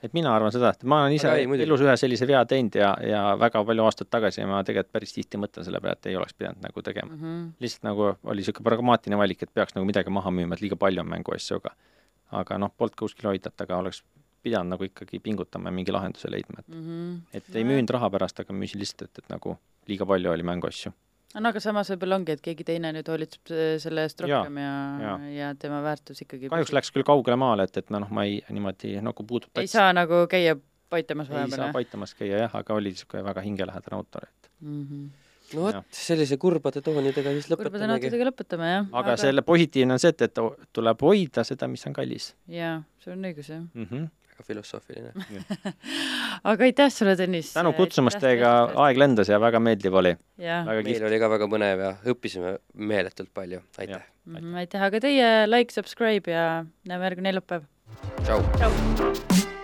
Et 0.03 0.13
mina 0.13 0.31
arvan 0.35 0.51
seda, 0.51 0.69
et 0.75 0.83
ma 0.83 1.01
olen 1.03 1.15
ise 1.17 1.31
ei, 1.35 1.47
elus 1.65 1.81
ühe 1.85 1.95
sellise 1.99 2.27
vea 2.29 2.43
teinud 2.49 2.75
ja, 2.79 2.93
ja 3.03 3.23
väga 3.39 3.63
palju 3.67 3.83
aastaid 3.85 4.09
tagasi 4.09 4.41
ja 4.41 4.47
ma 4.47 4.61
tegelikult 4.63 4.93
päris 4.95 5.13
tihti 5.15 5.37
mõtlen 5.41 5.67
selle 5.67 5.81
peale, 5.83 5.97
et 5.99 6.09
ei 6.11 6.15
oleks 6.19 6.33
pidanud 6.37 6.61
nagu 6.63 6.81
tegema. 6.85 7.11
Mhm. 7.15 7.41
lihtsalt 7.59 7.83
nagu 7.89 8.05
oli 8.23 8.39
niisugune 8.43 8.69
pragmaatiline 8.69 9.17
valik, 9.19 9.43
et 9.43 9.53
peaks 9.53 9.75
nagu 9.75 9.87
midagi 9.89 10.13
maha 10.13 10.31
müüma, 10.31 10.53
et 10.55 10.61
liiga 10.61 10.79
palju 10.79 11.03
on 11.03 11.11
mänguasju, 11.15 11.59
aga 11.59 11.75
aga 12.31 12.57
noh, 12.61 12.71
polnud 12.77 12.95
kuskil 12.95 13.25
hoidnud, 13.31 13.55
aga 13.65 13.77
oleks 13.81 14.03
pidanud 14.45 14.69
nagu 14.75 14.85
ikkagi 14.85 15.19
pingutama 15.19 15.67
ja 15.67 15.75
mingi 15.75 15.91
lahenduse 15.91 16.29
leidma, 16.31 16.59
et 16.61 16.67
Mhm. 16.75 17.15
et 17.33 17.55
ei 17.55 17.63
müünud 17.63 17.89
raha 17.91 18.09
pärast, 18.09 18.39
aga 18.39 18.53
müüsin 18.53 18.79
lihtsalt, 18.79 19.09
et, 19.09 19.17
et 19.23 19.29
nagu 19.29 19.57
liiga 19.87 20.05
palju 20.05 20.31
oli 20.31 20.43
mänguasju. 20.43 20.93
No 21.35 21.51
aga 21.51 21.61
samas 21.63 21.91
võib-olla 21.93 22.17
ongi, 22.19 22.35
et 22.37 22.41
keegi 22.45 22.65
teine 22.67 22.91
nüüd 22.95 23.11
hoolitseb 23.11 23.51
se- 23.51 23.69
selle 23.83 24.07
eest 24.07 24.23
rohkem 24.25 24.57
ja, 24.61 24.71
ja, 24.71 25.05
jaa. 25.05 25.29
ja 25.35 25.51
tema 25.61 25.83
väärtus 25.85 26.23
ikkagi 26.25 26.49
kahjuks 26.49 26.73
läks 26.73 26.91
küll 26.95 27.05
kaugele 27.07 27.37
maale, 27.39 27.67
et, 27.69 27.77
et 27.83 27.93
noh, 27.93 28.09
ma 28.09 28.25
ei 28.27 28.41
niimoodi 28.49 28.95
nagu 29.05 29.25
puudutab 29.29 29.61
ei 29.61 29.69
saa 29.71 29.93
nagu 29.93 30.25
käia 30.31 30.57
paitamas 30.89 31.29
ei 31.29 31.35
saa 31.35 31.45
vahepeal, 31.45 31.73
paitamas 31.73 32.15
käia 32.17 32.45
jah, 32.45 32.59
aga 32.61 32.77
oli 32.77 32.93
niisugune 32.95 33.23
väga 33.27 33.45
hingelähedane 33.45 33.99
autor, 33.99 34.29
et 34.29 34.49
jah? 34.49 35.27
no 35.53 35.65
vot 35.65 35.97
sellise 35.97 36.37
kurbade 36.41 36.81
toonidega 36.85 37.33
siis 37.37 37.47
kurbade 37.49 37.69
lõpetamegi. 37.69 37.91
nootidega 37.93 38.29
lõpetame, 38.29 38.71
jah. 38.73 38.89
aga 39.01 39.15
selle 39.21 39.43
positiivne 39.45 39.95
on 39.97 40.01
see, 40.01 40.13
et, 40.13 40.25
et 40.27 40.73
tuleb 40.75 41.05
hoida 41.05 41.45
seda, 41.47 41.69
mis 41.71 41.85
on 41.89 41.95
kallis 41.97 42.31
jaa, 42.53 42.79
sul 43.03 43.15
on 43.15 43.29
õigus, 43.31 43.49
jah. 43.53 43.63
mm. 43.73 43.85
-hmm. 43.85 44.09
Väga 44.39 44.47
filosoofiline. 44.47 45.11
aga 46.51 46.63
aitäh 46.67 46.91
sulle, 46.93 47.15
Tõnis. 47.19 47.53
tänu 47.53 47.73
kutsumast 47.77 48.19
teiega, 48.21 48.71
aeg 48.85 48.97
lendas 48.97 49.29
ja 49.29 49.39
väga 49.39 49.59
meeldiv 49.59 49.93
oli, 49.99 50.15
meil 50.39 51.07
oli 51.09 51.19
ka 51.19 51.29
väga 51.29 51.49
põnev 51.51 51.85
ja 51.85 51.93
õppisime 52.13 52.57
meeletult 52.73 53.33
palju, 53.33 53.61
aitäh. 53.77 54.03
aitäh, 54.55 54.81
aga 54.81 54.99
teie 55.03 55.29
like, 55.49 55.73
subscribe 55.73 56.31
ja 56.31 56.65
näeme 56.87 57.09
järgmine 57.09 57.29
neljapäev. 57.29 57.67
tšau. 58.23 58.43
tšau. 58.57 59.58